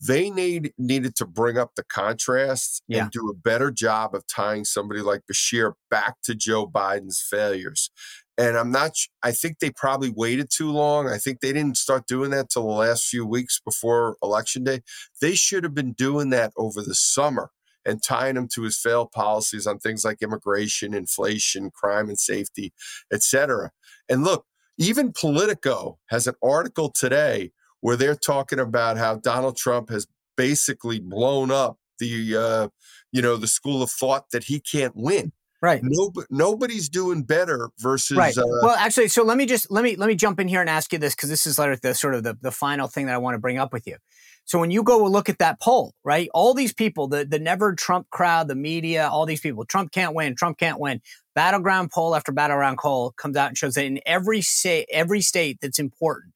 they 0.00 0.30
need 0.30 0.72
needed 0.76 1.14
to 1.16 1.26
bring 1.26 1.56
up 1.56 1.74
the 1.74 1.84
contrast 1.84 2.82
yeah. 2.86 3.02
and 3.02 3.10
do 3.10 3.30
a 3.30 3.36
better 3.36 3.70
job 3.70 4.14
of 4.14 4.26
tying 4.26 4.64
somebody 4.64 5.00
like 5.00 5.22
Beshear 5.30 5.72
back 5.90 6.16
to 6.24 6.34
Joe 6.34 6.66
Biden's 6.66 7.22
failures. 7.22 7.90
And 8.38 8.56
I'm 8.56 8.70
not, 8.70 8.92
I 9.22 9.32
think 9.32 9.58
they 9.58 9.70
probably 9.70 10.10
waited 10.14 10.50
too 10.50 10.70
long. 10.70 11.08
I 11.08 11.16
think 11.16 11.40
they 11.40 11.52
didn't 11.52 11.78
start 11.78 12.06
doing 12.06 12.30
that 12.30 12.50
till 12.50 12.66
the 12.66 12.72
last 12.72 13.06
few 13.06 13.26
weeks 13.26 13.60
before 13.64 14.16
election 14.22 14.64
day. 14.64 14.82
They 15.22 15.34
should 15.34 15.64
have 15.64 15.74
been 15.74 15.92
doing 15.92 16.30
that 16.30 16.52
over 16.56 16.82
the 16.82 16.94
summer 16.94 17.50
and 17.86 18.02
tying 18.02 18.36
him 18.36 18.48
to 18.54 18.62
his 18.62 18.78
failed 18.78 19.12
policies 19.12 19.66
on 19.66 19.78
things 19.78 20.04
like 20.04 20.20
immigration, 20.20 20.92
inflation, 20.92 21.70
crime 21.70 22.08
and 22.08 22.18
safety, 22.18 22.72
et 23.12 23.22
cetera. 23.22 23.70
And 24.08 24.24
look, 24.24 24.44
even 24.76 25.12
Politico 25.12 25.98
has 26.08 26.26
an 26.26 26.34
article 26.42 26.90
today 26.90 27.52
where 27.80 27.96
they're 27.96 28.16
talking 28.16 28.58
about 28.58 28.98
how 28.98 29.16
Donald 29.16 29.56
Trump 29.56 29.88
has 29.90 30.06
basically 30.36 31.00
blown 31.00 31.50
up 31.50 31.78
the 31.98 32.36
uh, 32.36 32.68
you 33.12 33.22
know 33.22 33.36
the 33.36 33.46
school 33.46 33.82
of 33.82 33.90
thought 33.90 34.30
that 34.32 34.44
he 34.44 34.60
can't 34.60 34.94
win. 34.94 35.32
Right. 35.62 35.80
Nobody, 35.82 36.26
nobody's 36.30 36.88
doing 36.88 37.22
better 37.22 37.70
versus. 37.78 38.18
Right. 38.18 38.36
Uh, 38.36 38.42
well, 38.62 38.76
actually, 38.76 39.08
so 39.08 39.22
let 39.22 39.38
me 39.38 39.46
just 39.46 39.70
let 39.70 39.82
me 39.82 39.96
let 39.96 40.06
me 40.06 40.14
jump 40.14 40.38
in 40.38 40.48
here 40.48 40.60
and 40.60 40.68
ask 40.68 40.92
you 40.92 40.98
this 40.98 41.14
because 41.14 41.30
this 41.30 41.46
is 41.46 41.58
like 41.58 41.80
the 41.80 41.94
sort 41.94 42.14
of 42.14 42.22
the, 42.22 42.36
the 42.40 42.50
final 42.50 42.88
thing 42.88 43.06
that 43.06 43.14
I 43.14 43.18
want 43.18 43.34
to 43.34 43.38
bring 43.38 43.58
up 43.58 43.72
with 43.72 43.86
you. 43.86 43.96
So 44.44 44.60
when 44.60 44.70
you 44.70 44.84
go 44.84 45.04
look 45.04 45.28
at 45.28 45.38
that 45.38 45.60
poll, 45.60 45.94
right, 46.04 46.28
all 46.34 46.54
these 46.54 46.72
people, 46.72 47.08
the 47.08 47.24
the 47.24 47.38
never 47.38 47.74
Trump 47.74 48.08
crowd, 48.10 48.48
the 48.48 48.54
media, 48.54 49.08
all 49.08 49.26
these 49.26 49.40
people, 49.40 49.64
Trump 49.64 49.92
can't 49.92 50.14
win, 50.14 50.36
Trump 50.36 50.58
can't 50.58 50.78
win. 50.78 51.00
Battleground 51.34 51.90
poll 51.90 52.14
after 52.14 52.32
battleground 52.32 52.78
poll 52.78 53.12
comes 53.12 53.36
out 53.36 53.48
and 53.48 53.58
shows 53.58 53.74
that 53.74 53.84
in 53.84 54.00
every 54.06 54.42
state, 54.42 54.86
every 54.92 55.20
state 55.20 55.58
that's 55.60 55.78
important, 55.78 56.34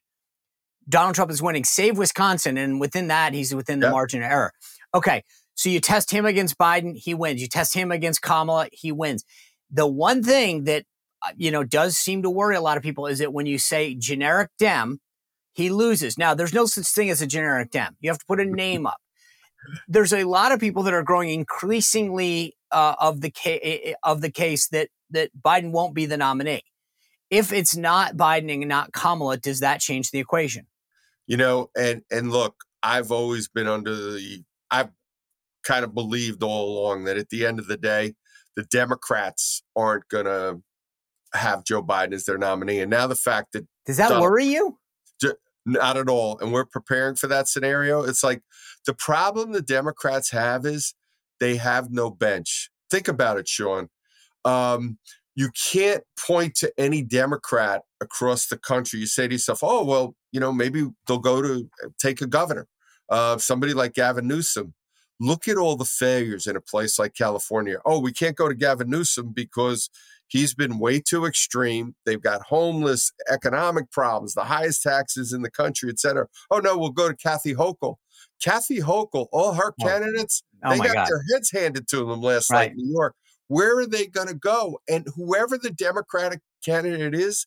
Donald 0.89 1.15
Trump 1.15 1.31
is 1.31 1.41
winning, 1.41 1.65
save 1.65 1.97
Wisconsin, 1.99 2.59
and 2.59 2.81
within 2.81 3.09
that, 3.09 3.33
he's 3.33 3.55
within 3.55 3.81
the 3.81 3.87
Yep. 3.87 3.93
margin 3.93 4.23
of 4.23 4.31
error. 4.31 4.53
Okay, 4.93 5.23
so 5.61 5.69
you 5.69 5.79
test 5.79 6.11
him 6.11 6.25
against 6.25 6.57
Biden, 6.57 6.97
he 6.97 7.13
wins. 7.13 7.43
You 7.43 7.47
test 7.47 7.75
him 7.75 7.93
against 7.93 8.23
Kamala, 8.23 8.69
he 8.73 8.93
wins. 8.93 9.27
The 9.71 9.87
one 9.87 10.23
thing 10.23 10.65
that 10.65 10.87
uh, 11.21 11.33
you 11.37 11.51
know 11.51 11.65
does 11.65 11.99
seem 11.99 12.23
to 12.23 12.31
worry 12.31 12.57
a 12.57 12.63
lot 12.63 12.79
of 12.79 12.83
people 12.83 13.07
is 13.07 13.19
that 13.19 13.35
when 13.35 13.45
you 13.45 13.59
say 13.59 13.95
generic 13.95 14.49
Dem, 14.59 15.01
he 15.53 15.69
loses. 15.69 16.17
Now, 16.17 16.33
there's 16.33 16.55
no 16.55 16.65
such 16.65 16.87
thing 16.87 17.11
as 17.11 17.21
a 17.21 17.27
generic 17.27 17.73
Dem. 17.73 17.95
You 18.01 18.09
have 18.09 18.19
to 18.19 18.25
put 18.25 18.41
a 18.41 18.45
name 18.47 18.87
up. 18.87 18.97
There's 19.87 20.15
a 20.15 20.25
lot 20.25 20.51
of 20.51 20.61
people 20.61 20.83
that 20.85 20.95
are 20.95 21.03
growing 21.03 21.29
increasingly 21.29 22.57
uh, 22.73 22.95
of 22.99 23.21
the 23.21 23.31
ca- 23.31 23.95
of 24.03 24.23
the 24.23 24.31
case 24.31 24.67
that 24.69 24.89
that 25.11 25.31
Biden 25.39 25.73
won't 25.73 25.95
be 25.95 26.07
the 26.07 26.17
nominee. 26.17 26.63
If 27.29 27.53
it's 27.53 27.77
not 27.77 28.17
Biden 28.17 28.51
and 28.51 28.67
not 28.67 28.95
Kamala, 28.95 29.37
does 29.37 29.61
that 29.61 29.81
change 29.81 30.11
the 30.11 30.21
equation? 30.21 30.67
you 31.31 31.37
know 31.37 31.71
and 31.77 32.03
and 32.11 32.33
look 32.33 32.65
i've 32.83 33.13
always 33.13 33.47
been 33.47 33.69
under 33.69 33.95
the 33.95 34.43
i've 34.73 34.91
kind 35.71 35.85
of 35.85 35.95
believed 35.95 36.43
all 36.43 36.79
along 36.79 37.05
that 37.05 37.17
at 37.17 37.29
the 37.31 37.47
end 37.47 37.59
of 37.59 37.67
the 37.69 37.77
day 37.77 38.15
the 38.57 38.65
democrats 38.65 39.63
aren't 39.77 40.09
going 40.09 40.25
to 40.25 40.61
have 41.33 41.63
joe 41.65 41.83
biden 41.83 42.13
as 42.13 42.25
their 42.25 42.39
nominee. 42.39 42.81
And 42.81 42.91
now 42.91 43.07
the 43.07 43.15
fact 43.15 43.53
that 43.53 43.67
Does 43.87 43.97
that 43.99 44.09
Donald- 44.09 44.23
worry 44.25 44.47
you? 44.47 44.77
not 45.67 45.99
at 45.99 46.09
all. 46.09 46.39
And 46.41 46.53
we're 46.53 46.65
preparing 46.65 47.15
for 47.17 47.27
that 47.27 47.47
scenario. 47.47 48.03
It's 48.03 48.25
like 48.25 48.41
the 48.87 48.95
problem 48.95 49.53
the 49.53 49.61
democrats 49.61 50.31
have 50.31 50.65
is 50.65 50.95
they 51.39 51.57
have 51.57 51.91
no 51.91 52.11
bench. 52.11 52.71
Think 52.91 53.09
about 53.09 53.39
it 53.39 53.47
sean. 53.47 53.89
Um, 54.47 54.99
you 55.37 55.51
can't 55.73 56.03
point 56.19 56.55
to 56.57 56.73
any 56.79 57.03
democrat 57.03 57.83
across 58.01 58.47
the 58.47 58.57
country. 58.57 59.01
You 59.01 59.07
say 59.07 59.29
to 59.29 59.35
yourself 59.35 59.61
oh 59.63 59.85
well 59.85 60.17
you 60.33 60.41
know 60.41 60.51
maybe 60.53 60.89
they'll 61.07 61.19
go 61.19 61.43
to 61.43 61.69
take 62.01 62.21
a 62.23 62.27
governor. 62.27 62.67
Uh, 63.11 63.37
somebody 63.39 63.75
like 63.75 63.93
gavin 63.93 64.27
newsom 64.27 64.73
look 65.21 65.47
at 65.47 65.57
all 65.57 65.77
the 65.77 65.85
failures 65.85 66.47
in 66.47 66.57
a 66.57 66.61
place 66.61 66.99
like 66.99 67.15
california 67.15 67.77
oh 67.85 68.01
we 68.01 68.13
can't 68.13 68.37
go 68.37 68.49
to 68.49 68.55
gavin 68.55 68.89
newsom 68.91 69.31
because 69.33 69.91
He's 70.31 70.55
been 70.55 70.79
way 70.79 71.01
too 71.01 71.25
extreme. 71.27 71.97
They've 72.07 72.23
got 72.23 72.43
homeless, 72.43 73.13
economic 73.29 73.91
problems, 73.91 74.35
the 74.35 74.45
highest 74.45 74.81
taxes 74.81 75.33
in 75.33 75.43
the 75.43 75.51
country, 75.51 75.91
et 75.91 75.99
cetera. 75.99 76.29
Oh 76.53 76.59
no, 76.59 76.79
we'll 76.79 76.91
go 76.91 77.09
to 77.09 77.17
Kathy 77.17 77.53
Hochul. 77.53 77.97
Kathy 78.41 78.79
Hochul, 78.79 79.27
all 79.33 79.55
her 79.55 79.75
Oh. 79.81 79.85
candidates, 79.85 80.45
Oh 80.65 80.71
they 80.71 80.79
got 80.79 80.95
God. 80.95 81.09
their 81.09 81.23
heads 81.35 81.51
handed 81.51 81.89
to 81.89 82.05
them 82.07 82.21
last 82.21 82.49
Right. 82.49 82.69
night 82.69 82.71
in 82.71 82.77
New 82.77 82.93
York. 82.93 83.17
Where 83.49 83.77
are 83.79 83.87
they 83.87 84.07
going 84.07 84.29
to 84.29 84.35
go? 84.35 84.79
And 84.89 85.05
whoever 85.17 85.59
the 85.59 85.71
Democratic 85.73 86.43
candidate 86.65 87.15
is, 87.15 87.47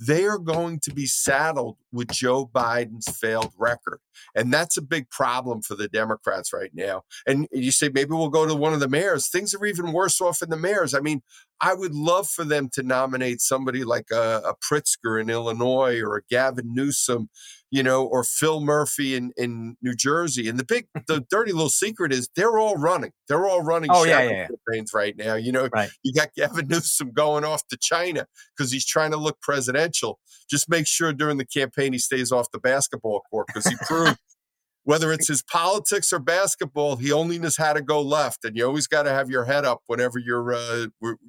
they 0.00 0.24
are 0.24 0.38
going 0.38 0.80
to 0.80 0.92
be 0.92 1.06
saddled 1.06 1.76
with 1.92 2.08
Joe 2.08 2.46
Biden's 2.46 3.08
failed 3.18 3.52
record. 3.58 4.00
And 4.34 4.52
that's 4.52 4.76
a 4.76 4.82
big 4.82 5.10
problem 5.10 5.60
for 5.60 5.74
the 5.74 5.88
Democrats 5.88 6.52
right 6.52 6.70
now. 6.72 7.02
And 7.26 7.46
you 7.52 7.70
say 7.70 7.90
maybe 7.92 8.10
we'll 8.10 8.30
go 8.30 8.46
to 8.46 8.54
one 8.54 8.72
of 8.72 8.80
the 8.80 8.88
mayors. 8.88 9.28
Things 9.28 9.54
are 9.54 9.66
even 9.66 9.92
worse 9.92 10.20
off 10.20 10.42
in 10.42 10.48
the 10.48 10.56
mayors. 10.56 10.94
I 10.94 11.00
mean, 11.00 11.22
I 11.60 11.74
would 11.74 11.94
love 11.94 12.28
for 12.28 12.44
them 12.44 12.70
to 12.72 12.82
nominate 12.82 13.40
somebody 13.40 13.84
like 13.84 14.10
a, 14.10 14.40
a 14.44 14.54
Pritzker 14.54 15.20
in 15.20 15.28
Illinois 15.28 16.00
or 16.00 16.16
a 16.16 16.22
Gavin 16.30 16.74
Newsom, 16.74 17.28
you 17.70 17.82
know, 17.82 18.04
or 18.04 18.24
Phil 18.24 18.60
Murphy 18.60 19.14
in, 19.14 19.32
in 19.36 19.76
New 19.80 19.94
Jersey. 19.94 20.48
And 20.48 20.58
the 20.58 20.64
big, 20.64 20.86
the 21.06 21.24
dirty 21.30 21.52
little 21.52 21.68
secret 21.70 22.12
is 22.12 22.28
they're 22.34 22.58
all 22.58 22.76
running. 22.76 23.12
They're 23.28 23.46
all 23.46 23.62
running 23.62 23.90
Oh, 23.92 24.04
yeah, 24.04 24.22
yeah. 24.22 24.48
campaigns 24.48 24.92
right 24.92 25.16
now. 25.16 25.34
You 25.34 25.52
know, 25.52 25.68
Right. 25.72 25.90
you 26.02 26.12
got 26.12 26.34
Gavin 26.36 26.66
Newsom 26.68 27.12
going 27.12 27.44
off 27.44 27.66
to 27.68 27.76
China 27.80 28.26
because 28.56 28.72
he's 28.72 28.84
trying 28.86 29.12
to 29.12 29.16
look 29.16 29.40
presidential. 29.40 30.18
Just 30.50 30.68
make 30.68 30.86
sure 30.86 31.12
during 31.12 31.36
the 31.38 31.46
campaign 31.46 31.92
he 31.92 31.98
stays 32.00 32.32
off 32.32 32.50
the 32.52 32.58
basketball 32.58 33.22
court 33.30 33.46
because 33.46 33.66
he 33.66 33.76
proved 33.86 34.18
whether 34.84 35.12
it's 35.12 35.28
his 35.28 35.42
politics 35.42 36.12
or 36.12 36.18
basketball, 36.18 36.96
he 36.96 37.12
only 37.12 37.38
knows 37.38 37.56
how 37.56 37.72
to 37.72 37.82
go 37.82 38.00
left. 38.02 38.44
And 38.44 38.56
you 38.56 38.66
always 38.66 38.86
got 38.88 39.04
to 39.04 39.10
have 39.10 39.30
your 39.30 39.44
head 39.44 39.64
up 39.64 39.82
whenever 39.86 40.18
you're 40.18 40.52
uh, 40.54 40.86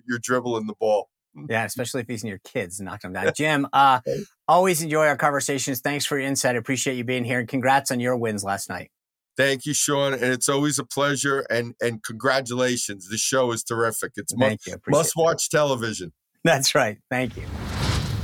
you're 0.08 0.20
dribbling 0.22 0.66
the 0.68 0.74
ball. 0.80 1.10
Yeah, 1.50 1.64
especially 1.64 2.02
if 2.02 2.08
he's 2.08 2.24
near 2.24 2.40
kids, 2.44 2.80
knock 2.82 3.02
them 3.02 3.14
down. 3.14 3.32
Jim, 3.36 3.68
uh, 3.72 4.02
always 4.48 4.82
enjoy 4.82 5.06
our 5.08 5.16
conversations. 5.16 5.80
Thanks 5.80 6.06
for 6.06 6.20
your 6.20 6.28
insight. 6.28 6.56
Appreciate 6.56 6.96
you 6.96 7.04
being 7.04 7.24
here, 7.24 7.40
and 7.40 7.48
congrats 7.48 7.90
on 7.92 8.00
your 8.00 8.18
wins 8.18 8.44
last 8.44 8.70
night. 8.70 8.92
Thank 9.38 9.66
you, 9.66 9.74
Sean, 9.74 10.14
and 10.14 10.26
it's 10.26 10.50
always 10.50 10.78
a 10.78 10.84
pleasure. 10.84 11.46
And 11.50 11.74
and 11.80 12.04
congratulations, 12.04 13.08
the 13.10 13.18
show 13.18 13.52
is 13.54 13.64
terrific. 13.64 14.12
It's 14.16 14.34
Thank 14.38 14.68
you. 14.68 14.76
Must 14.88 15.16
watch 15.16 15.50
television. 15.50 16.12
That's 16.44 16.76
right. 16.76 16.98
Thank 17.10 17.38
you. 17.38 17.44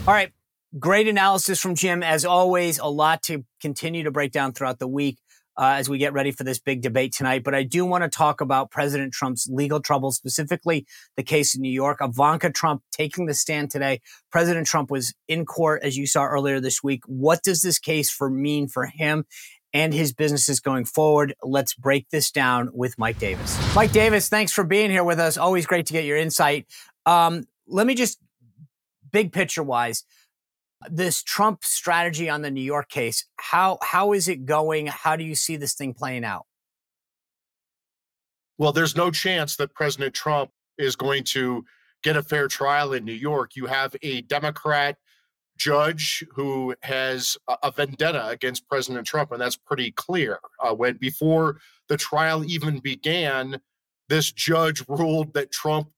All 0.08 0.14
right. 0.14 0.32
Great 0.78 1.08
analysis 1.08 1.62
from 1.62 1.76
Jim. 1.76 2.04
As 2.04 2.26
always, 2.26 2.78
a 2.78 2.88
lot 2.88 3.24
to 3.24 3.46
continue 3.62 4.04
to 4.04 4.12
break 4.12 4.32
down 4.32 4.52
throughout 4.52 4.80
the 4.80 4.88
week 4.88 5.18
uh, 5.58 5.76
as 5.78 5.90
we 5.90 5.98
get 5.98 6.14
ready 6.14 6.32
for 6.32 6.44
this 6.44 6.60
big 6.60 6.82
debate 6.82 7.14
tonight. 7.14 7.44
But 7.44 7.56
I 7.56 7.64
do 7.64 7.86
want 7.86 8.04
to 8.04 8.10
talk 8.10 8.42
about 8.42 8.72
President 8.72 9.14
Trump's 9.14 9.48
legal 9.52 9.80
trouble, 9.80 10.12
specifically 10.12 10.86
the 11.16 11.24
case 11.24 11.56
in 11.56 11.62
New 11.62 11.72
York. 11.72 11.98
Ivanka 12.02 12.52
Trump 12.52 12.84
taking 12.92 13.26
the 13.26 13.34
stand 13.34 13.72
today. 13.72 14.02
President 14.32 14.68
Trump 14.68 14.92
was 14.92 15.14
in 15.28 15.46
court, 15.46 15.82
as 15.84 15.98
you 15.98 16.06
saw 16.06 16.26
earlier 16.26 16.60
this 16.60 16.84
week. 16.84 17.02
What 17.08 17.42
does 17.44 17.62
this 17.62 17.80
case 17.80 18.10
for 18.10 18.30
mean 18.30 18.68
for 18.68 18.86
him? 18.86 19.26
And 19.74 19.94
his 19.94 20.14
businesses 20.14 20.60
going 20.60 20.86
forward. 20.86 21.36
Let's 21.44 21.74
break 21.74 22.10
this 22.10 22.32
down 22.32 22.70
with 22.74 22.98
Mike 22.98 23.20
Davis. 23.20 23.60
Mike 23.76 23.92
Davis, 23.92 24.30
thanks 24.30 24.52
for 24.52 24.64
being 24.64 24.90
here 24.90 25.04
with 25.04 25.20
us. 25.20 25.38
Always 25.38 25.66
great 25.66 25.86
to 25.88 25.94
get 25.94 26.06
your 26.06 26.18
insight. 26.18 26.66
Um, 27.06 27.48
let 27.68 27.86
me 27.86 27.94
just 27.94 28.20
big 29.12 29.34
picture 29.34 29.64
wise, 29.64 30.04
this 30.90 31.24
Trump 31.24 31.64
strategy 31.64 32.30
on 32.30 32.42
the 32.42 32.52
New 32.52 32.62
York 32.62 32.90
case, 32.90 33.26
how 33.38 33.80
how 33.82 34.14
is 34.14 34.28
it 34.28 34.46
going? 34.46 34.88
How 34.88 35.16
do 35.16 35.24
you 35.24 35.36
see 35.36 35.58
this 35.58 35.74
thing 35.74 35.94
playing 35.94 36.24
out? 36.24 36.46
Well, 38.58 38.72
there's 38.72 38.96
no 38.96 39.12
chance 39.12 39.56
that 39.58 39.74
President 39.74 40.14
Trump 40.14 40.52
is 40.78 40.96
going 40.96 41.24
to 41.26 41.64
get 42.04 42.16
a 42.16 42.24
fair 42.24 42.48
trial 42.48 42.94
in 42.94 43.06
New 43.06 43.14
York. 43.14 43.56
You 43.56 43.68
have 43.68 43.96
a 44.02 44.22
Democrat 44.22 44.98
judge 45.58 46.24
who 46.32 46.76
has 46.84 47.38
a- 47.48 47.72
vendetta 47.72 48.28
against 48.28 48.68
President 48.68 49.06
Trump, 49.06 49.32
and 49.32 49.42
that's 49.42 49.56
pretty 49.56 49.92
clear. 49.92 50.40
Uh, 50.64 50.74
when 50.74 50.98
before 50.98 51.60
the 51.88 51.98
trial 51.98 52.44
even 52.46 52.80
began, 52.80 53.60
this 54.10 54.32
judge 54.32 54.84
ruled 54.88 55.34
that 55.34 55.52
Trump 55.52 55.90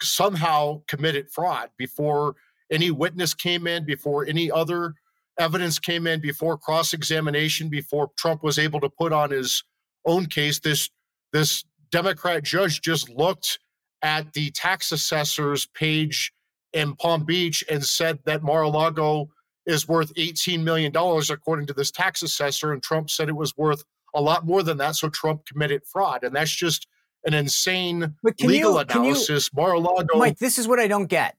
somehow 0.00 0.82
committed 0.88 1.30
fraud 1.30 1.70
before 1.76 2.36
any 2.70 2.90
witness 2.90 3.34
came 3.34 3.66
in, 3.66 3.84
before 3.84 4.26
any 4.26 4.50
other 4.50 4.94
evidence 5.38 5.78
came 5.78 6.06
in, 6.06 6.20
before 6.20 6.56
cross 6.58 6.92
examination, 6.92 7.68
before 7.68 8.10
Trump 8.16 8.42
was 8.42 8.58
able 8.58 8.80
to 8.80 8.88
put 8.88 9.12
on 9.12 9.30
his 9.30 9.62
own 10.04 10.26
case. 10.26 10.60
This 10.60 10.90
this 11.32 11.64
Democrat 11.90 12.42
judge 12.42 12.80
just 12.80 13.08
looked 13.10 13.58
at 14.02 14.32
the 14.32 14.50
tax 14.50 14.92
assessor's 14.92 15.66
page 15.66 16.32
in 16.72 16.94
Palm 16.96 17.24
Beach 17.24 17.64
and 17.70 17.84
said 17.84 18.18
that 18.24 18.42
Mar-a-Lago 18.42 19.28
is 19.66 19.88
worth 19.88 20.12
$18 20.14 20.62
million, 20.62 20.92
according 20.94 21.66
to 21.66 21.72
this 21.72 21.90
tax 21.90 22.22
assessor. 22.22 22.72
And 22.72 22.82
Trump 22.82 23.10
said 23.10 23.28
it 23.28 23.36
was 23.36 23.56
worth 23.56 23.84
a 24.14 24.20
lot 24.20 24.46
more 24.46 24.62
than 24.62 24.78
that. 24.78 24.96
So 24.96 25.08
Trump 25.08 25.46
committed 25.46 25.82
fraud. 25.86 26.22
And 26.22 26.34
that's 26.36 26.54
just 26.54 26.86
an 27.24 27.34
insane 27.34 28.14
legal 28.40 28.78
you- 28.78 28.84
can 28.84 29.04
you- 29.04 29.10
analysis. 29.10 29.50
Mar-a-Lago. 29.54 30.18
Mike, 30.18 30.38
this 30.38 30.58
is 30.58 30.68
what 30.68 30.78
I 30.78 30.86
don't 30.86 31.06
get. 31.06 31.36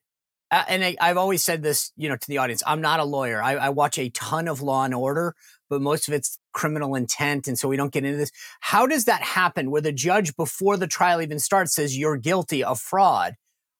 Uh, 0.50 0.64
and 0.70 0.84
I, 0.84 0.96
I've 1.02 1.18
always 1.18 1.44
said 1.44 1.62
this, 1.62 1.92
you 1.98 2.08
know, 2.08 2.16
to 2.16 2.28
the 2.28 2.38
audience. 2.38 2.64
I'm 2.66 2.82
not 2.82 3.00
a 3.00 3.06
lawyer. 3.06 3.42
I, 3.42 3.56
I 3.56 3.70
watch 3.70 3.98
a 3.98 4.10
ton 4.10 4.48
of 4.48 4.62
Law 4.62 4.86
and 4.86 4.94
Order, 4.94 5.36
but 5.70 5.82
most 5.82 6.08
of 6.08 6.14
it's 6.14 6.40
criminal 6.54 6.96
intent, 6.96 7.48
and 7.48 7.60
so 7.60 7.68
we 7.68 7.78
don't 7.78 7.92
get 7.92 8.06
into 8.06 8.18
this. 8.18 8.32
How 8.62 8.88
does 8.88 9.06
that 9.06 9.22
happen? 9.22 9.72
Where 9.72 9.82
the 9.82 9.92
judge, 9.92 10.36
before 10.36 10.78
the 10.78 10.88
trial 10.88 11.22
even 11.22 11.40
starts, 11.40 11.76
says 11.76 11.98
you're 11.98 12.18
guilty 12.18 12.64
of 12.64 12.80
fraud? 12.80 13.36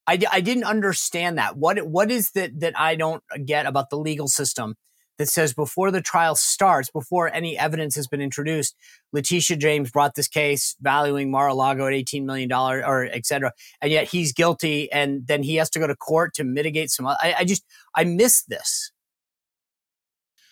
I, 0.06 0.20
I 0.32 0.42
didn't 0.42 0.64
understand 0.64 1.38
that. 1.38 1.58
What 1.58 1.86
what 1.88 2.12
is 2.12 2.32
that 2.32 2.60
that 2.60 2.80
I 2.80 2.96
don't 2.96 3.24
get 3.46 3.66
about 3.66 3.90
the 3.90 3.98
legal 3.98 4.28
system 4.28 4.76
that 5.18 5.28
says 5.28 5.54
before 5.54 5.92
the 5.92 6.02
trial 6.02 6.36
starts, 6.36 6.90
before 6.90 7.34
any 7.34 7.58
evidence 7.58 7.96
has 7.96 8.08
been 8.08 8.22
introduced, 8.22 8.76
Letitia 9.14 9.58
James 9.58 9.92
brought 9.92 10.16
this 10.16 10.28
case 10.28 10.76
valuing 10.82 11.32
Mar-a-Lago 11.32 11.88
at 11.88 11.94
$18 11.94 12.24
million 12.24 12.52
or 12.52 13.06
et 13.06 13.26
cetera. 13.26 13.52
And 13.82 13.92
yet 13.92 14.08
he's 14.08 14.34
guilty. 14.34 14.92
And 14.92 15.26
then 15.28 15.44
he 15.44 15.56
has 15.56 15.70
to 15.72 15.80
go 15.80 15.88
to 15.88 15.96
court 15.96 16.34
to 16.36 16.44
mitigate 16.44 16.92
some. 16.92 17.08
I, 17.08 17.36
I 17.40 17.46
just, 17.46 17.66
I 17.96 18.04
miss 18.04 18.44
this. 18.44 18.92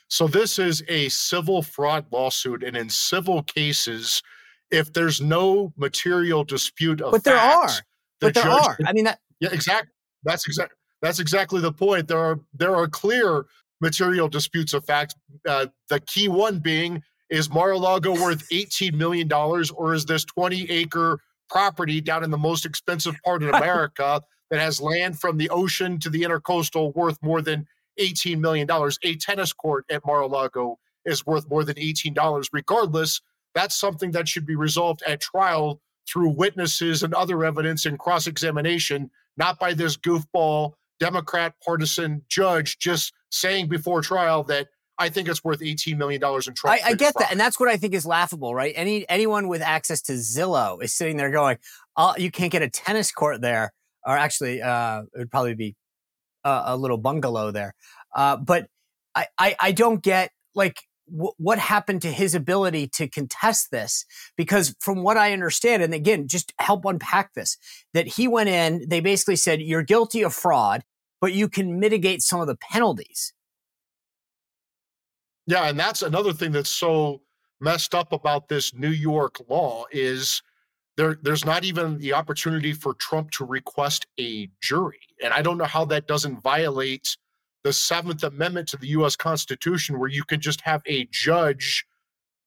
So 0.07 0.27
this 0.27 0.59
is 0.59 0.83
a 0.87 1.09
civil 1.09 1.63
fraud 1.63 2.05
lawsuit, 2.11 2.63
and 2.63 2.77
in 2.77 2.89
civil 2.89 3.41
cases, 3.41 4.21
if 4.69 4.93
there's 4.93 5.19
no 5.19 5.73
material 5.77 6.43
dispute 6.43 7.01
of 7.01 7.11
But 7.11 7.23
there 7.23 7.37
fact, 7.37 7.83
The 8.19 8.27
but 8.27 8.33
there 8.35 8.43
judge, 8.43 8.67
are. 8.67 8.77
I 8.85 8.93
mean 8.93 9.05
that. 9.05 9.19
Yeah, 9.39 9.49
exactly. 9.51 9.91
That's 10.23 10.47
exactly. 10.47 10.75
That's 11.01 11.19
exactly 11.19 11.59
the 11.59 11.71
point. 11.71 12.07
There 12.07 12.19
are 12.19 12.39
there 12.53 12.75
are 12.75 12.87
clear 12.87 13.45
material 13.85 14.27
disputes 14.27 14.73
of 14.73 14.83
fact. 14.85 15.15
Uh, 15.47 15.67
the 15.89 15.99
key 16.01 16.27
one 16.27 16.59
being 16.59 17.03
is 17.29 17.49
Mar-a-Lago 17.49 18.13
worth 18.13 18.45
eighteen 18.51 18.97
million 18.97 19.27
dollars, 19.27 19.71
or 19.71 19.93
is 19.93 20.05
this 20.05 20.25
twenty 20.25 20.69
acre 20.69 21.19
property 21.49 22.01
down 22.01 22.23
in 22.23 22.31
the 22.31 22.37
most 22.37 22.65
expensive 22.65 23.15
part 23.23 23.43
of 23.43 23.49
America 23.53 24.21
that 24.49 24.59
has 24.59 24.81
land 24.81 25.19
from 25.19 25.37
the 25.37 25.49
ocean 25.49 25.99
to 25.99 26.09
the 26.09 26.23
intercoastal 26.23 26.93
worth 26.95 27.17
more 27.21 27.41
than 27.41 27.67
$18 27.99 28.39
million. 28.39 28.67
A 29.03 29.15
tennis 29.15 29.53
court 29.53 29.85
at 29.89 30.05
Mar 30.05 30.21
a 30.21 30.27
Lago 30.27 30.79
is 31.05 31.25
worth 31.25 31.49
more 31.49 31.63
than 31.63 31.75
$18. 31.75 32.49
Regardless, 32.51 33.21
that's 33.53 33.75
something 33.75 34.11
that 34.11 34.27
should 34.27 34.45
be 34.45 34.55
resolved 34.55 35.01
at 35.07 35.21
trial 35.21 35.79
through 36.11 36.29
witnesses 36.29 37.03
and 37.03 37.13
other 37.13 37.43
evidence 37.43 37.85
and 37.85 37.97
cross 37.97 38.27
examination, 38.27 39.09
not 39.37 39.59
by 39.59 39.73
this 39.73 39.97
goofball 39.97 40.73
Democrat 40.99 41.55
partisan 41.63 42.23
judge 42.29 42.77
just 42.79 43.13
saying 43.35 43.67
before 43.67 44.01
trial 44.01 44.43
that 44.43 44.67
I 44.97 45.09
think 45.09 45.27
it's 45.27 45.43
worth 45.43 45.59
$18 45.59 45.97
million 45.97 46.21
in 46.23 46.53
Trump. 46.53 46.79
I, 46.85 46.91
I 46.91 46.93
get 46.93 47.13
that. 47.19 47.31
And 47.31 47.39
that's 47.39 47.59
what 47.59 47.67
I 47.67 47.75
think 47.77 47.93
is 47.93 48.05
laughable, 48.05 48.55
right? 48.55 48.73
Any 48.75 49.07
Anyone 49.09 49.47
with 49.47 49.61
access 49.61 50.01
to 50.03 50.13
Zillow 50.13 50.81
is 50.81 50.93
sitting 50.93 51.17
there 51.17 51.31
going, 51.31 51.57
oh, 51.97 52.13
you 52.17 52.31
can't 52.31 52.51
get 52.51 52.61
a 52.61 52.69
tennis 52.69 53.11
court 53.11 53.41
there. 53.41 53.73
Or 54.05 54.15
actually, 54.15 54.61
uh, 54.61 55.01
it 55.13 55.17
would 55.17 55.31
probably 55.31 55.55
be 55.55 55.75
a, 56.43 56.63
a 56.67 56.77
little 56.77 56.97
bungalow 56.97 57.51
there. 57.51 57.73
Uh, 58.15 58.37
but 58.37 58.67
I, 59.13 59.27
I, 59.37 59.55
I 59.59 59.71
don't 59.73 60.01
get 60.01 60.31
like 60.53 60.81
w- 61.11 61.33
what 61.37 61.59
happened 61.59 62.01
to 62.03 62.11
his 62.11 62.33
ability 62.35 62.87
to 62.93 63.09
contest 63.09 63.71
this 63.71 64.05
because 64.37 64.75
from 64.79 65.03
what 65.03 65.17
I 65.17 65.33
understand, 65.33 65.83
and 65.83 65.93
again, 65.93 66.27
just 66.27 66.53
help 66.59 66.85
unpack 66.85 67.33
this, 67.33 67.57
that 67.93 68.07
he 68.07 68.27
went 68.27 68.49
in, 68.49 68.85
they 68.87 69.01
basically 69.01 69.35
said, 69.35 69.59
you're 69.59 69.83
guilty 69.83 70.21
of 70.21 70.33
fraud, 70.33 70.83
but 71.25 71.33
you 71.33 71.49
can 71.49 71.79
mitigate 71.79 72.21
some 72.21 72.39
of 72.39 72.45
the 72.45 72.55
penalties. 72.57 73.33
Yeah, 75.47 75.67
and 75.67 75.79
that's 75.79 76.03
another 76.03 76.33
thing 76.33 76.51
that's 76.51 76.69
so 76.69 77.23
messed 77.59 77.95
up 77.95 78.13
about 78.13 78.47
this 78.47 78.75
New 78.75 78.91
York 78.91 79.37
law 79.49 79.85
is 79.91 80.43
there 80.97 81.17
there's 81.23 81.43
not 81.43 81.63
even 81.63 81.97
the 81.97 82.13
opportunity 82.13 82.73
for 82.73 82.93
Trump 82.93 83.31
to 83.31 83.43
request 83.43 84.05
a 84.19 84.51
jury. 84.61 84.99
And 85.23 85.33
I 85.33 85.41
don't 85.41 85.57
know 85.57 85.65
how 85.65 85.83
that 85.85 86.05
doesn't 86.05 86.43
violate 86.43 87.17
the 87.63 87.71
7th 87.71 88.21
amendment 88.21 88.67
to 88.67 88.77
the 88.77 88.89
US 88.89 89.15
Constitution 89.15 89.97
where 89.97 90.09
you 90.09 90.23
can 90.23 90.39
just 90.39 90.61
have 90.61 90.83
a 90.85 91.07
judge 91.09 91.87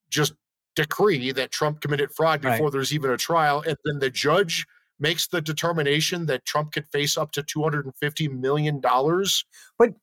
just 0.09 0.35
decree 0.77 1.33
that 1.33 1.51
Trump 1.51 1.81
committed 1.81 2.13
fraud 2.13 2.43
before 2.43 2.67
right. 2.67 2.73
there's 2.73 2.95
even 2.95 3.11
a 3.11 3.17
trial 3.17 3.61
and 3.67 3.77
then 3.85 3.99
the 3.99 4.09
judge 4.09 4.65
makes 5.01 5.27
the 5.27 5.41
determination 5.41 6.27
that 6.27 6.45
Trump 6.45 6.73
could 6.73 6.87
face 6.89 7.17
up 7.17 7.33
to 7.33 7.43
250 7.43 8.29
million 8.29 8.81
dollars. 8.81 9.45
But 9.79 9.95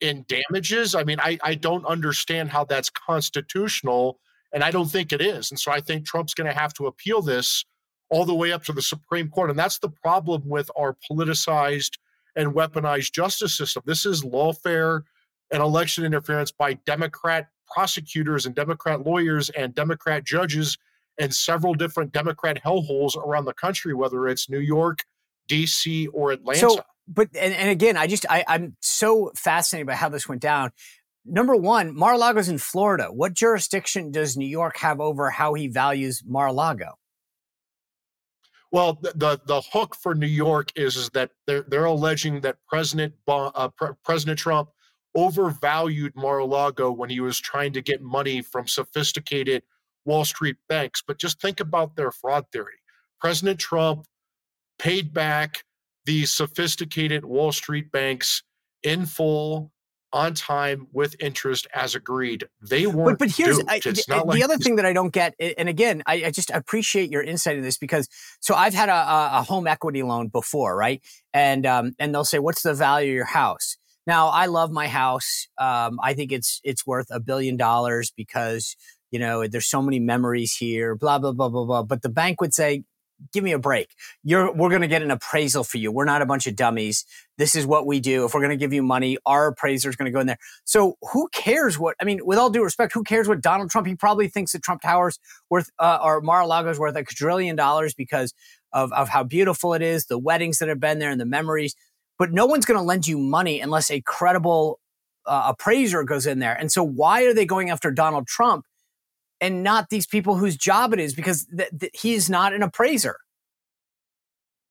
in 0.00 0.24
damages. 0.28 0.94
I 0.94 1.04
mean, 1.04 1.18
I, 1.20 1.38
I 1.42 1.54
don't 1.54 1.84
understand 1.86 2.50
how 2.50 2.64
that's 2.64 2.90
constitutional, 2.90 4.18
and 4.52 4.62
I 4.62 4.70
don't 4.70 4.90
think 4.90 5.12
it 5.12 5.20
is. 5.20 5.50
And 5.50 5.58
so 5.58 5.72
I 5.72 5.80
think 5.80 6.06
Trump's 6.06 6.34
going 6.34 6.46
to 6.46 6.58
have 6.58 6.72
to 6.74 6.86
appeal 6.86 7.22
this 7.22 7.64
all 8.10 8.24
the 8.24 8.34
way 8.34 8.52
up 8.52 8.64
to 8.64 8.72
the 8.72 8.82
Supreme 8.82 9.28
Court. 9.28 9.50
And 9.50 9.58
that's 9.58 9.78
the 9.78 9.90
problem 9.90 10.42
with 10.46 10.70
our 10.78 10.96
politicized 11.10 11.98
and 12.36 12.54
weaponized 12.54 13.12
justice 13.12 13.56
system. 13.56 13.82
This 13.84 14.06
is 14.06 14.22
lawfare 14.22 15.02
and 15.50 15.62
election 15.62 16.04
interference 16.04 16.52
by 16.52 16.74
Democrat 16.74 17.48
prosecutors 17.66 18.46
and 18.46 18.54
Democrat 18.54 19.04
lawyers 19.04 19.50
and 19.50 19.74
Democrat 19.74 20.24
judges 20.24 20.78
and 21.18 21.34
several 21.34 21.74
different 21.74 22.12
Democrat 22.12 22.62
hellholes 22.64 23.16
around 23.16 23.44
the 23.44 23.54
country, 23.54 23.94
whether 23.94 24.28
it's 24.28 24.48
New 24.48 24.60
York, 24.60 25.04
DC, 25.48 26.08
or 26.12 26.32
Atlanta. 26.32 26.58
So 26.58 26.80
but 27.08 27.28
and, 27.34 27.54
and 27.54 27.70
again, 27.70 27.96
I 27.96 28.06
just 28.06 28.26
I, 28.28 28.44
I'm 28.46 28.76
so 28.80 29.32
fascinated 29.34 29.86
by 29.86 29.94
how 29.94 30.08
this 30.08 30.28
went 30.28 30.42
down. 30.42 30.70
Number 31.24 31.56
one, 31.56 31.94
Mar-a-Lago's 31.94 32.48
in 32.48 32.58
Florida. 32.58 33.06
What 33.06 33.34
jurisdiction 33.34 34.10
does 34.10 34.36
New 34.36 34.46
York 34.46 34.78
have 34.78 35.00
over 35.00 35.30
how 35.30 35.54
he 35.54 35.68
values 35.68 36.22
Mar-a-Lago? 36.26 36.94
Well, 38.70 38.98
the, 39.00 39.12
the, 39.14 39.40
the 39.46 39.60
hook 39.72 39.94
for 39.94 40.14
New 40.14 40.26
York 40.26 40.70
is 40.76 40.96
is 40.96 41.10
that 41.10 41.30
they're 41.46 41.62
they're 41.62 41.86
alleging 41.86 42.42
that 42.42 42.56
President 42.68 43.14
uh, 43.26 43.68
Pre- 43.68 43.94
President 44.04 44.38
Trump 44.38 44.70
overvalued 45.14 46.14
Mar-a-Lago 46.14 46.92
when 46.92 47.08
he 47.08 47.20
was 47.20 47.38
trying 47.38 47.72
to 47.72 47.80
get 47.80 48.02
money 48.02 48.42
from 48.42 48.68
sophisticated 48.68 49.62
Wall 50.08 50.24
Street 50.24 50.56
banks. 50.68 51.02
But 51.06 51.18
just 51.18 51.40
think 51.40 51.60
about 51.60 51.94
their 51.94 52.10
fraud 52.10 52.46
theory. 52.50 52.80
President 53.20 53.60
Trump 53.60 54.06
paid 54.78 55.12
back 55.12 55.64
these 56.06 56.30
sophisticated 56.30 57.24
Wall 57.24 57.52
Street 57.52 57.92
banks 57.92 58.42
in 58.82 59.04
full 59.04 59.70
on 60.10 60.32
time 60.32 60.86
with 60.92 61.14
interest 61.20 61.66
as 61.74 61.94
agreed. 61.94 62.48
They 62.62 62.86
weren't. 62.86 63.18
But, 63.18 63.28
but 63.28 63.36
here's 63.36 63.58
I, 63.68 63.78
the, 63.80 64.22
like 64.24 64.42
other 64.42 64.56
thing 64.56 64.76
that 64.76 64.86
I 64.86 64.94
don't 64.94 65.12
get, 65.12 65.34
and 65.38 65.68
again, 65.68 66.02
I, 66.06 66.24
I, 66.24 66.30
just 66.30 66.50
appreciate 66.50 67.10
your 67.10 67.22
insight 67.22 67.58
in 67.58 67.62
this 67.62 67.76
because 67.76 68.08
so 68.40 68.54
I've 68.54 68.72
had 68.72 68.88
a, 68.88 69.38
a 69.38 69.42
home 69.42 69.66
equity 69.66 70.02
loan 70.02 70.28
before, 70.28 70.74
right? 70.74 71.02
And 71.34 71.66
um, 71.66 71.94
and 71.98 72.14
they'll 72.14 72.24
say, 72.24 72.38
"What's 72.38 72.62
the 72.62 72.72
value 72.72 73.10
of 73.10 73.14
your 73.16 73.24
house?" 73.26 73.76
Now, 74.06 74.28
I 74.28 74.46
love 74.46 74.70
my 74.70 74.88
house. 74.88 75.48
Um, 75.58 76.00
I 76.02 76.14
think 76.14 76.32
it's 76.32 76.62
it's 76.64 76.86
worth 76.86 77.08
a 77.10 77.20
billion 77.20 77.58
dollars 77.58 78.10
because 78.16 78.74
you 79.10 79.18
know 79.18 79.46
there's 79.46 79.66
so 79.66 79.82
many 79.82 80.00
memories 80.00 80.56
here. 80.56 80.94
Blah 80.94 81.18
blah 81.18 81.32
blah 81.32 81.48
blah 81.48 81.64
blah. 81.64 81.82
But 81.82 82.02
the 82.02 82.08
bank 82.08 82.40
would 82.40 82.54
say, 82.54 82.84
give 83.32 83.42
me 83.42 83.52
a 83.52 83.58
break. 83.58 83.94
You're, 84.22 84.52
we're 84.52 84.68
going 84.68 84.82
to 84.82 84.88
get 84.88 85.02
an 85.02 85.10
appraisal 85.10 85.64
for 85.64 85.78
you. 85.78 85.90
We're 85.90 86.04
not 86.04 86.22
a 86.22 86.26
bunch 86.26 86.46
of 86.46 86.54
dummies. 86.54 87.04
This 87.36 87.56
is 87.56 87.66
what 87.66 87.86
we 87.86 87.98
do. 88.00 88.24
If 88.24 88.34
we're 88.34 88.40
going 88.40 88.50
to 88.50 88.56
give 88.56 88.72
you 88.72 88.82
money, 88.82 89.18
our 89.26 89.48
appraiser 89.48 89.88
is 89.88 89.96
going 89.96 90.06
to 90.06 90.12
go 90.12 90.20
in 90.20 90.28
there. 90.28 90.38
So 90.64 90.98
who 91.12 91.28
cares 91.32 91.78
what, 91.78 91.96
I 92.00 92.04
mean, 92.04 92.20
with 92.24 92.38
all 92.38 92.50
due 92.50 92.62
respect, 92.62 92.92
who 92.92 93.02
cares 93.02 93.28
what 93.28 93.40
Donald 93.40 93.70
Trump, 93.70 93.86
he 93.86 93.96
probably 93.96 94.28
thinks 94.28 94.52
that 94.52 94.62
Trump 94.62 94.82
Tower's 94.82 95.18
worth, 95.50 95.70
uh, 95.78 95.98
or 96.02 96.20
Mar-a-Lago's 96.20 96.78
worth 96.78 96.94
a 96.94 97.04
quadrillion 97.04 97.56
dollars 97.56 97.92
because 97.92 98.34
of, 98.72 98.92
of 98.92 99.08
how 99.08 99.24
beautiful 99.24 99.74
it 99.74 99.82
is, 99.82 100.06
the 100.06 100.18
weddings 100.18 100.58
that 100.58 100.68
have 100.68 100.80
been 100.80 101.00
there 101.00 101.10
and 101.10 101.20
the 101.20 101.26
memories. 101.26 101.74
But 102.18 102.32
no 102.32 102.46
one's 102.46 102.66
going 102.66 102.78
to 102.78 102.84
lend 102.84 103.06
you 103.06 103.18
money 103.18 103.60
unless 103.60 103.90
a 103.90 104.00
credible 104.00 104.78
uh, 105.26 105.46
appraiser 105.48 106.04
goes 106.04 106.26
in 106.26 106.38
there. 106.38 106.54
And 106.54 106.70
so 106.70 106.82
why 106.84 107.24
are 107.24 107.34
they 107.34 107.46
going 107.46 107.70
after 107.70 107.90
Donald 107.90 108.26
Trump? 108.26 108.64
And 109.40 109.62
not 109.62 109.90
these 109.90 110.06
people 110.06 110.36
whose 110.36 110.56
job 110.56 110.92
it 110.92 111.00
is 111.00 111.14
because 111.14 111.46
th- 111.56 111.70
th- 111.78 111.92
he's 111.94 112.28
not 112.28 112.52
an 112.52 112.62
appraiser. 112.62 113.16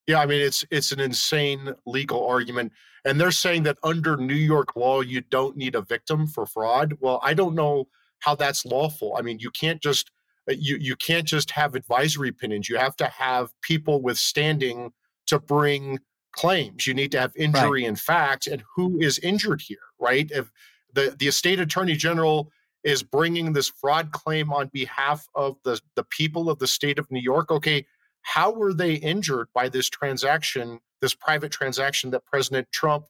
Yeah, 0.07 0.19
I 0.19 0.25
mean 0.25 0.41
it's 0.41 0.63
it's 0.71 0.91
an 0.91 0.99
insane 0.99 1.73
legal 1.85 2.25
argument, 2.25 2.71
and 3.05 3.19
they're 3.19 3.31
saying 3.31 3.63
that 3.63 3.77
under 3.83 4.15
New 4.17 4.33
York 4.33 4.75
law 4.75 5.01
you 5.01 5.21
don't 5.21 5.57
need 5.57 5.75
a 5.75 5.81
victim 5.81 6.27
for 6.27 6.45
fraud. 6.45 6.93
Well, 6.99 7.19
I 7.23 7.33
don't 7.33 7.55
know 7.55 7.87
how 8.19 8.35
that's 8.35 8.65
lawful. 8.65 9.15
I 9.17 9.21
mean, 9.21 9.39
you 9.39 9.51
can't 9.51 9.81
just 9.81 10.11
uh, 10.49 10.53
you 10.57 10.77
you 10.77 10.95
can't 10.95 11.27
just 11.27 11.51
have 11.51 11.75
advisory 11.75 12.29
opinions. 12.29 12.69
You 12.69 12.77
have 12.77 12.95
to 12.97 13.07
have 13.07 13.51
people 13.61 14.01
with 14.01 14.17
standing 14.17 14.93
to 15.27 15.39
bring 15.39 15.99
claims. 16.31 16.87
You 16.87 16.93
need 16.93 17.11
to 17.11 17.19
have 17.19 17.33
injury 17.35 17.83
right. 17.83 17.89
in 17.89 17.95
fact, 17.95 18.47
and 18.47 18.63
who 18.75 18.99
is 18.99 19.19
injured 19.19 19.61
here, 19.61 19.77
right? 19.99 20.29
If 20.31 20.51
the 20.93 21.15
the 21.17 21.31
state 21.31 21.59
attorney 21.59 21.95
general 21.95 22.51
is 22.87 23.03
bringing 23.03 23.51
this 23.51 23.67
fraud 23.67 24.13
claim 24.13 24.53
on 24.53 24.67
behalf 24.67 25.27
of 25.35 25.57
the, 25.65 25.77
the 25.95 26.05
people 26.05 26.49
of 26.49 26.57
the 26.57 26.67
state 26.67 26.97
of 26.97 27.11
New 27.11 27.19
York. 27.19 27.51
Okay, 27.51 27.85
how 28.21 28.49
were 28.49 28.73
they 28.73 28.93
injured 28.93 29.49
by 29.53 29.67
this 29.67 29.89
transaction, 29.89 30.79
this 31.01 31.13
private 31.13 31.51
transaction 31.51 32.11
that 32.11 32.25
President 32.25 32.65
Trump 32.71 33.07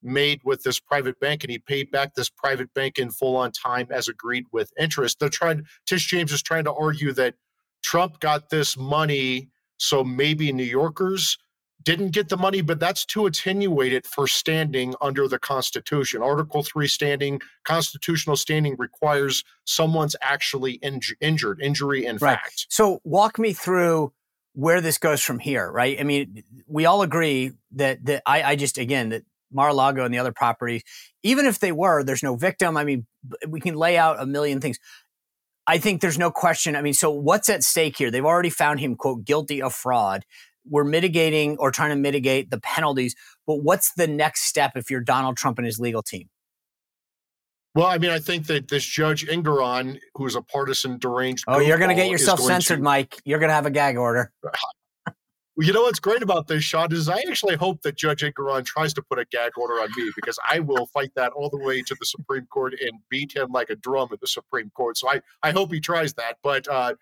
made 0.00 0.40
with 0.44 0.62
this 0.62 0.78
private 0.78 1.18
bank 1.18 1.42
and 1.42 1.50
he 1.50 1.58
paid 1.58 1.90
back 1.90 2.14
this 2.14 2.28
private 2.28 2.72
bank 2.72 3.00
in 3.00 3.10
full 3.10 3.36
on 3.36 3.50
time 3.50 3.88
as 3.90 4.06
agreed 4.06 4.44
with 4.52 4.72
interest? 4.78 5.18
They're 5.18 5.28
trying, 5.28 5.66
Tish 5.86 6.06
James 6.06 6.30
is 6.30 6.40
trying 6.40 6.64
to 6.64 6.72
argue 6.72 7.12
that 7.14 7.34
Trump 7.82 8.20
got 8.20 8.48
this 8.50 8.76
money 8.76 9.50
so 9.78 10.04
maybe 10.04 10.52
New 10.52 10.62
Yorkers 10.62 11.36
didn't 11.82 12.10
get 12.10 12.28
the 12.28 12.36
money, 12.36 12.62
but 12.62 12.80
that's 12.80 13.04
too 13.04 13.26
attenuated 13.26 14.06
for 14.06 14.26
standing 14.26 14.94
under 15.00 15.28
the 15.28 15.38
Constitution. 15.38 16.22
Article 16.22 16.62
3 16.62 16.88
standing, 16.88 17.40
constitutional 17.64 18.36
standing 18.36 18.74
requires 18.78 19.44
someone's 19.64 20.16
actually 20.20 20.78
inj- 20.78 21.14
injured, 21.20 21.60
injury 21.60 22.06
in 22.06 22.16
right. 22.16 22.38
fact. 22.38 22.66
So 22.70 23.00
walk 23.04 23.38
me 23.38 23.52
through 23.52 24.12
where 24.54 24.80
this 24.80 24.98
goes 24.98 25.22
from 25.22 25.38
here, 25.38 25.70
right? 25.70 26.00
I 26.00 26.02
mean, 26.02 26.42
we 26.66 26.86
all 26.86 27.02
agree 27.02 27.52
that 27.72 28.04
that 28.06 28.22
I, 28.24 28.42
I 28.42 28.56
just 28.56 28.78
again 28.78 29.10
that 29.10 29.22
Mar-a-Lago 29.52 30.04
and 30.04 30.12
the 30.12 30.18
other 30.18 30.32
properties, 30.32 30.82
even 31.22 31.46
if 31.46 31.60
they 31.60 31.72
were, 31.72 32.02
there's 32.02 32.22
no 32.22 32.36
victim. 32.36 32.76
I 32.76 32.84
mean, 32.84 33.06
we 33.46 33.60
can 33.60 33.74
lay 33.74 33.96
out 33.96 34.20
a 34.20 34.26
million 34.26 34.60
things. 34.60 34.78
I 35.66 35.78
think 35.78 36.00
there's 36.00 36.18
no 36.18 36.30
question. 36.30 36.74
I 36.74 36.82
mean, 36.82 36.94
so 36.94 37.10
what's 37.10 37.48
at 37.48 37.62
stake 37.62 37.96
here? 37.96 38.10
They've 38.10 38.24
already 38.24 38.50
found 38.50 38.80
him, 38.80 38.96
quote, 38.96 39.24
guilty 39.24 39.60
of 39.60 39.74
fraud 39.74 40.24
we're 40.68 40.84
mitigating 40.84 41.56
or 41.58 41.70
trying 41.70 41.90
to 41.90 41.96
mitigate 41.96 42.50
the 42.50 42.60
penalties. 42.60 43.14
But 43.46 43.56
what's 43.56 43.92
the 43.94 44.06
next 44.06 44.42
step 44.42 44.72
if 44.76 44.90
you're 44.90 45.00
Donald 45.00 45.36
Trump 45.36 45.58
and 45.58 45.66
his 45.66 45.78
legal 45.78 46.02
team? 46.02 46.28
Well, 47.74 47.86
I 47.86 47.98
mean, 47.98 48.10
I 48.10 48.18
think 48.18 48.46
that 48.46 48.68
this 48.68 48.86
Judge 48.86 49.26
Engoron, 49.26 49.98
who's 50.14 50.34
a 50.34 50.40
partisan 50.40 50.96
deranged. 50.98 51.44
Oh, 51.46 51.58
you're 51.60 51.76
going 51.76 51.90
to 51.90 51.94
get 51.94 52.10
yourself 52.10 52.40
censored, 52.40 52.78
to... 52.78 52.82
Mike. 52.82 53.20
You're 53.26 53.38
going 53.38 53.50
to 53.50 53.54
have 53.54 53.66
a 53.66 53.70
gag 53.70 53.98
order. 53.98 54.32
you 55.58 55.74
know 55.74 55.82
what's 55.82 55.98
great 55.98 56.22
about 56.22 56.46
this, 56.46 56.64
Sean, 56.64 56.90
is 56.90 57.06
I 57.06 57.22
actually 57.28 57.54
hope 57.56 57.82
that 57.82 57.96
Judge 57.96 58.22
Engoron 58.22 58.64
tries 58.64 58.94
to 58.94 59.02
put 59.02 59.18
a 59.18 59.26
gag 59.26 59.52
order 59.58 59.74
on 59.74 59.90
me 59.94 60.10
because 60.16 60.38
I 60.50 60.60
will 60.60 60.86
fight 60.86 61.10
that 61.16 61.32
all 61.32 61.50
the 61.50 61.58
way 61.58 61.82
to 61.82 61.94
the 62.00 62.06
Supreme 62.06 62.46
Court 62.46 62.72
and 62.80 62.92
beat 63.10 63.36
him 63.36 63.52
like 63.52 63.68
a 63.68 63.76
drum 63.76 64.08
at 64.10 64.20
the 64.20 64.26
Supreme 64.26 64.70
Court. 64.70 64.96
So 64.96 65.10
I, 65.10 65.20
I 65.42 65.50
hope 65.50 65.70
he 65.70 65.80
tries 65.80 66.14
that. 66.14 66.38
But 66.42 66.66
uh, 66.68 66.94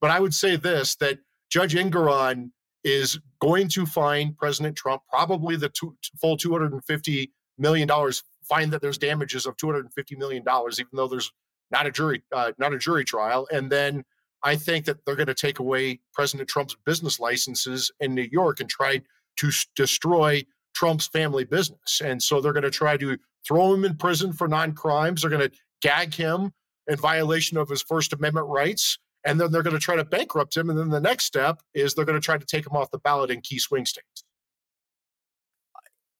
but 0.00 0.10
I 0.10 0.18
would 0.18 0.34
say 0.34 0.56
this 0.56 0.96
that 0.96 1.18
Judge 1.50 1.74
Engoron 1.74 2.52
is 2.84 3.18
going 3.40 3.68
to 3.68 3.86
find 3.86 4.36
President 4.36 4.76
Trump 4.76 5.02
probably 5.10 5.56
the 5.56 5.68
two, 5.68 5.96
full 6.20 6.36
250 6.36 7.32
million 7.58 7.88
dollars. 7.88 8.22
Find 8.48 8.72
that 8.72 8.82
there's 8.82 8.98
damages 8.98 9.46
of 9.46 9.56
250 9.56 10.16
million 10.16 10.44
dollars, 10.44 10.80
even 10.80 10.90
though 10.94 11.08
there's 11.08 11.32
not 11.70 11.86
a 11.86 11.90
jury 11.90 12.22
uh, 12.32 12.52
not 12.58 12.72
a 12.74 12.78
jury 12.78 13.04
trial, 13.04 13.46
and 13.52 13.70
then 13.70 14.04
I 14.42 14.56
think 14.56 14.86
that 14.86 15.04
they're 15.04 15.16
going 15.16 15.26
to 15.28 15.34
take 15.34 15.58
away 15.58 16.00
President 16.12 16.48
Trump's 16.48 16.76
business 16.84 17.20
licenses 17.20 17.90
in 18.00 18.14
New 18.14 18.28
York 18.30 18.60
and 18.60 18.68
try 18.68 19.00
to 19.38 19.48
s- 19.48 19.66
destroy 19.76 20.44
Trump's 20.74 21.06
family 21.06 21.44
business. 21.44 22.00
And 22.04 22.22
so 22.22 22.40
they're 22.40 22.52
going 22.52 22.64
to 22.64 22.70
try 22.70 22.96
to 22.96 23.18
throw 23.46 23.72
him 23.74 23.84
in 23.84 23.96
prison 23.96 24.32
for 24.32 24.48
non 24.48 24.72
crimes. 24.72 25.22
They're 25.22 25.30
going 25.30 25.48
to 25.48 25.56
gag 25.80 26.14
him 26.14 26.52
in 26.88 26.96
violation 26.96 27.56
of 27.58 27.68
his 27.68 27.82
First 27.82 28.12
Amendment 28.12 28.48
rights. 28.48 28.98
And 29.24 29.40
then 29.40 29.52
they're 29.52 29.62
going 29.62 29.76
to 29.76 29.80
try 29.80 29.96
to 29.96 30.04
bankrupt 30.04 30.56
him. 30.56 30.68
And 30.68 30.78
then 30.78 30.88
the 30.90 31.00
next 31.00 31.26
step 31.26 31.60
is 31.74 31.94
they're 31.94 32.04
going 32.04 32.20
to 32.20 32.24
try 32.24 32.36
to 32.36 32.46
take 32.46 32.66
him 32.66 32.76
off 32.76 32.90
the 32.90 32.98
ballot 32.98 33.30
in 33.30 33.40
key 33.40 33.58
swing 33.58 33.86
states. 33.86 34.24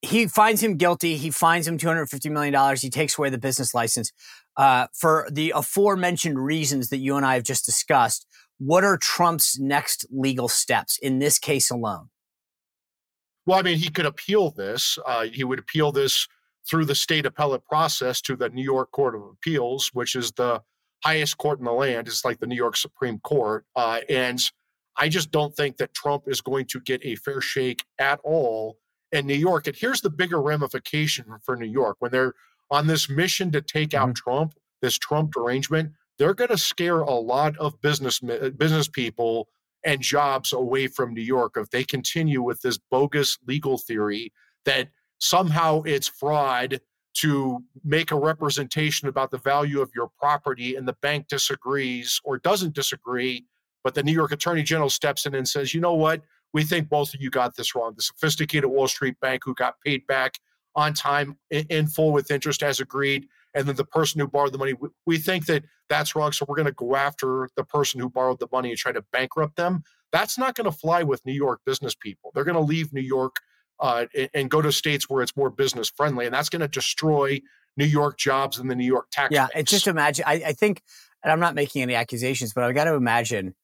He 0.03 0.27
finds 0.27 0.63
him 0.63 0.77
guilty. 0.77 1.17
He 1.17 1.31
fines 1.31 1.67
him 1.67 1.79
$250 1.79 2.31
million. 2.31 2.77
He 2.77 2.91
takes 2.91 3.17
away 3.17 3.31
the 3.31 3.39
business 3.39 3.73
license. 3.73 4.13
Uh, 4.57 4.89
for 4.93 5.29
the 5.31 5.53
aforementioned 5.55 6.39
reasons 6.39 6.89
that 6.91 6.99
you 6.99 7.17
and 7.17 7.25
I 7.25 7.35
have 7.35 7.45
just 7.45 7.65
discussed, 7.65 8.27
what 8.59 8.85
are 8.85 8.97
Trump's 8.97 9.59
next 9.59 10.07
legal 10.11 10.49
steps 10.49 10.99
in 10.99 11.19
this 11.19 11.39
case 11.39 11.71
alone? 11.71 12.09
Well, 13.47 13.59
I 13.59 13.63
mean, 13.63 13.79
he 13.79 13.91
could 13.91 14.07
appeal 14.07 14.51
this. 14.51 14.99
Uh, 15.05 15.25
he 15.25 15.45
would 15.45 15.59
appeal 15.59 15.91
this 15.91 16.29
through 16.69 16.85
the 16.85 16.95
state 16.95 17.27
appellate 17.27 17.65
process 17.67 18.21
to 18.23 18.37
the 18.37 18.49
New 18.49 18.63
York 18.63 18.93
Court 18.93 19.17
of 19.17 19.23
Appeals, 19.23 19.91
which 19.93 20.15
is 20.15 20.33
the 20.33 20.63
highest 21.05 21.39
court 21.39 21.59
in 21.59 21.65
the 21.65 21.73
land. 21.73 22.09
is 22.09 22.25
like 22.25 22.39
the 22.39 22.47
New 22.47 22.57
York 22.57 22.77
Supreme 22.77 23.19
Court. 23.21 23.65
Uh, 23.77 24.01
and 24.09 24.41
I 24.97 25.09
just 25.09 25.31
don't 25.31 25.55
think 25.55 25.79
that 25.79 25.95
Trump 25.95 26.25
is 26.27 26.41
going 26.41 26.67
to 26.67 26.81
get 26.81 27.05
a 27.05 27.17
fair 27.17 27.41
shake 27.41 27.85
at 27.99 28.21
all 28.25 28.79
in 29.11 29.27
New 29.27 29.35
York. 29.35 29.67
And 29.67 29.77
here's 29.77 30.01
the 30.01 30.11
bigger 30.11 30.41
ramification 30.41 31.25
for 31.45 31.57
New 31.57 31.69
York 31.69 31.97
when 32.01 32.11
they're 32.11 32.35
on 32.71 32.87
this 32.87 33.09
mission 33.09 33.51
to 33.53 33.61
take 33.61 33.95
out 33.95 34.09
mm-hmm. 34.09 34.31
Trump, 34.31 34.55
this 34.81 34.99
Trump 34.99 35.37
arrangement. 35.37 35.93
They're 36.19 36.35
going 36.35 36.51
to 36.51 36.59
scare 36.59 37.01
a 37.01 37.15
lot 37.15 37.57
of 37.59 37.81
business 37.81 38.21
business 38.21 38.89
people 38.89 39.49
and 39.85 40.01
jobs 40.01 40.53
away 40.53 40.87
from 40.87 41.15
New 41.15 41.23
York 41.23 41.55
if 41.57 41.71
they 41.71 41.85
continue 41.85 42.43
with 42.43 42.61
this 42.61 42.79
bogus 42.91 43.39
legal 43.47 43.79
theory 43.79 44.33
that 44.65 44.89
somehow 45.19 45.83
it's 45.83 46.07
fraud 46.07 46.81
to 47.15 47.63
make 47.85 48.11
a 48.11 48.17
representation 48.17 49.09
about 49.09 49.31
the 49.31 49.39
value 49.39 49.81
of 49.81 49.91
your 49.95 50.11
property 50.19 50.77
and 50.77 50.89
the 50.89 50.97
bank 51.03 51.29
disagrees 51.29 52.21
or 52.25 52.39
doesn't 52.39 52.75
disagree 52.75 53.45
but 53.85 53.95
the 53.95 54.03
new 54.03 54.13
york 54.13 54.33
attorney 54.33 54.63
general 54.63 54.91
steps 54.91 55.27
in 55.27 55.35
and 55.35 55.49
says 55.49 55.75
you 55.75 55.81
know 55.81 55.95
what? 55.95 56.23
We 56.53 56.65
think 56.65 56.89
both 56.89 57.15
of 57.15 57.21
you 57.21 57.31
got 57.31 57.57
this 57.57 57.75
wrong. 57.75 57.95
The 57.97 58.03
sophisticated 58.03 58.69
wall 58.69 58.87
street 58.87 59.19
bank 59.21 59.43
who 59.45 59.55
got 59.55 59.81
paid 59.85 60.07
back 60.07 60.39
on 60.75 60.95
time 60.95 61.37
in 61.51 61.87
full 61.87 62.13
with 62.13 62.31
interest 62.31 62.63
as 62.63 62.81
agreed 62.81 63.27
and 63.55 63.69
then 63.69 63.77
the 63.77 63.85
person 63.85 64.19
who 64.19 64.27
borrowed 64.27 64.53
the 64.53 64.59
money 64.59 64.73
we 65.05 65.19
think 65.19 65.45
that 65.45 65.63
that's 65.91 66.17
wrong 66.17 66.33
so 66.33 66.47
we're 66.49 66.57
going 66.57 66.65
to 66.65 66.73
go 66.73 66.97
after 66.97 67.47
the 67.57 67.65
person 67.65 68.01
who 68.01 68.09
borrowed 68.09 68.39
the 68.39 68.49
money 68.51 68.71
and 68.71 68.79
try 68.79 68.91
to 68.93 69.05
bankrupt 69.13 69.57
them. 69.57 69.83
That's 70.13 70.39
not 70.39 70.55
going 70.55 70.65
to 70.65 70.73
fly 70.73 71.03
with 71.03 71.25
new 71.27 71.33
york 71.33 71.61
business 71.67 71.95
people. 71.95 72.31
They're 72.35 72.45
going 72.45 72.55
to 72.55 72.61
leave 72.61 72.93
new 72.93 73.03
york 73.03 73.37
uh, 73.83 74.07
and, 74.33 74.49
go 74.49 74.63
to 74.63 74.71
states 74.71 75.11
where 75.11 75.23
it's 75.23 75.37
more 75.37 75.51
business 75.51 75.91
friendly 75.91 76.25
and 76.25 76.35
that's 76.35 76.49
going 76.49 76.61
to 76.61 76.69
destroy 76.69 77.41
new 77.77 77.85
york 77.85 78.17
jobs 78.17 78.59
and 78.59 78.71
the 78.71 78.75
new 78.75 78.87
york 78.87 79.07
tax 79.11 79.29
yeah 79.33 79.49
base. 79.53 79.65
just 79.65 79.87
imagine 79.87 80.25
I, 80.27 80.35
I 80.35 80.53
think 80.53 80.83
and 81.23 81.33
i'm 81.33 81.41
not 81.41 81.55
making 81.55 81.83
any 81.83 81.95
accusations 81.95 82.53
but 82.55 82.65
i've 82.65 82.75
got 82.75 82.85
to 82.85 82.95
imagine 82.95 83.55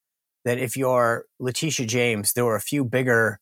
that 0.45 0.59
if 0.59 0.77
you're 0.77 1.25
letitia 1.39 1.87
james 1.87 2.33
there 2.33 2.45
were 2.45 2.57
a 2.57 2.61
few 2.61 2.85
bigger 2.85 3.39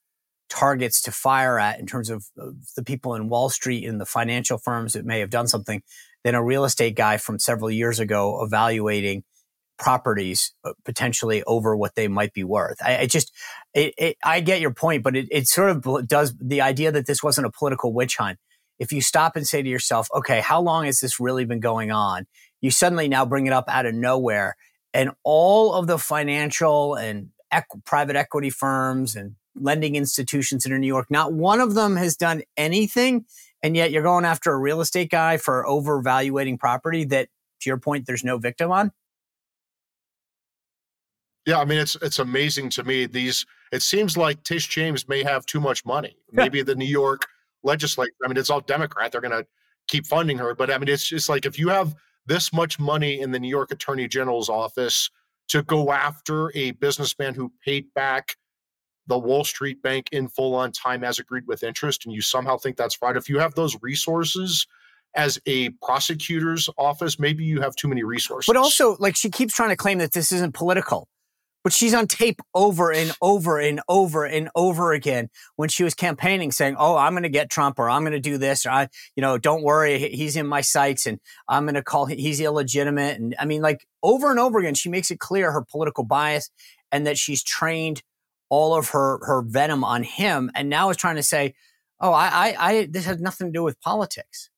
targets 0.49 1.03
to 1.03 1.13
fire 1.13 1.59
at 1.59 1.81
in 1.81 1.87
terms 1.87 2.11
of, 2.11 2.27
of 2.39 2.55
the 2.77 2.85
people 2.85 3.15
in 3.15 3.29
wall 3.29 3.49
street 3.49 3.85
and 3.85 4.01
the 4.01 4.07
financial 4.07 4.59
firms 4.59 4.93
that 4.93 5.05
may 5.05 5.21
have 5.21 5.31
done 5.31 5.49
something 5.49 5.83
than 6.25 6.35
a 6.35 6.45
real 6.45 6.65
estate 6.65 6.95
guy 6.95 7.17
from 7.17 7.39
several 7.39 7.71
years 7.71 7.99
ago 7.99 8.43
evaluating 8.45 9.25
properties 9.79 10.53
uh, 10.65 10.73
potentially 10.85 11.43
over 11.45 11.77
what 11.77 11.95
they 11.95 12.09
might 12.09 12.33
be 12.33 12.45
worth. 12.45 12.79
I, 12.83 12.99
I 12.99 13.07
just, 13.07 13.33
it, 13.75 13.95
it, 13.99 14.17
I 14.25 14.41
get 14.41 14.61
your 14.61 14.73
point, 14.73 15.03
but 15.03 15.17
it, 15.17 15.29
it 15.31 15.49
sort 15.49 15.71
of 15.71 16.09
does 16.09 16.35
the 16.41 16.61
idea 16.61 16.93
that 16.93 17.07
this 17.07 17.23
wasn't 17.23 17.47
a 17.47 17.51
political 17.51 17.93
witch 17.93 18.17
hunt. 18.17 18.39
If 18.79 18.93
you 18.93 19.01
stop 19.01 19.37
and 19.37 19.47
say 19.47 19.63
to 19.63 19.69
yourself, 19.69 20.09
okay, 20.15 20.41
how 20.41 20.61
long 20.61 20.85
has 20.85 21.01
this 21.01 21.19
really 21.19 21.45
been 21.45 21.61
going 21.61 21.91
on? 21.91 22.27
You 22.61 22.71
suddenly 22.71 23.09
now 23.09 23.25
bring 23.25 23.47
it 23.47 23.53
up 23.53 23.65
out 23.69 23.87
of 23.87 23.95
nowhere. 23.95 24.57
And 24.93 25.11
all 25.25 25.75
of 25.75 25.87
the 25.87 25.99
financial 25.99 26.95
and 26.95 27.31
equ- 27.53 27.85
private 27.85 28.17
equity 28.17 28.51
firms 28.51 29.17
and 29.17 29.37
lending 29.55 29.97
institutions 29.97 30.67
in 30.67 30.79
New 30.79 30.87
York, 30.87 31.11
not 31.11 31.33
one 31.33 31.61
of 31.61 31.75
them 31.75 31.97
has 31.97 32.17
done 32.17 32.43
anything 32.57 33.25
and 33.63 33.77
yet 33.77 33.91
you're 33.91 34.03
going 34.03 34.25
after 34.25 34.53
a 34.53 34.59
real 34.59 34.81
estate 34.81 35.11
guy 35.11 35.37
for 35.37 35.67
overvaluating 35.67 36.59
property 36.59 37.05
that 37.05 37.29
to 37.61 37.71
your 37.71 37.79
point 37.79 38.07
there's 38.07 38.25
no 38.25 38.39
victim 38.39 38.71
on 38.71 38.93
yeah 41.47 41.59
i 41.59 41.65
mean 41.65 41.79
it's 41.79 41.97
it's 42.03 42.19
amazing 42.19 42.69
to 42.69 42.85
me 42.85 43.07
these 43.07 43.47
it 43.73 43.83
seems 43.83 44.17
like 44.17 44.43
tish 44.43 44.69
james 44.69 45.09
may 45.09 45.23
have 45.23 45.47
too 45.47 45.61
much 45.61 45.85
money 45.85 46.17
maybe 46.33 46.63
the 46.63 46.75
new 46.75 46.85
york 46.85 47.27
legislature 47.63 48.13
i 48.25 48.29
mean 48.29 48.37
it's 48.37 48.51
all 48.51 48.61
democrat 48.61 49.13
they're 49.13 49.21
going 49.21 49.31
to 49.31 49.47
keep 49.89 50.07
funding 50.07 50.37
her 50.39 50.55
but 50.55 50.71
i 50.71 50.79
mean 50.79 50.89
it's 50.89 51.07
just 51.07 51.29
like 51.29 51.47
if 51.47 51.59
you 51.59 51.69
have 51.69 51.95
this 52.27 52.53
much 52.53 52.79
money 52.79 53.21
in 53.21 53.31
the 53.31 53.39
new 53.39 53.49
york 53.49 53.71
attorney 53.71 54.09
general's 54.09 54.49
office 54.49 55.11
to 55.49 55.63
go 55.63 55.93
after 55.93 56.51
a 56.57 56.73
businessman 56.73 57.35
who 57.35 57.53
paid 57.65 57.87
back 57.95 58.37
the 59.07 59.19
Wall 59.19 59.45
Street 59.45 59.83
Bank 59.83 60.09
in 60.13 60.29
full 60.29 60.55
on 60.55 60.73
time 60.73 61.05
as 61.05 61.19
agreed 61.19 61.47
with 61.47 61.63
interest, 61.63 62.05
and 62.05 62.15
you 62.15 62.21
somehow 62.21 62.57
think 62.57 62.77
that's 62.77 62.95
fraud, 62.95 63.17
if 63.17 63.29
you 63.29 63.39
have 63.39 63.55
those 63.55 63.77
resources 63.83 64.67
as 65.15 65.39
a 65.47 65.71
prosecutor's 65.83 66.69
office, 66.77 67.19
maybe 67.19 67.45
you 67.45 67.61
have 67.61 67.75
too 67.77 67.89
many 67.89 68.03
resources. 68.03 68.47
But 68.47 68.57
also, 68.57 68.97
like 68.99 69.17
she 69.17 69.31
keeps 69.31 69.55
trying 69.55 69.71
to 69.71 69.77
claim 69.77 69.99
that 69.99 70.13
this 70.13 70.33
isn't 70.33 70.55
political. 70.55 71.09
But 71.67 71.73
she's 71.73 71.95
on 71.95 72.07
tape 72.07 72.41
over 72.55 72.93
and 72.93 73.11
over 73.21 73.59
and 73.59 73.81
over 73.89 74.25
and 74.25 74.49
over 74.55 74.93
again 74.93 75.31
when 75.57 75.69
she 75.69 75.83
was 75.83 75.95
campaigning, 75.95 76.53
saying, 76.53 76.77
"Oh, 76.79 76.97
I'm 76.97 77.15
going 77.15 77.25
to 77.25 77.29
get 77.29 77.51
Trump, 77.51 77.81
or 77.81 77.91
I'm 77.91 78.03
going 78.03 78.13
to 78.13 78.21
do 78.21 78.39
this, 78.39 78.67
or 78.67 78.71
I, 78.71 78.89
you 79.17 79.21
know, 79.21 79.37
don't 79.37 79.65
worry, 79.65 79.99
he's 79.99 80.37
in 80.37 80.47
my 80.47 80.61
sights, 80.61 81.07
and 81.07 81.19
I'm 81.49 81.65
going 81.65 81.75
to 81.75 81.83
call 81.83 82.07
he's 82.07 82.41
illegitimate." 82.41 83.19
And 83.19 83.35
I 83.41 83.47
mean, 83.47 83.63
like 83.63 83.85
over 84.01 84.31
and 84.31 84.39
over 84.39 84.61
again, 84.61 84.75
she 84.75 84.89
makes 84.89 85.11
it 85.11 85.19
clear 85.19 85.51
her 85.51 85.65
political 85.69 86.05
bias 86.05 86.51
and 86.93 87.05
that 87.09 87.19
she's 87.19 87.43
trained 87.43 88.01
all 88.49 88.77
of 88.77 88.91
her 88.91 89.19
her 89.23 89.43
venom 89.43 89.83
on 89.83 90.05
him, 90.05 90.53
and 90.55 90.69
now 90.69 90.91
is 90.91 90.97
trying 90.97 91.17
to 91.17 91.23
say, 91.25 91.53
"Oh, 91.99 92.13
I, 92.13 92.29
I, 92.29 92.57
I 92.59 92.87
this 92.87 93.07
has 93.07 93.19
nothing 93.19 93.49
to 93.49 93.53
do 93.53 93.65
with 93.65 93.81
politics." 93.81 94.51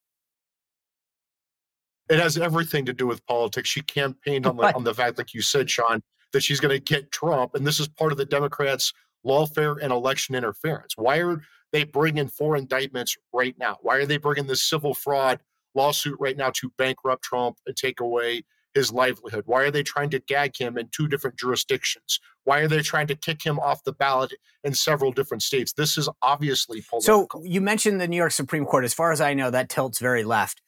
It 2.11 2.21
has 2.21 2.37
everything 2.37 2.85
to 2.85 2.93
do 2.93 3.07
with 3.07 3.25
politics. 3.25 3.71
She 3.71 3.81
campaigned 3.81 4.47
on 4.47 4.59
the 4.59 4.77
on 4.77 4.85
the 4.85 4.93
fact, 4.93 5.17
like 5.17 5.33
you 5.33 5.41
said, 5.41 5.71
Sean, 5.71 6.03
that 6.33 6.43
she's 6.43 6.61
going 6.61 6.75
to 6.75 6.83
get 6.83 7.11
Trump, 7.13 7.55
and 7.55 7.67
this 7.67 7.81
is 7.81 7.89
part 7.89 8.13
of 8.13 8.19
the 8.19 8.25
Democrats' 8.25 8.93
lawfare 9.27 9.77
and 9.81 9.93
election 9.93 10.35
interference. 10.35 10.95
Why 10.97 11.19
are 11.19 11.43
they 11.73 11.85
bringing 11.85 12.29
four 12.29 12.57
indictments 12.57 13.17
right 13.33 13.55
now? 13.59 13.79
Why 13.83 13.97
are 13.97 14.07
they 14.07 14.17
bringing 14.17 14.47
this 14.47 14.65
civil 14.65 14.95
fraud 14.95 15.41
lawsuit 15.75 16.17
right 16.19 16.37
now 16.37 16.51
to 16.55 16.73
bankrupt 16.79 17.25
Trump 17.25 17.59
and 17.67 17.77
take 17.77 18.01
away 18.01 18.43
his 18.75 18.93
livelihood? 18.93 19.45
Why 19.47 19.63
are 19.63 19.71
they 19.71 19.83
trying 19.83 20.11
to 20.11 20.21
gag 20.21 20.57
him 20.57 20.79
in 20.79 20.89
two 20.93 21.09
different 21.09 21.39
jurisdictions? 21.39 22.21
Why 22.45 22.61
are 22.61 22.69
they 22.69 22.81
trying 22.81 23.07
to 23.09 23.15
kick 23.15 23.43
him 23.45 23.59
off 23.59 23.85
the 23.85 23.93
ballot 23.93 24.33
in 24.65 24.75
several 24.75 25.13
different 25.13 25.43
states? 25.43 25.73
This 25.73 25.99
is 25.99 26.09
obviously 26.23 26.83
political. 26.83 27.29
So 27.29 27.43
you 27.45 27.61
mentioned 27.61 28.01
the 28.01 28.09
New 28.09 28.17
York 28.17 28.33
Supreme 28.33 28.65
Court. 28.65 28.85
As 28.85 28.95
far 28.95 29.13
as 29.13 29.21
I 29.21 29.35
know, 29.35 29.51
that 29.51 29.69
tilts 29.69 29.99
very 29.99 30.25
left. 30.25 30.63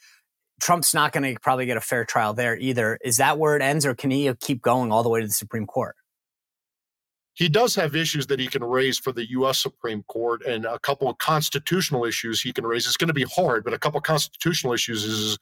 Trump's 0.61 0.94
not 0.94 1.12
going 1.12 1.35
to 1.35 1.40
probably 1.40 1.66
get 1.66 1.77
a 1.77 1.81
fair 1.81 2.05
trial 2.05 2.35
there 2.35 2.57
either. 2.57 2.99
Is 3.03 3.16
that 3.18 3.38
where 3.38 3.57
it 3.57 3.62
ends, 3.62 3.87
or 3.87 3.94
can 3.94 4.11
he 4.11 4.33
keep 4.40 4.62
going 4.62 4.92
all 4.92 5.03
the 5.03 5.09
way 5.09 5.20
to 5.20 5.27
the 5.27 5.33
Supreme 5.33 5.66
Court? 5.66 5.96
He 7.35 7.49
does 7.49 7.75
have 7.77 7.96
issues 7.96 8.27
that 8.27 8.38
he 8.38 8.49
can 8.49 8.62
raise 8.62 8.99
for 8.99 9.12
the 9.12 9.29
U.S. 9.31 9.59
Supreme 9.59 10.03
Court, 10.05 10.42
and 10.44 10.66
a 10.66 10.79
couple 10.79 11.09
of 11.09 11.18
constitutional 11.18 12.05
issues 12.05 12.40
he 12.40 12.53
can 12.53 12.66
raise. 12.66 12.87
It's 12.87 12.96
going 12.96 13.09
to 13.09 13.14
be 13.14 13.25
hard, 13.25 13.64
but 13.64 13.73
a 13.73 13.79
couple 13.79 13.99
of 13.99 14.05
constitutional 14.05 14.73
issues 14.73 15.05
is, 15.05 15.38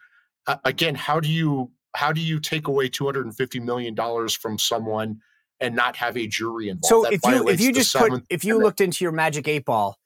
again, 0.64 0.94
how 0.94 1.18
do 1.18 1.28
you 1.28 1.72
how 1.94 2.12
do 2.12 2.20
you 2.20 2.38
take 2.38 2.68
away 2.68 2.88
250 2.88 3.61
million 3.61 3.94
dollars 3.94 4.35
from 4.35 4.59
someone 4.59 5.20
and 5.61 5.74
not 5.74 5.96
have 5.96 6.16
a 6.16 6.26
jury 6.26 6.68
involved? 6.68 6.86
So 6.86 7.03
that 7.03 7.14
if 7.14 7.20
you 7.24 7.49
if 7.49 7.61
you 7.61 7.72
just 7.72 7.95
put 7.95 8.22
if 8.30 8.45
you 8.45 8.59
looked 8.59 8.80
into 8.80 9.05
your 9.05 9.12
magic 9.12 9.49
eight 9.49 9.64
ball, 9.64 9.97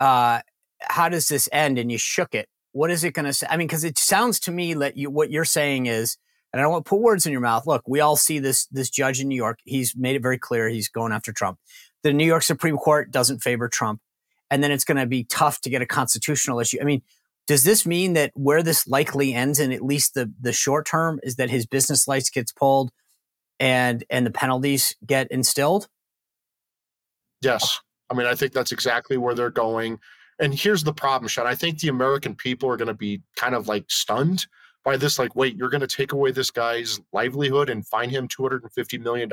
uh, 0.00 0.40
how 0.82 1.08
does 1.08 1.28
this 1.28 1.48
end? 1.52 1.78
And 1.78 1.90
you 1.90 1.98
shook 1.98 2.34
it. 2.34 2.48
What 2.72 2.90
is 2.90 3.04
it 3.04 3.14
going 3.14 3.26
to 3.26 3.32
say? 3.32 3.46
I 3.50 3.56
mean, 3.56 3.66
because 3.66 3.84
it 3.84 3.98
sounds 3.98 4.40
to 4.40 4.52
me 4.52 4.74
that 4.74 4.96
you 4.96 5.10
what 5.10 5.30
you're 5.30 5.44
saying 5.44 5.86
is, 5.86 6.16
and 6.52 6.60
I 6.60 6.62
don't 6.62 6.72
want 6.72 6.84
to 6.84 6.88
put 6.88 7.00
words 7.00 7.26
in 7.26 7.32
your 7.32 7.40
mouth. 7.40 7.66
Look, 7.66 7.82
we 7.86 8.00
all 8.00 8.16
see 8.16 8.38
this 8.38 8.66
this 8.66 8.90
judge 8.90 9.20
in 9.20 9.28
New 9.28 9.36
York. 9.36 9.58
He's 9.64 9.94
made 9.96 10.16
it 10.16 10.22
very 10.22 10.38
clear 10.38 10.68
he's 10.68 10.88
going 10.88 11.12
after 11.12 11.32
Trump. 11.32 11.58
the 12.02 12.12
New 12.12 12.26
York 12.26 12.42
Supreme 12.42 12.76
Court 12.76 13.10
doesn't 13.10 13.40
favor 13.40 13.68
Trump, 13.68 14.00
and 14.50 14.62
then 14.62 14.70
it's 14.70 14.84
going 14.84 14.98
to 14.98 15.06
be 15.06 15.24
tough 15.24 15.60
to 15.62 15.70
get 15.70 15.82
a 15.82 15.86
constitutional 15.86 16.60
issue. 16.60 16.78
I 16.80 16.84
mean, 16.84 17.02
does 17.46 17.64
this 17.64 17.84
mean 17.84 18.12
that 18.12 18.30
where 18.34 18.62
this 18.62 18.86
likely 18.86 19.34
ends 19.34 19.58
in 19.58 19.72
at 19.72 19.82
least 19.82 20.14
the 20.14 20.32
the 20.40 20.52
short 20.52 20.86
term 20.86 21.20
is 21.22 21.36
that 21.36 21.50
his 21.50 21.66
business 21.66 22.06
license 22.06 22.30
gets 22.30 22.52
pulled 22.52 22.90
and 23.58 24.04
and 24.10 24.24
the 24.26 24.30
penalties 24.30 24.96
get 25.04 25.30
instilled? 25.30 25.88
Yes. 27.42 27.80
I 28.10 28.14
mean, 28.14 28.26
I 28.26 28.34
think 28.34 28.52
that's 28.52 28.72
exactly 28.72 29.16
where 29.16 29.34
they're 29.34 29.50
going. 29.50 29.98
And 30.40 30.54
here's 30.54 30.82
the 30.82 30.92
problem, 30.92 31.28
Sean. 31.28 31.46
I 31.46 31.54
think 31.54 31.78
the 31.78 31.88
American 31.88 32.34
people 32.34 32.68
are 32.70 32.76
going 32.76 32.88
to 32.88 32.94
be 32.94 33.22
kind 33.36 33.54
of 33.54 33.68
like 33.68 33.84
stunned 33.90 34.46
by 34.84 34.96
this. 34.96 35.18
Like, 35.18 35.36
wait, 35.36 35.56
you're 35.56 35.68
going 35.68 35.82
to 35.82 35.86
take 35.86 36.12
away 36.12 36.32
this 36.32 36.50
guy's 36.50 37.00
livelihood 37.12 37.68
and 37.68 37.86
fine 37.86 38.08
him 38.08 38.26
$250 38.26 39.00
million 39.00 39.28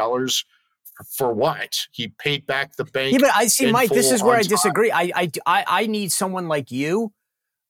for 1.16 1.34
what? 1.34 1.78
He 1.92 2.10
paid 2.20 2.46
back 2.46 2.76
the 2.76 2.86
bank. 2.86 3.14
Yeah, 3.14 3.20
but 3.20 3.32
I 3.34 3.48
see, 3.48 3.72
Mike. 3.72 3.90
This 3.90 4.12
is 4.12 4.22
where 4.22 4.38
I 4.38 4.44
disagree. 4.44 4.92
I, 4.92 5.12
I, 5.16 5.32
I, 5.46 5.66
I 5.68 5.88
need 5.88 6.12
someone 6.12 6.48
like 6.48 6.72
you 6.72 7.14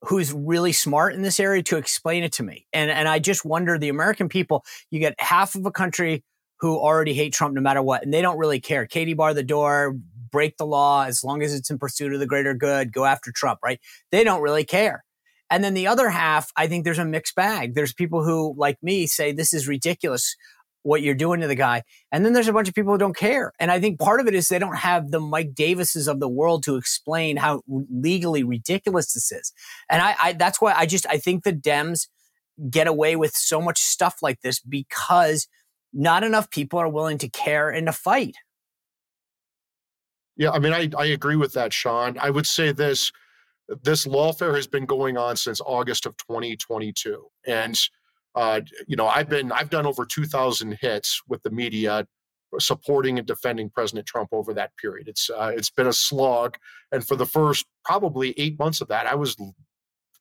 who's 0.01 0.31
really 0.31 0.71
smart 0.71 1.15
in 1.15 1.21
this 1.21 1.39
area 1.39 1.63
to 1.63 1.77
explain 1.77 2.23
it 2.23 2.31
to 2.31 2.43
me. 2.43 2.67
And 2.73 2.91
and 2.91 3.07
I 3.07 3.19
just 3.19 3.43
wonder 3.43 3.77
the 3.77 3.89
American 3.89 4.29
people, 4.29 4.63
you 4.91 4.99
get 4.99 5.15
half 5.19 5.55
of 5.55 5.65
a 5.65 5.71
country 5.71 6.23
who 6.59 6.77
already 6.77 7.13
hate 7.13 7.33
Trump 7.33 7.53
no 7.53 7.61
matter 7.61 7.81
what, 7.81 8.03
and 8.03 8.13
they 8.13 8.21
don't 8.21 8.37
really 8.37 8.59
care. 8.59 8.85
Katie 8.85 9.13
bar 9.13 9.33
the 9.33 9.43
door, 9.43 9.95
break 10.31 10.57
the 10.57 10.65
law 10.65 11.05
as 11.05 11.23
long 11.23 11.41
as 11.41 11.53
it's 11.53 11.69
in 11.69 11.77
pursuit 11.77 12.13
of 12.13 12.19
the 12.19 12.25
greater 12.25 12.53
good, 12.53 12.91
go 12.91 13.05
after 13.05 13.31
Trump, 13.31 13.59
right? 13.63 13.79
They 14.11 14.23
don't 14.23 14.41
really 14.41 14.63
care. 14.63 15.03
And 15.49 15.63
then 15.63 15.73
the 15.73 15.87
other 15.87 16.09
half, 16.09 16.51
I 16.57 16.67
think 16.67 16.83
there's 16.83 16.99
a 16.99 17.05
mixed 17.05 17.35
bag. 17.35 17.73
There's 17.73 17.93
people 17.93 18.23
who, 18.23 18.53
like 18.57 18.77
me, 18.81 19.07
say 19.07 19.31
this 19.31 19.53
is 19.53 19.67
ridiculous 19.67 20.35
what 20.83 21.01
you're 21.01 21.15
doing 21.15 21.41
to 21.41 21.47
the 21.47 21.55
guy. 21.55 21.83
And 22.11 22.25
then 22.25 22.33
there's 22.33 22.47
a 22.47 22.53
bunch 22.53 22.69
of 22.69 22.75
people 22.75 22.93
who 22.93 22.97
don't 22.97 23.15
care. 23.15 23.51
And 23.59 23.69
I 23.71 23.79
think 23.79 23.99
part 23.99 24.21
of 24.21 24.27
it 24.27 24.33
is 24.33 24.47
they 24.47 24.59
don't 24.59 24.77
have 24.77 25.11
the 25.11 25.19
Mike 25.19 25.53
Davises 25.53 26.07
of 26.07 26.19
the 26.19 26.29
world 26.29 26.63
to 26.63 26.77
explain 26.77 27.35
how 27.37 27.61
legally 27.67 28.43
ridiculous 28.43 29.13
this 29.13 29.31
is. 29.31 29.53
And 29.89 30.01
I, 30.01 30.15
I 30.21 30.33
that's 30.33 30.61
why 30.61 30.73
I 30.73 30.85
just 30.85 31.05
I 31.07 31.17
think 31.17 31.43
the 31.43 31.53
Dems 31.53 32.07
get 32.69 32.87
away 32.87 33.15
with 33.15 33.35
so 33.35 33.61
much 33.61 33.79
stuff 33.79 34.15
like 34.21 34.41
this 34.41 34.59
because 34.59 35.47
not 35.93 36.23
enough 36.23 36.49
people 36.49 36.79
are 36.79 36.89
willing 36.89 37.17
to 37.19 37.29
care 37.29 37.69
and 37.69 37.87
to 37.87 37.93
fight. 37.93 38.35
Yeah, 40.37 40.51
I 40.51 40.59
mean, 40.59 40.73
I, 40.73 40.89
I 40.97 41.07
agree 41.07 41.35
with 41.35 41.53
that, 41.53 41.73
Sean. 41.73 42.17
I 42.19 42.29
would 42.29 42.47
say 42.47 42.71
this 42.71 43.11
this 43.83 44.05
lawfare 44.05 44.55
has 44.55 44.67
been 44.67 44.85
going 44.85 45.17
on 45.17 45.35
since 45.35 45.59
August 45.65 46.05
of 46.05 46.15
2022. 46.17 47.25
And 47.45 47.77
uh, 48.35 48.61
you 48.87 48.95
know, 48.95 49.07
I've 49.07 49.29
been 49.29 49.51
I've 49.51 49.69
done 49.69 49.85
over 49.85 50.05
2,000 50.05 50.77
hits 50.79 51.21
with 51.27 51.41
the 51.43 51.49
media 51.49 52.07
supporting 52.59 53.17
and 53.17 53.27
defending 53.27 53.69
President 53.69 54.05
Trump 54.05 54.29
over 54.31 54.53
that 54.53 54.71
period. 54.77 55.07
It's 55.07 55.29
uh, 55.29 55.51
it's 55.55 55.69
been 55.69 55.87
a 55.87 55.93
slog, 55.93 56.57
and 56.91 57.05
for 57.05 57.15
the 57.15 57.25
first 57.25 57.65
probably 57.83 58.33
eight 58.37 58.57
months 58.59 58.79
of 58.79 58.87
that, 58.89 59.07
I 59.07 59.15
was 59.15 59.35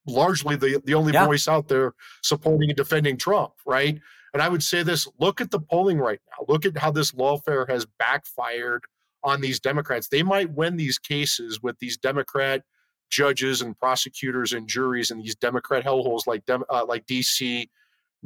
largely 0.06 0.56
the 0.56 0.82
the 0.84 0.94
only 0.94 1.12
yeah. 1.12 1.26
voice 1.26 1.46
out 1.46 1.68
there 1.68 1.92
supporting 2.22 2.70
and 2.70 2.76
defending 2.76 3.16
Trump, 3.16 3.52
right? 3.66 4.00
And 4.32 4.42
I 4.42 4.48
would 4.48 4.62
say 4.62 4.82
this: 4.82 5.06
look 5.20 5.40
at 5.40 5.50
the 5.50 5.60
polling 5.60 5.98
right 5.98 6.20
now. 6.30 6.46
Look 6.48 6.64
at 6.64 6.76
how 6.76 6.90
this 6.90 7.12
lawfare 7.12 7.68
has 7.68 7.86
backfired 7.98 8.84
on 9.26 9.42
these 9.42 9.60
Democrats. 9.60 10.08
They 10.08 10.22
might 10.22 10.50
win 10.52 10.76
these 10.76 10.98
cases 10.98 11.62
with 11.62 11.78
these 11.80 11.98
Democrat 11.98 12.62
judges 13.10 13.60
and 13.60 13.78
prosecutors 13.78 14.54
and 14.54 14.66
juries 14.66 15.10
in 15.10 15.18
these 15.18 15.34
Democrat 15.34 15.84
hellholes 15.84 16.26
like 16.26 16.46
Dem- 16.46 16.64
uh, 16.70 16.86
like 16.86 17.04
D.C 17.04 17.68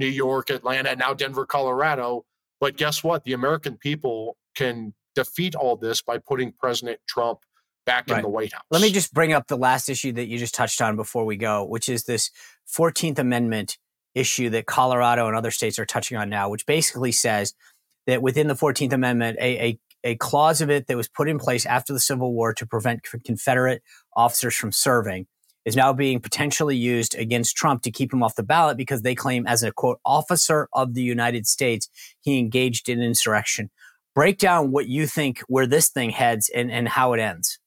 New 0.01 0.07
York, 0.07 0.51
Atlanta, 0.51 0.90
and 0.90 0.98
now 0.98 1.14
Denver, 1.14 1.46
Colorado. 1.46 2.24
But 2.59 2.76
guess 2.76 3.05
what? 3.05 3.24
The 3.24 3.32
American 3.32 3.76
people 3.76 4.36
can 4.55 4.94
defeat 5.14 5.55
all 5.55 5.76
this 5.76 6.03
by 6.03 6.18
putting 6.18 6.53
President 6.53 6.98
Trump 7.07 7.40
back 7.86 8.09
right. 8.09 8.16
in 8.16 8.22
the 8.22 8.28
White 8.28 8.53
House. 8.53 8.62
Let 8.70 8.82
me 8.82 8.90
just 8.90 9.12
bring 9.12 9.32
up 9.32 9.46
the 9.46 9.57
last 9.57 9.88
issue 9.88 10.12
that 10.12 10.26
you 10.26 10.38
just 10.38 10.55
touched 10.55 10.80
on 10.80 10.96
before 10.96 11.24
we 11.24 11.36
go, 11.36 11.64
which 11.64 11.88
is 11.88 12.05
this 12.05 12.30
14th 12.74 13.18
Amendment 13.18 13.78
issue 14.14 14.51
that 14.51 14.66
Colorado 14.66 15.28
and 15.28 15.36
other 15.36 15.51
states 15.51 15.78
are 15.78 15.86
touching 15.86 16.16
on 16.16 16.28
now, 16.28 16.48
which 16.48 16.66
basically 16.66 17.12
says 17.12 17.55
that 18.07 18.22
within 18.22 18.48
the 18.48 18.55
14th 18.55 18.92
Amendment, 18.92 19.38
a, 19.40 19.68
a, 19.68 19.78
a 20.05 20.16
clause 20.16 20.61
of 20.61 20.70
it 20.70 20.86
that 20.86 20.96
was 20.96 21.09
put 21.09 21.28
in 21.28 21.38
place 21.38 21.66
after 21.66 21.92
the 21.92 22.01
Civil 22.01 22.32
War 22.32 22.53
to 22.55 22.66
prevent 22.66 23.03
Confederate 23.24 23.82
officers 24.16 24.55
from 24.55 24.72
serving 24.72 25.26
is 25.64 25.76
now 25.76 25.92
being 25.92 26.20
potentially 26.20 26.76
used 26.76 27.14
against 27.16 27.57
Trump 27.57 27.82
to 27.82 27.90
keep 27.90 28.12
him 28.12 28.22
off 28.22 28.34
the 28.34 28.42
ballot 28.42 28.76
because 28.76 29.03
they 29.03 29.14
claim, 29.14 29.46
as 29.46 29.62
a 29.62 29.72
quote, 29.72 30.01
officer 30.05 30.68
of 30.72 30.94
the 30.94 31.03
United 31.03 31.46
States, 31.46 31.88
he 32.20 32.38
engaged 32.38 32.88
in 32.88 33.03
insurrection. 33.03 33.70
Break 34.14 34.38
down 34.38 34.70
what 34.72 34.88
you 34.88 35.07
think 35.07 35.40
where 35.48 35.66
this 35.66 35.90
thing 35.90 36.11
heads 36.11 36.51
and, 36.55 36.70
and 36.70 36.88
how 36.88 37.12
it 37.12 37.20
ends. 37.20 37.59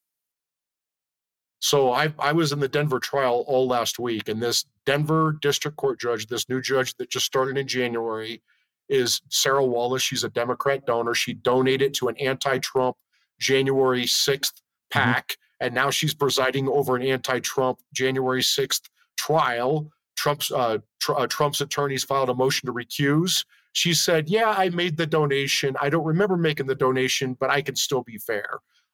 So 1.60 1.92
I, 1.92 2.12
I 2.18 2.32
was 2.32 2.52
in 2.52 2.60
the 2.60 2.68
Denver 2.68 2.98
trial 2.98 3.44
all 3.46 3.66
last 3.66 3.98
week, 3.98 4.28
and 4.28 4.42
this 4.42 4.66
Denver 4.84 5.38
district 5.40 5.78
court 5.78 5.98
judge, 5.98 6.26
this 6.26 6.48
new 6.48 6.60
judge 6.60 6.94
that 6.96 7.08
just 7.08 7.24
started 7.24 7.56
in 7.56 7.66
January, 7.66 8.42
is 8.88 9.20
Sarah 9.30 9.64
Wallace. 9.64 10.02
She's 10.02 10.24
a 10.24 10.28
Democrat 10.30 10.86
donor. 10.86 11.14
She 11.14 11.34
donated 11.34 11.94
to 11.94 12.08
an 12.08 12.16
anti 12.18 12.58
Trump 12.58 12.96
January 13.40 14.04
6th 14.04 14.38
mm-hmm. 14.38 14.98
PAC. 14.98 15.28
Mm-hmm 15.28 15.40
and 15.60 15.74
now 15.74 15.90
she's 15.90 16.14
presiding 16.14 16.68
over 16.68 16.96
an 16.96 17.02
anti-Trump 17.02 17.78
January 17.94 18.42
6th 18.42 18.82
trial. 19.16 19.90
Trump's 20.16 20.50
uh, 20.50 20.78
tr- 21.00 21.14
uh, 21.14 21.26
Trump's 21.26 21.60
attorneys 21.60 22.04
filed 22.04 22.28
a 22.28 22.34
motion 22.34 22.66
to 22.66 22.72
recuse. 22.72 23.44
She 23.72 23.94
said, 23.94 24.28
"Yeah, 24.28 24.54
I 24.56 24.68
made 24.68 24.96
the 24.96 25.06
donation. 25.06 25.74
I 25.80 25.88
don't 25.88 26.04
remember 26.04 26.36
making 26.36 26.66
the 26.66 26.74
donation, 26.74 27.34
but 27.40 27.50
I 27.50 27.62
can 27.62 27.76
still 27.76 28.02
be 28.02 28.18
fair." 28.18 28.46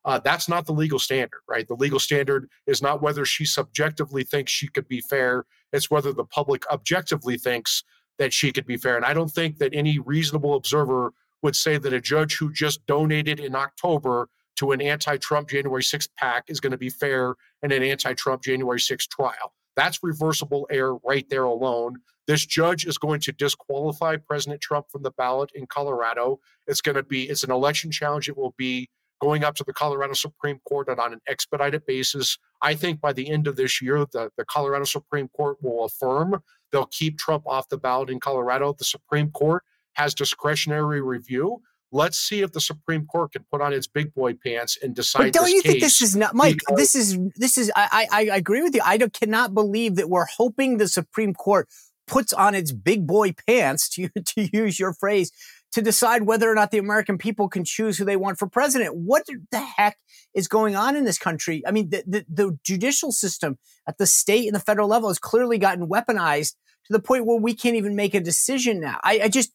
Uh, 0.05 0.19
that's 0.19 0.49
not 0.49 0.65
the 0.65 0.73
legal 0.73 0.99
standard, 0.99 1.41
right? 1.47 1.69
The 1.69 1.75
legal 1.75 1.99
standard 1.99 2.49
is 2.67 2.81
not 2.81 3.03
whether 3.03 3.27
she 3.27 3.45
subjectively 3.45 4.25
thinks 4.25 4.51
she 4.53 4.69
could 4.69 4.89
be 4.89 5.01
fair; 5.01 5.45
it's 5.73 5.91
whether 5.91 6.13
the 6.13 6.25
public 6.25 6.71
objectively 6.71 7.37
thinks 7.37 7.83
that 8.21 8.35
she 8.35 8.53
could 8.53 8.67
be 8.67 8.77
fair. 8.77 8.97
And 8.97 9.05
I 9.05 9.15
don't 9.15 9.31
think 9.31 9.59
that 9.59 9.75
any 9.75 9.99
reasonable 9.99 10.55
observer 10.55 11.13
would 11.43 11.57
say 11.57 11.79
that 11.79 11.93
a 11.93 12.01
judge 12.01 12.37
who 12.37 12.53
just 12.53 12.87
donated 12.87 13.41
in 13.41 13.57
October 13.57 14.29
to 14.57 14.73
an 14.73 14.83
anti 14.83 15.17
Trump 15.17 15.49
January 15.49 15.83
6th 15.83 16.11
PAC 16.19 16.45
is 16.49 16.61
going 16.61 16.71
to 16.71 16.77
be 16.77 16.91
fair 16.91 17.35
in 17.63 17.73
an 17.73 17.83
anti 17.83 18.13
Trump 18.13 18.45
January 18.45 18.79
6th 18.79 19.09
trial. 19.09 19.55
That's 19.75 20.03
reversible 20.03 20.69
error 20.71 20.99
right 21.03 21.27
there 21.31 21.45
alone. 21.45 21.97
This 22.27 22.45
judge 22.45 22.85
is 22.85 22.99
going 22.99 23.21
to 23.21 23.33
disqualify 23.33 24.17
President 24.17 24.61
Trump 24.61 24.91
from 24.93 25.03
the 25.03 25.13
ballot 25.13 25.51
in 25.55 25.67
Colorado. 25.67 26.41
It's 26.67 26.83
going 26.83 26.97
to 26.97 27.03
be, 27.03 27.25
it's 27.25 27.43
an 27.43 27.51
election 27.51 27.91
challenge. 27.91 28.29
It 28.29 28.37
will 28.37 28.55
be 28.59 28.91
going 29.23 29.45
up 29.45 29.55
to 29.55 29.65
the 29.65 29.73
Colorado 29.73 30.13
Supreme 30.13 30.61
Court 30.69 30.89
and 30.89 31.01
on 31.01 31.15
an 31.15 31.21
expedited 31.27 31.87
basis. 31.87 32.39
I 32.61 32.75
think 32.75 33.01
by 33.01 33.15
the 33.15 33.31
end 33.31 33.47
of 33.47 33.57
this 33.57 33.81
year, 33.81 34.07
the, 34.13 34.31
the 34.37 34.45
Colorado 34.45 34.85
Supreme 34.85 35.29
Court 35.29 35.57
will 35.63 35.87
affirm 35.87 36.43
they'll 36.73 36.87
keep 36.87 37.19
Trump 37.19 37.47
off 37.47 37.69
the 37.69 37.79
ballot 37.79 38.11
in 38.11 38.21
Colorado. 38.21 38.73
The 38.73 38.85
Supreme 38.85 39.31
Court 39.31 39.63
has 39.95 40.15
discretionary 40.15 41.01
review. 41.01 41.63
Let's 41.93 42.19
see 42.19 42.43
if 42.43 42.53
the 42.53 42.61
Supreme 42.61 43.07
Court 43.07 43.33
can 43.33 43.45
put 43.51 43.61
on 43.61 43.73
its 43.73 43.89
big 43.89 44.15
boy 44.15 44.35
pants 44.35 44.79
and 44.81 44.95
decide. 44.95 45.33
But 45.33 45.33
don't 45.33 45.51
you 45.51 45.61
think 45.61 45.81
this 45.81 46.01
is 46.01 46.15
not, 46.15 46.35
Mike? 46.35 46.59
Because 46.59 46.77
this 46.77 46.95
is 46.95 47.19
this 47.35 47.59
is. 47.59 47.73
I, 47.75 48.07
I 48.13 48.31
I 48.33 48.37
agree 48.37 48.63
with 48.63 48.75
you. 48.77 48.81
I 48.85 48.99
cannot 48.99 49.55
believe 49.55 49.97
that 49.97 50.09
we're 50.09 50.27
hoping 50.27 50.79
the 50.79 50.87
Supreme 50.87 51.35
Court 51.35 51.69
puts 52.07 52.33
on 52.33 52.55
its 52.55 52.73
big 52.73 53.07
boy 53.07 53.33
pants, 53.33 53.89
to 53.91 54.09
to 54.25 54.49
use 54.53 54.79
your 54.79 54.93
phrase, 54.93 55.33
to 55.73 55.83
decide 55.83 56.23
whether 56.23 56.51
or 56.51 56.55
not 56.55 56.71
the 56.71 56.79
American 56.79 57.17
people 57.17 57.49
can 57.49 57.65
choose 57.65 57.97
who 57.97 58.05
they 58.05 58.17
want 58.17 58.39
for 58.39 58.49
president. 58.49 58.95
What 58.97 59.25
the 59.51 59.61
heck 59.61 59.99
is 60.35 60.49
going 60.49 60.75
on 60.77 60.97
in 60.97 61.05
this 61.05 61.19
country? 61.19 61.63
I 61.67 61.71
mean, 61.71 61.91
the, 61.91 62.03
the, 62.07 62.25
the 62.29 62.59
judicial 62.65 63.13
system 63.13 63.59
at 63.87 63.99
the 63.99 64.07
state 64.07 64.47
and 64.47 64.55
the 64.55 64.61
federal 64.61 64.89
level 64.89 65.09
has 65.09 65.19
clearly 65.19 65.59
gotten 65.59 65.87
weaponized 65.87 66.55
to 66.87 66.93
the 66.93 67.01
point 67.01 67.27
where 67.27 67.41
we 67.41 67.55
can't 67.55 67.77
even 67.77 67.95
make 67.95 68.15
a 68.15 68.21
decision 68.21 68.81
now. 68.81 68.99
I, 69.05 69.21
I 69.25 69.29
just 69.29 69.53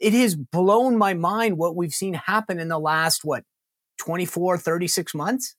it 0.00 0.12
has 0.12 0.36
blown 0.36 0.96
my 0.96 1.14
mind 1.14 1.58
what 1.58 1.76
we've 1.76 1.92
seen 1.92 2.14
happen 2.14 2.58
in 2.58 2.68
the 2.68 2.78
last, 2.78 3.24
what, 3.24 3.44
24, 3.98 4.58
36 4.58 5.14
months? 5.14 5.56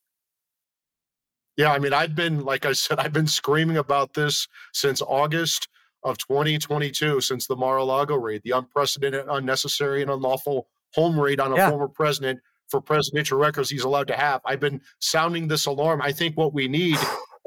Yeah, 1.57 1.74
I 1.74 1.80
mean, 1.80 1.91
I've 1.91 2.16
been, 2.16 2.45
like 2.45 2.66
I 2.66 2.72
said, 2.72 2.99
I've 2.99 3.12
been 3.12 3.28
screaming 3.28 3.76
about 3.76 4.14
this 4.14 4.47
since 4.74 5.01
August 5.01 5.68
of 6.04 6.18
2022, 6.18 7.22
since 7.22 7.47
the 7.47 7.56
Mar 7.56 7.78
a 7.78 7.84
Lago 7.84 8.16
raid, 8.16 8.41
the 8.43 8.52
unprecedented, 8.52 9.26
unnecessary, 9.30 10.02
and 10.02 10.12
unlawful 10.12 10.68
home 10.93 11.20
raid 11.20 11.39
on 11.39 11.52
a 11.52 11.56
yeah. 11.56 11.70
former 11.70 11.88
president 11.88 12.39
for 12.70 12.80
presidential 12.80 13.38
records 13.38 13.70
he's 13.70 13.84
allowed 13.84 14.08
to 14.08 14.16
have. 14.16 14.41
I've 14.45 14.60
been 14.60 14.82
sounding 15.00 15.47
this 15.47 15.66
alarm. 15.66 16.02
I 16.02 16.12
think 16.12 16.38
what 16.38 16.54
we 16.54 16.68
need 16.68 16.97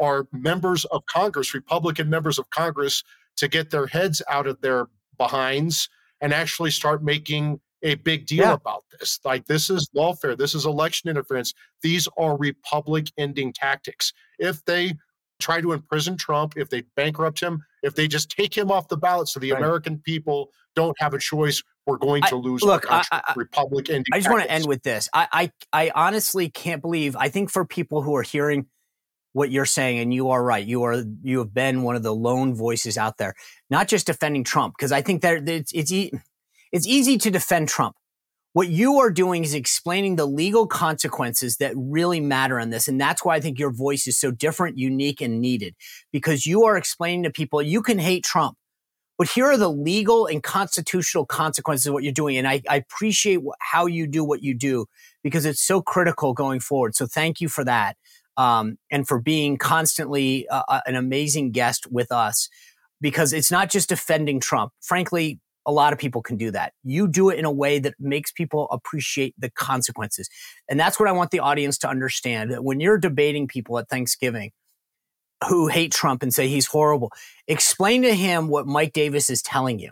are 0.01 0.27
members 0.33 0.85
of 0.87 1.07
Congress, 1.07 1.55
Republican 1.55 2.11
members 2.11 2.39
of 2.39 2.51
Congress, 2.51 3.03
to 3.37 3.49
get 3.49 3.71
their 3.71 3.87
heads 3.87 4.21
out 4.29 4.47
of 4.47 4.61
their 4.61 4.87
behinds 5.17 5.89
and 6.21 6.33
actually 6.33 6.71
start 6.71 7.03
making 7.03 7.61
a 7.83 7.95
big 7.97 8.27
deal 8.27 8.45
yeah. 8.45 8.53
about 8.53 8.85
this. 8.99 9.19
Like, 9.25 9.47
this 9.47 9.71
is 9.71 9.89
lawfare, 9.97 10.37
this 10.37 10.55
is 10.55 10.67
election 10.67 11.11
interference. 11.11 11.55
These 11.83 12.09
are 12.17 12.37
republic 12.37 13.11
ending 13.19 13.53
tactics. 13.53 14.13
If 14.39 14.65
they 14.65 14.95
try 15.41 15.61
to 15.61 15.73
imprison 15.73 16.17
Trump, 16.17 16.55
if 16.57 16.71
they 16.71 16.83
bankrupt 16.95 17.41
him, 17.41 17.65
if 17.83 17.95
they 17.95 18.09
just 18.09 18.31
take 18.31 18.57
him 18.57 18.71
off 18.71 18.89
the 18.89 18.97
ballot 18.97 19.29
so 19.29 19.41
the 19.41 19.53
right. 19.53 19.59
American 19.59 19.99
people 19.99 20.51
don't 20.75 20.97
have 21.01 21.15
a 21.15 21.19
choice, 21.19 21.63
we're 21.87 21.99
going 21.99 22.23
to 22.23 22.37
lose 22.37 22.63
I, 22.63 22.67
look, 22.67 22.91
our 22.91 23.03
I, 23.11 23.21
I, 23.29 23.33
republic 23.37 23.91
I 23.91 24.03
just 24.19 24.31
want 24.31 24.43
to 24.45 24.51
end 24.51 24.67
with 24.67 24.83
this. 24.83 25.09
I, 25.13 25.29
I, 25.33 25.53
I 25.73 25.93
honestly 25.95 26.49
can't 26.49 26.81
believe. 26.81 27.17
I 27.17 27.29
think 27.29 27.51
for 27.51 27.65
people 27.65 28.03
who 28.03 28.15
are 28.17 28.23
hearing 28.23 28.67
what 29.33 29.51
you're 29.51 29.67
saying, 29.67 29.99
and 29.99 30.13
you 30.13 30.31
are 30.31 30.43
right, 30.43 30.65
you 30.65 30.83
are 30.85 31.03
you 31.23 31.39
have 31.39 31.53
been 31.55 31.83
one 31.83 31.97
of 31.97 32.03
the 32.03 32.15
lone 32.15 32.55
voices 32.55 32.99
out 32.99 33.17
there, 33.17 33.35
not 33.71 33.89
just 33.89 34.07
defending 34.07 34.45
Trump, 34.45 34.75
because 34.77 34.93
I 34.93 35.03
think 35.03 35.23
that 35.23 35.49
it's 35.49 35.73
it's, 35.73 35.93
it's 36.71 36.87
easy 36.87 37.19
to 37.19 37.31
defend 37.31 37.69
Trump. 37.69 37.97
What 38.55 38.69
you 38.69 38.99
are 38.99 39.11
doing 39.11 39.45
is 39.45 39.55
explaining 39.55 40.17
the 40.17 40.27
legal 40.27 40.67
consequences 40.67 41.57
that 41.57 41.73
really 41.75 42.21
matter 42.21 42.59
in 42.59 42.69
this. 42.69 42.87
And 42.87 43.01
that's 43.01 43.25
why 43.25 43.37
I 43.37 43.41
think 43.41 43.59
your 43.59 43.73
voice 43.73 44.07
is 44.07 44.19
so 44.19 44.31
different, 44.31 44.77
unique, 44.77 45.23
and 45.23 45.41
needed 45.41 45.75
because 46.13 46.45
you 46.45 46.65
are 46.65 46.77
explaining 46.77 47.23
to 47.23 47.31
people 47.31 47.63
you 47.63 47.81
can 47.81 47.99
hate 47.99 48.25
Trump, 48.25 48.59
but 49.17 49.29
here 49.29 49.47
are 49.47 49.57
the 49.57 49.71
legal 49.71 50.27
and 50.27 50.43
constitutional 50.43 51.25
consequences 51.25 51.87
of 51.87 51.95
what 51.95 52.03
you're 52.03 52.13
doing. 52.13 52.37
And 52.37 52.47
I, 52.47 52.61
I 52.69 52.77
appreciate 52.77 53.41
how 53.61 53.87
you 53.87 54.07
do 54.07 54.23
what 54.23 54.43
you 54.43 54.55
do 54.55 54.87
because 55.23 55.47
it's 55.47 55.63
so 55.63 55.81
critical 55.81 56.35
going 56.35 56.61
forward. 56.61 56.95
So 56.95 57.07
thank 57.07 57.41
you 57.41 57.49
for 57.49 57.65
that. 57.65 57.97
Um, 58.37 58.79
and 58.91 59.07
for 59.07 59.21
being 59.21 59.59
constantly 59.59 60.49
uh, 60.49 60.63
uh 60.67 60.81
an 60.87 60.95
amazing 60.95 61.53
guest 61.53 61.87
with 61.91 62.11
us 62.11 62.49
because 63.03 63.35
it's 63.35 63.51
not 63.51 63.69
just 63.69 63.91
defending 63.91 64.41
Trump. 64.41 64.73
Frankly, 64.81 65.39
a 65.67 65.73
lot 65.73 65.93
of 65.93 65.99
people 65.99 66.23
can 66.23 66.37
do 66.37 66.51
that. 66.51 66.73
You 66.83 67.07
do 67.09 67.31
it 67.31 67.39
in 67.39 67.45
a 67.45 67.53
way 67.53 67.79
that 67.79 67.95
makes 67.99 68.33
people 68.33 68.69
appreciate 68.71 69.35
the 69.39 69.51
consequences. 69.51 70.29
And 70.69 70.79
that's 70.79 70.99
what 70.99 71.09
I 71.09 71.13
want 71.13 71.31
the 71.31 71.41
audience 71.41 71.79
to 71.79 71.89
understand. 71.89 72.51
That 72.51 72.65
when 72.65 72.81
you're 72.81 72.99
debating 72.99 73.47
people 73.47 73.79
at 73.79 73.89
Thanksgiving, 73.89 74.53
who 75.49 75.69
hate 75.69 75.93
Trump 75.93 76.23
and 76.23 76.33
say 76.33 76.49
he's 76.49 76.67
horrible. 76.67 77.11
Explain 77.49 78.03
to 78.03 78.15
him 78.15 78.49
what 78.49 78.67
Mike 78.67 78.93
Davis 78.93 79.31
is 79.31 79.43
telling 79.43 79.79
you. 79.79 79.91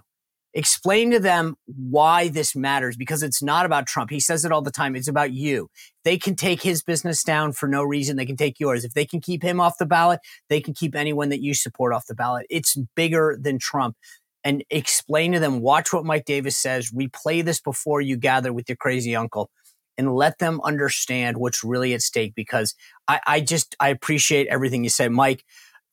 Explain 0.53 1.13
to 1.13 1.21
them 1.21 1.55
why 1.67 2.27
this 2.27 2.57
matters 2.57 2.97
because 2.97 3.23
it's 3.23 3.41
not 3.41 3.67
about 3.67 3.87
Trump. 3.87 4.11
He 4.11 4.19
says 4.19 4.45
it 4.45 4.51
all 4.51 4.63
the 4.63 4.73
time. 4.73 4.97
It's 4.97 5.07
about 5.07 5.33
you. 5.33 5.69
They 6.03 6.19
can 6.19 6.35
take 6.35 6.61
his 6.61 6.83
business 6.83 7.23
down 7.23 7.53
for 7.53 7.69
no 7.69 7.85
reason. 7.85 8.17
They 8.17 8.27
can 8.27 8.37
take 8.37 8.59
yours. 8.59 8.85
If 8.85 8.95
they 8.95 9.05
can 9.05 9.21
keep 9.21 9.45
him 9.45 9.61
off 9.61 9.79
the 9.79 9.87
ballot, 9.87 10.19
they 10.49 10.61
can 10.61 10.75
keep 10.75 10.97
anyone 10.97 11.29
that 11.29 11.41
you 11.41 11.55
support 11.55 11.93
off 11.93 12.07
the 12.07 12.17
ballot. 12.17 12.47
It's 12.51 12.77
bigger 12.97 13.39
than 13.41 13.61
Trump. 13.61 13.97
And 14.43 14.65
explain 14.71 15.33
to 15.33 15.41
them, 15.41 15.61
watch 15.61 15.93
what 15.93 16.05
Mike 16.05 16.25
Davis 16.25 16.57
says, 16.57 16.93
replay 16.93 17.45
this 17.45 17.61
before 17.61 18.01
you 18.01 18.17
gather 18.17 18.53
with 18.53 18.69
your 18.69 18.77
crazy 18.77 19.15
uncle 19.15 19.51
and 19.99 20.15
let 20.15 20.39
them 20.39 20.61
understand 20.65 21.37
what's 21.37 21.63
really 21.63 21.93
at 21.93 22.01
stake 22.01 22.35
because 22.35 22.75
I, 23.07 23.21
I 23.27 23.41
just 23.41 23.77
I 23.79 23.91
appreciate 23.91 24.47
everything 24.47 24.83
you 24.83 24.91
said, 24.91 25.13
Mike. 25.13 25.45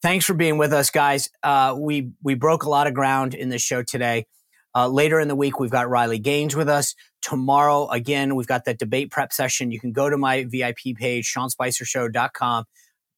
Thanks 0.01 0.23
for 0.23 0.33
being 0.33 0.57
with 0.57 0.71
us, 0.71 0.91
guys. 0.91 1.29
Uh, 1.43 1.75
we 1.77 2.11
we 2.23 2.35
broke 2.35 2.63
a 2.63 2.69
lot 2.69 2.87
of 2.87 2.93
ground 2.93 3.33
in 3.33 3.49
this 3.49 3.61
show 3.61 3.83
today. 3.83 4.25
Uh, 4.73 4.87
later 4.87 5.19
in 5.19 5.27
the 5.27 5.35
week, 5.35 5.59
we've 5.59 5.71
got 5.71 5.89
Riley 5.89 6.19
Gaines 6.19 6.55
with 6.55 6.69
us. 6.69 6.95
Tomorrow, 7.21 7.89
again, 7.89 8.35
we've 8.35 8.47
got 8.47 8.63
that 8.65 8.77
debate 8.77 9.11
prep 9.11 9.33
session. 9.33 9.71
You 9.71 9.79
can 9.79 9.91
go 9.91 10.09
to 10.09 10.17
my 10.17 10.45
VIP 10.45 10.95
page, 10.95 11.33
SeanSpicerShow.com 11.33 12.63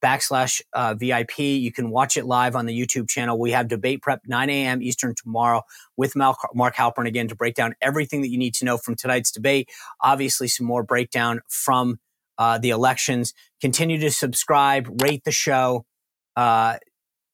backslash 0.01 0.61
uh, 0.73 0.93
VIP. 0.93 1.39
You 1.39 1.71
can 1.71 1.89
watch 1.89 2.17
it 2.17 2.25
live 2.25 2.55
on 2.55 2.65
the 2.65 2.79
YouTube 2.79 3.09
channel. 3.09 3.39
We 3.39 3.51
have 3.51 3.67
debate 3.67 4.01
prep 4.01 4.21
9 4.27 4.49
a.m. 4.49 4.81
Eastern 4.81 5.15
tomorrow 5.15 5.63
with 5.97 6.15
Mark 6.15 6.37
Halpern 6.75 7.07
again 7.07 7.27
to 7.27 7.35
break 7.35 7.55
down 7.55 7.75
everything 7.81 8.21
that 8.21 8.29
you 8.29 8.37
need 8.37 8.53
to 8.55 8.65
know 8.65 8.77
from 8.77 8.95
tonight's 8.95 9.31
debate. 9.31 9.69
Obviously, 10.01 10.47
some 10.47 10.65
more 10.65 10.83
breakdown 10.83 11.41
from 11.47 11.99
uh, 12.37 12.57
the 12.57 12.69
elections. 12.69 13.33
Continue 13.61 13.99
to 13.99 14.11
subscribe, 14.11 15.01
rate 15.01 15.23
the 15.25 15.31
show. 15.31 15.85
Uh, 16.35 16.77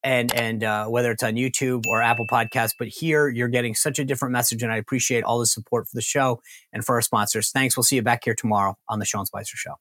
and 0.06 0.32
and 0.36 0.64
uh, 0.64 0.86
whether 0.86 1.12
it's 1.12 1.24
on 1.24 1.34
YouTube 1.34 1.88
or 1.88 2.02
Apple 2.02 2.28
Podcasts. 2.28 2.76
But 2.78 2.90
here 2.90 3.28
you're 3.28 3.48
getting 3.48 3.74
such 3.74 3.98
a 3.98 4.06
different 4.06 4.34
message, 4.34 4.62
and 4.62 4.72
I 4.72 4.78
appreciate 4.78 5.24
all 5.24 5.40
the 5.40 5.48
support 5.48 5.88
for 5.88 5.96
the 5.96 6.02
show 6.02 6.42
and 6.72 6.86
for 6.86 6.96
our 6.96 7.02
sponsors. 7.02 7.50
Thanks. 7.50 7.76
We'll 7.76 7.84
see 7.84 7.96
you 7.96 8.04
back 8.04 8.24
here 8.24 8.36
tomorrow 8.36 8.78
on 8.88 9.00
the 9.00 9.06
Sean 9.06 9.26
Spicer 9.26 9.58
Show. 9.58 9.74